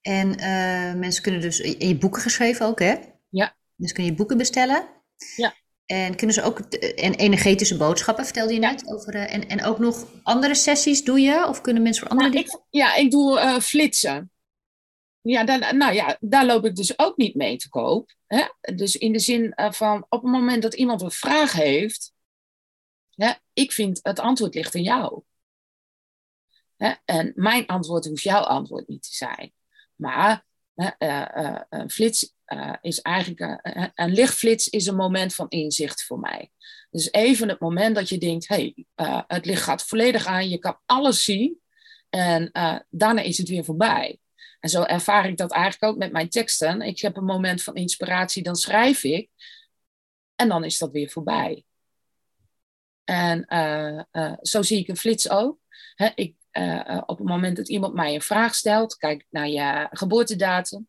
En 0.01 0.27
uh, 0.29 0.93
mensen 0.99 1.23
kunnen 1.23 1.41
dus 1.41 1.59
in 1.59 1.87
je 1.87 1.97
boeken 1.97 2.21
geschreven 2.21 2.65
ook, 2.65 2.79
hè? 2.79 2.95
Ja. 3.29 3.55
Dus 3.75 3.91
kun 3.91 4.05
je 4.05 4.13
boeken 4.13 4.37
bestellen. 4.37 4.89
Ja. 5.35 5.55
En 5.91 6.15
kunnen 6.15 6.35
ze 6.35 6.41
ook, 6.41 6.59
en 6.59 7.13
energetische 7.13 7.77
boodschappen 7.77 8.23
vertelde 8.23 8.53
je 8.53 8.59
net 8.59 8.87
over, 8.87 9.15
uh, 9.15 9.33
en, 9.33 9.47
en 9.47 9.63
ook 9.63 9.79
nog 9.79 10.07
andere 10.23 10.55
sessies 10.55 11.03
doe 11.03 11.19
je? 11.19 11.47
Of 11.47 11.61
kunnen 11.61 11.83
mensen 11.83 12.01
voor 12.01 12.11
andere 12.11 12.29
nou, 12.29 12.41
dingen? 12.41 12.59
Ik, 12.59 12.65
ja, 12.69 12.95
ik 12.95 13.11
doe 13.11 13.39
uh, 13.39 13.59
flitsen. 13.59 14.31
Ja, 15.21 15.43
daar, 15.43 15.75
nou 15.75 15.93
ja, 15.93 16.17
daar 16.19 16.45
loop 16.45 16.65
ik 16.65 16.75
dus 16.75 16.99
ook 16.99 17.17
niet 17.17 17.35
mee 17.35 17.57
te 17.57 17.69
koop. 17.69 18.13
Hè? 18.27 18.45
Dus 18.75 18.95
in 18.95 19.11
de 19.11 19.19
zin 19.19 19.53
van, 19.55 20.05
op 20.09 20.21
het 20.21 20.31
moment 20.31 20.61
dat 20.61 20.73
iemand 20.73 21.01
een 21.01 21.11
vraag 21.11 21.51
heeft, 21.51 22.13
hè, 23.15 23.31
ik 23.53 23.71
vind 23.71 23.99
het 24.01 24.19
antwoord 24.19 24.55
ligt 24.55 24.75
in 24.75 24.83
jou. 24.83 25.21
Hè? 26.77 26.93
En 27.05 27.31
mijn 27.35 27.65
antwoord 27.65 28.05
hoeft 28.05 28.23
jouw 28.23 28.43
antwoord 28.43 28.87
niet 28.87 29.03
te 29.03 29.15
zijn. 29.15 29.53
Maar 29.95 30.45
uh, 30.75 31.61
een 31.69 31.89
flits 31.89 32.33
uh, 32.53 32.73
is 32.81 33.01
eigenlijk, 33.01 33.59
een 33.95 34.13
lichtflits 34.13 34.67
is 34.67 34.85
een 34.85 34.95
moment 34.95 35.35
van 35.35 35.49
inzicht 35.49 36.03
voor 36.03 36.19
mij. 36.19 36.51
Dus 36.91 37.11
even 37.11 37.49
het 37.49 37.59
moment 37.59 37.95
dat 37.95 38.09
je 38.09 38.17
denkt, 38.17 38.47
hey, 38.47 38.85
het 39.27 39.45
licht 39.45 39.63
gaat 39.63 39.83
volledig 39.83 40.25
aan, 40.25 40.49
je 40.49 40.57
kan 40.57 40.79
alles 40.85 41.23
zien 41.23 41.61
en 42.09 42.51
daarna 42.89 43.21
is 43.21 43.37
het 43.37 43.49
weer 43.49 43.63
voorbij. 43.63 44.19
En 44.59 44.69
zo 44.69 44.83
ervaar 44.83 45.27
ik 45.27 45.37
dat 45.37 45.51
eigenlijk 45.51 45.93
ook 45.93 45.99
met 45.99 46.11
mijn 46.11 46.29
teksten. 46.29 46.81
Ik 46.81 46.99
heb 46.99 47.17
een 47.17 47.25
moment 47.25 47.63
van 47.63 47.75
inspiratie, 47.75 48.43
dan 48.43 48.55
schrijf 48.55 49.03
ik 49.03 49.29
en 50.35 50.47
dan 50.47 50.63
is 50.63 50.77
dat 50.77 50.91
weer 50.91 51.09
voorbij. 51.09 51.63
En 53.03 53.45
zo 54.41 54.61
zie 54.61 54.79
ik 54.79 54.87
een 54.87 54.97
flits 54.97 55.29
ook. 55.29 55.59
ik 56.15 56.35
op 57.05 57.17
het 57.17 57.27
moment 57.27 57.57
dat 57.57 57.69
iemand 57.69 57.93
mij 57.93 58.13
een 58.13 58.21
vraag 58.21 58.55
stelt, 58.55 58.95
kijk 58.95 59.25
naar 59.29 59.47
je 59.47 59.87
geboortedatum, 59.91 60.87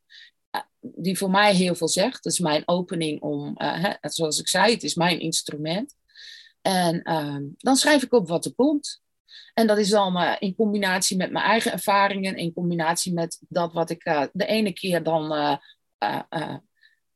die 0.81 1.19
voor 1.19 1.31
mij 1.31 1.55
heel 1.55 1.75
veel 1.75 1.89
zegt. 1.89 2.23
Dat 2.23 2.33
is 2.33 2.39
mijn 2.39 2.63
opening 2.65 3.21
om, 3.21 3.53
hè, 3.57 3.93
zoals 4.01 4.41
ik 4.41 4.49
zei, 4.49 4.73
het 4.73 4.83
is 4.83 4.95
mijn 4.95 5.21
instrument. 5.21 5.95
En 6.63 7.03
ehm, 7.03 7.43
dan 7.57 7.77
schrijf 7.77 8.03
ik 8.03 8.13
op 8.13 8.29
wat 8.29 8.45
er 8.45 8.55
komt. 8.55 9.03
En 9.55 9.67
dat 9.67 9.79
is 9.79 9.89
dan 9.89 10.37
in 10.39 10.55
combinatie 10.55 11.17
met 11.17 11.31
mijn 11.31 11.45
eigen 11.45 11.73
ervaringen, 11.73 12.37
in 12.37 12.53
combinatie 12.53 13.13
met 13.13 13.41
dat 13.49 13.73
wat 13.73 13.91
ik 13.91 14.29
de 14.33 14.47
ene 14.47 14.73
keer 14.73 15.03
dan 15.03 15.59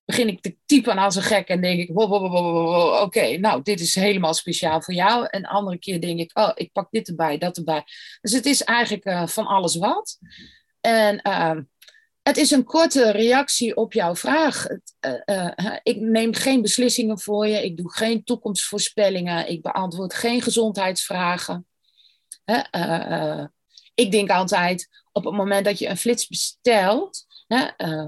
begin 0.04 0.28
ik 0.28 0.40
te 0.40 0.56
typen 0.66 0.98
als 0.98 1.16
een 1.16 1.22
gek 1.22 1.48
en 1.48 1.60
denk 1.60 1.80
ik, 1.80 1.90
wow, 1.92 2.08
wow, 2.08 2.32
wow, 2.32 3.02
oké, 3.02 3.36
nou, 3.36 3.62
dit 3.62 3.80
is 3.80 3.94
helemaal 3.94 4.34
speciaal 4.34 4.82
voor 4.82 4.94
jou. 4.94 5.26
En 5.30 5.42
de 5.42 5.48
andere 5.48 5.78
keer 5.78 6.00
denk 6.00 6.18
ik, 6.18 6.38
oh, 6.38 6.50
ik 6.54 6.72
pak 6.72 6.88
dit 6.90 7.08
erbij, 7.08 7.38
dat 7.38 7.56
erbij. 7.56 7.84
Dus 8.20 8.32
het 8.32 8.46
is 8.46 8.62
eigenlijk 8.62 9.04
uh, 9.04 9.26
van 9.26 9.46
alles 9.46 9.76
wat. 9.76 10.18
En 10.80 11.20
uh, 11.26 11.56
het 12.24 12.36
is 12.36 12.50
een 12.50 12.64
korte 12.64 13.10
reactie 13.10 13.76
op 13.76 13.92
jouw 13.92 14.16
vraag. 14.16 14.62
Het, 14.62 14.94
uh, 15.26 15.76
ik 15.82 16.00
neem 16.00 16.34
geen 16.34 16.62
beslissingen 16.62 17.20
voor 17.20 17.46
je, 17.46 17.64
ik 17.64 17.76
doe 17.76 17.92
geen 17.92 18.24
toekomstvoorspellingen, 18.24 19.48
ik 19.48 19.62
beantwoord 19.62 20.14
geen 20.14 20.42
gezondheidsvragen. 20.42 21.66
ik 23.94 24.10
denk 24.10 24.30
altijd, 24.30 24.88
op 25.12 25.24
het 25.24 25.34
moment 25.34 25.64
dat 25.64 25.78
je 25.78 25.88
een 25.88 25.96
flits 25.96 26.26
bestelt, 26.26 27.26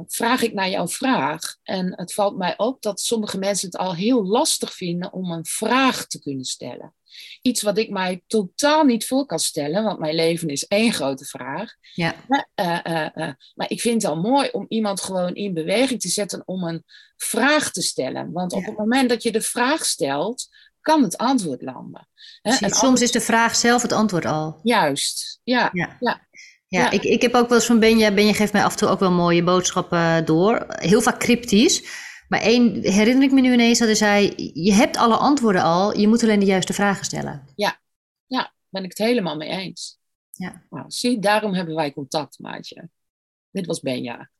vraag 0.06 0.42
ik 0.42 0.52
naar 0.52 0.70
jouw 0.70 0.88
vraag. 0.88 1.56
En 1.62 1.92
het 1.96 2.12
valt 2.12 2.36
mij 2.36 2.54
op 2.56 2.82
dat 2.82 3.00
sommige 3.00 3.38
mensen 3.38 3.66
het 3.66 3.76
al 3.76 3.94
heel 3.94 4.24
lastig 4.26 4.74
vinden 4.74 5.12
om 5.12 5.30
een 5.30 5.46
vraag 5.46 6.06
te 6.06 6.20
kunnen 6.20 6.44
stellen. 6.44 6.94
Iets 7.42 7.62
wat 7.62 7.78
ik 7.78 7.90
mij 7.90 8.22
totaal 8.26 8.84
niet 8.84 9.06
voor 9.06 9.26
kan 9.26 9.38
stellen, 9.38 9.84
want 9.84 9.98
mijn 9.98 10.14
leven 10.14 10.48
is 10.48 10.66
één 10.66 10.92
grote 10.92 11.24
vraag. 11.24 11.72
Ja. 11.94 12.14
Uh, 12.56 12.78
uh, 12.84 13.32
maar 13.54 13.70
ik 13.70 13.80
vind 13.80 14.02
het 14.02 14.10
al 14.10 14.20
mooi 14.20 14.48
om 14.52 14.66
iemand 14.68 15.00
gewoon 15.00 15.34
in 15.34 15.54
beweging 15.54 16.00
te 16.00 16.08
zetten 16.08 16.42
om 16.44 16.64
een 16.64 16.84
vraag 17.16 17.70
te 17.70 17.82
stellen. 17.82 18.32
Want 18.32 18.52
op 18.52 18.64
het 18.64 18.76
moment 18.76 19.08
dat 19.08 19.22
je 19.22 19.32
de 19.32 19.42
vraag 19.42 19.84
stelt, 19.84 20.48
kan 20.80 21.02
het 21.02 21.16
antwoord 21.16 21.62
landen. 21.62 22.08
En 22.42 22.70
soms 22.70 23.00
is 23.00 23.10
de 23.10 23.20
vraag 23.20 23.56
zelf 23.56 23.82
het 23.82 23.92
antwoord 23.92 24.24
al. 24.24 24.60
Juist, 24.62 25.40
ja. 25.44 25.70
ja. 25.72 26.24
Ja, 26.68 26.90
Ik, 26.90 27.02
ik 27.02 27.22
heb 27.22 27.34
ook 27.34 27.48
wel 27.48 27.58
eens 27.58 27.66
van 27.66 27.78
Benja. 27.78 28.12
Benja 28.12 28.32
geeft 28.32 28.52
mij 28.52 28.64
af 28.64 28.72
en 28.72 28.78
toe 28.78 28.88
ook 28.88 29.00
wel 29.00 29.10
mooie 29.10 29.42
boodschappen 29.42 30.24
door. 30.24 30.64
Heel 30.68 31.00
vaak 31.00 31.18
cryptisch. 31.18 31.82
Maar 32.28 32.40
één 32.40 32.80
herinner 32.82 33.24
ik 33.24 33.32
me 33.32 33.40
nu 33.40 33.52
ineens 33.52 33.78
dat 33.78 33.88
hij 33.88 33.96
zei: 33.96 34.50
Je 34.54 34.72
hebt 34.72 34.96
alle 34.96 35.16
antwoorden 35.16 35.62
al, 35.62 35.98
je 35.98 36.08
moet 36.08 36.22
alleen 36.22 36.40
de 36.40 36.46
juiste 36.46 36.72
vragen 36.72 37.04
stellen. 37.04 37.46
Ja, 37.56 37.80
ja 38.26 38.54
ben 38.68 38.84
ik 38.84 38.88
het 38.88 39.06
helemaal 39.06 39.36
mee 39.36 39.48
eens. 39.48 39.98
Ja. 40.30 40.62
Nou, 40.70 40.84
zie, 40.88 41.18
daarom 41.18 41.54
hebben 41.54 41.74
wij 41.74 41.92
contact, 41.92 42.38
maatje. 42.38 42.88
Dit 43.50 43.66
was 43.66 43.80
Benja. 43.80 44.30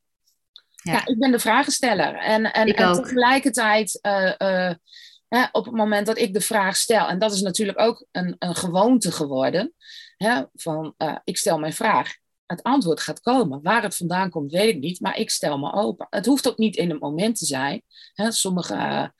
Ja. 0.83 0.91
ja 0.91 1.05
ik 1.05 1.19
ben 1.19 1.31
de 1.31 1.39
vragensteller. 1.39 2.15
En, 2.15 2.53
en, 2.53 2.67
en 2.67 2.93
tegelijkertijd, 2.93 3.99
uh, 4.01 4.33
uh, 5.29 5.47
op 5.51 5.65
het 5.65 5.73
moment 5.73 6.05
dat 6.05 6.17
ik 6.17 6.33
de 6.33 6.41
vraag 6.41 6.75
stel, 6.75 7.07
en 7.07 7.19
dat 7.19 7.33
is 7.33 7.41
natuurlijk 7.41 7.79
ook 7.79 8.05
een, 8.11 8.35
een 8.39 8.55
gewoonte 8.55 9.11
geworden, 9.11 9.73
hè, 10.17 10.43
van 10.53 10.93
uh, 10.97 11.17
ik 11.23 11.37
stel 11.37 11.59
mijn 11.59 11.73
vraag. 11.73 12.15
Het 12.47 12.63
antwoord 12.63 12.99
gaat 12.99 13.19
komen. 13.21 13.61
Waar 13.61 13.83
het 13.83 13.95
vandaan 13.95 14.29
komt, 14.29 14.51
weet 14.51 14.75
ik 14.75 14.79
niet, 14.79 14.99
maar 14.99 15.17
ik 15.17 15.29
stel 15.29 15.57
me 15.57 15.73
open. 15.73 16.07
Het 16.09 16.25
hoeft 16.25 16.47
ook 16.47 16.57
niet 16.57 16.75
in 16.75 16.89
het 16.89 16.99
moment 16.99 17.37
te 17.37 17.45
zijn. 17.45 17.81
Hè. 18.13 18.31
Sommige, 18.31 19.13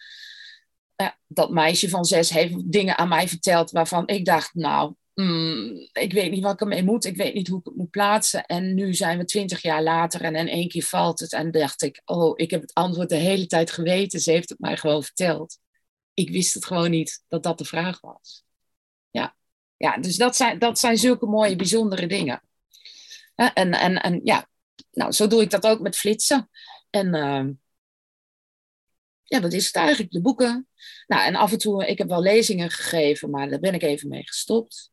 uh, 1.01 1.09
dat 1.27 1.49
meisje 1.49 1.89
van 1.89 2.05
zes 2.05 2.29
heeft 2.29 2.71
dingen 2.71 2.97
aan 2.97 3.07
mij 3.07 3.27
verteld 3.27 3.71
waarvan 3.71 4.07
ik 4.07 4.25
dacht, 4.25 4.53
nou, 4.53 4.93
mm, 5.13 5.89
ik 5.91 6.13
weet 6.13 6.31
niet 6.31 6.43
wat 6.43 6.53
ik 6.53 6.61
ermee 6.61 6.83
moet, 6.83 7.05
ik 7.05 7.17
weet 7.17 7.33
niet 7.33 7.47
hoe 7.47 7.59
ik 7.59 7.65
het 7.65 7.75
moet 7.75 7.89
plaatsen. 7.89 8.45
En 8.45 8.73
nu 8.73 8.93
zijn 8.93 9.17
we 9.17 9.25
twintig 9.25 9.61
jaar 9.61 9.83
later 9.83 10.21
en 10.21 10.35
in 10.35 10.47
één 10.47 10.67
keer 10.67 10.83
valt 10.83 11.19
het. 11.19 11.33
En 11.33 11.51
dacht 11.51 11.81
ik, 11.81 12.01
oh, 12.05 12.33
ik 12.35 12.51
heb 12.51 12.61
het 12.61 12.73
antwoord 12.73 13.09
de 13.09 13.15
hele 13.15 13.47
tijd 13.47 13.71
geweten. 13.71 14.19
Ze 14.19 14.31
heeft 14.31 14.49
het 14.49 14.59
mij 14.59 14.77
gewoon 14.77 15.03
verteld. 15.03 15.57
Ik 16.13 16.29
wist 16.29 16.53
het 16.53 16.65
gewoon 16.65 16.91
niet 16.91 17.23
dat 17.27 17.43
dat 17.43 17.57
de 17.57 17.65
vraag 17.65 18.01
was. 18.01 18.43
Ja 19.09 19.35
ja, 19.77 19.97
dus 19.97 20.17
dat 20.17 20.35
zijn, 20.35 20.59
dat 20.59 20.79
zijn 20.79 20.97
zulke 20.97 21.25
mooie, 21.25 21.55
bijzondere 21.55 22.07
dingen. 22.07 22.41
En, 23.37 23.71
en, 23.71 24.01
en 24.01 24.19
ja, 24.23 24.47
nou, 24.91 25.11
zo 25.11 25.27
doe 25.27 25.41
ik 25.41 25.49
dat 25.49 25.67
ook 25.67 25.79
met 25.79 25.97
flitsen. 25.97 26.49
En 26.89 27.15
uh, 27.15 27.45
ja, 29.23 29.39
dat 29.39 29.53
is 29.53 29.65
het 29.65 29.75
eigenlijk, 29.75 30.11
de 30.11 30.21
boeken. 30.21 30.67
Nou, 31.07 31.25
en 31.25 31.35
af 31.35 31.51
en 31.51 31.57
toe, 31.57 31.87
ik 31.87 31.97
heb 31.97 32.07
wel 32.07 32.21
lezingen 32.21 32.69
gegeven, 32.69 33.29
maar 33.29 33.49
daar 33.49 33.59
ben 33.59 33.73
ik 33.73 33.83
even 33.83 34.09
mee 34.09 34.27
gestopt. 34.27 34.91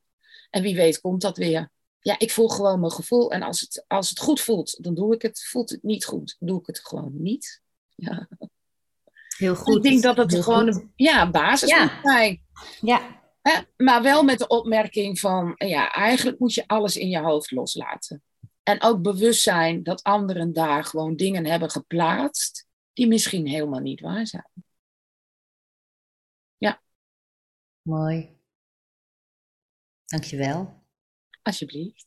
En 0.50 0.62
wie 0.62 0.74
weet 0.74 1.00
komt 1.00 1.20
dat 1.20 1.36
weer. 1.36 1.70
Ja, 2.00 2.18
ik 2.18 2.30
voel 2.30 2.48
gewoon 2.48 2.80
mijn 2.80 2.92
gevoel. 2.92 3.32
En 3.32 3.42
als 3.42 3.60
het, 3.60 3.84
als 3.86 4.08
het 4.08 4.18
goed 4.18 4.40
voelt, 4.40 4.82
dan 4.82 4.94
doe 4.94 5.14
ik 5.14 5.22
het. 5.22 5.44
Voelt 5.44 5.70
het 5.70 5.82
niet 5.82 6.04
goed, 6.04 6.36
doe 6.38 6.60
ik 6.60 6.66
het 6.66 6.80
gewoon 6.86 7.12
niet. 7.14 7.62
Ja. 7.94 8.28
Heel 9.36 9.54
goed. 9.54 9.76
Ik 9.76 9.82
denk 9.82 10.02
dat 10.02 10.16
het 10.16 10.34
gewoon 10.44 10.66
een 10.66 10.92
ja, 10.96 11.30
basis 11.30 11.68
ja. 11.68 11.82
moet 11.82 11.92
zijn. 12.02 12.44
Ja, 12.80 13.22
maar 13.76 14.02
wel 14.02 14.22
met 14.22 14.38
de 14.38 14.46
opmerking 14.46 15.18
van, 15.20 15.54
ja, 15.56 15.92
eigenlijk 15.92 16.38
moet 16.38 16.54
je 16.54 16.66
alles 16.66 16.96
in 16.96 17.08
je 17.08 17.18
hoofd 17.18 17.50
loslaten. 17.50 18.22
En 18.64 18.82
ook 18.82 19.02
bewust 19.02 19.42
zijn 19.42 19.82
dat 19.82 20.02
anderen 20.02 20.52
daar 20.52 20.84
gewoon 20.84 21.16
dingen 21.16 21.46
hebben 21.46 21.70
geplaatst 21.70 22.66
die 22.92 23.06
misschien 23.06 23.46
helemaal 23.46 23.80
niet 23.80 24.00
waar 24.00 24.26
zijn. 24.26 24.50
Ja. 26.56 26.82
Mooi. 27.82 28.36
Dankjewel. 30.04 30.82
Alsjeblieft. 31.42 32.06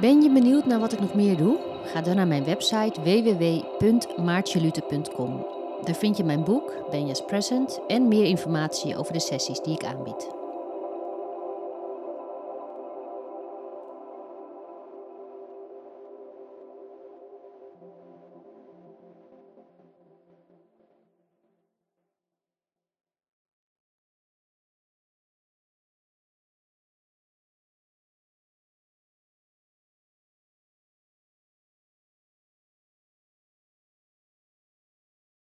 Ben 0.00 0.22
je 0.22 0.30
benieuwd 0.32 0.66
naar 0.66 0.78
wat 0.78 0.92
ik 0.92 1.00
nog 1.00 1.14
meer 1.14 1.36
doe? 1.36 1.82
Ga 1.84 2.00
dan 2.00 2.16
naar 2.16 2.26
mijn 2.26 2.44
website 2.44 3.00
www 3.00 3.42
www.maartjelute.com. 3.78 5.46
Daar 5.84 5.94
vind 5.94 6.16
je 6.16 6.24
mijn 6.24 6.44
boek, 6.44 6.90
Benja's 6.90 7.24
Present, 7.24 7.80
en 7.86 8.08
meer 8.08 8.24
informatie 8.24 8.96
over 8.96 9.12
de 9.12 9.20
sessies 9.20 9.60
die 9.60 9.74
ik 9.74 9.84
aanbied. 9.84 10.39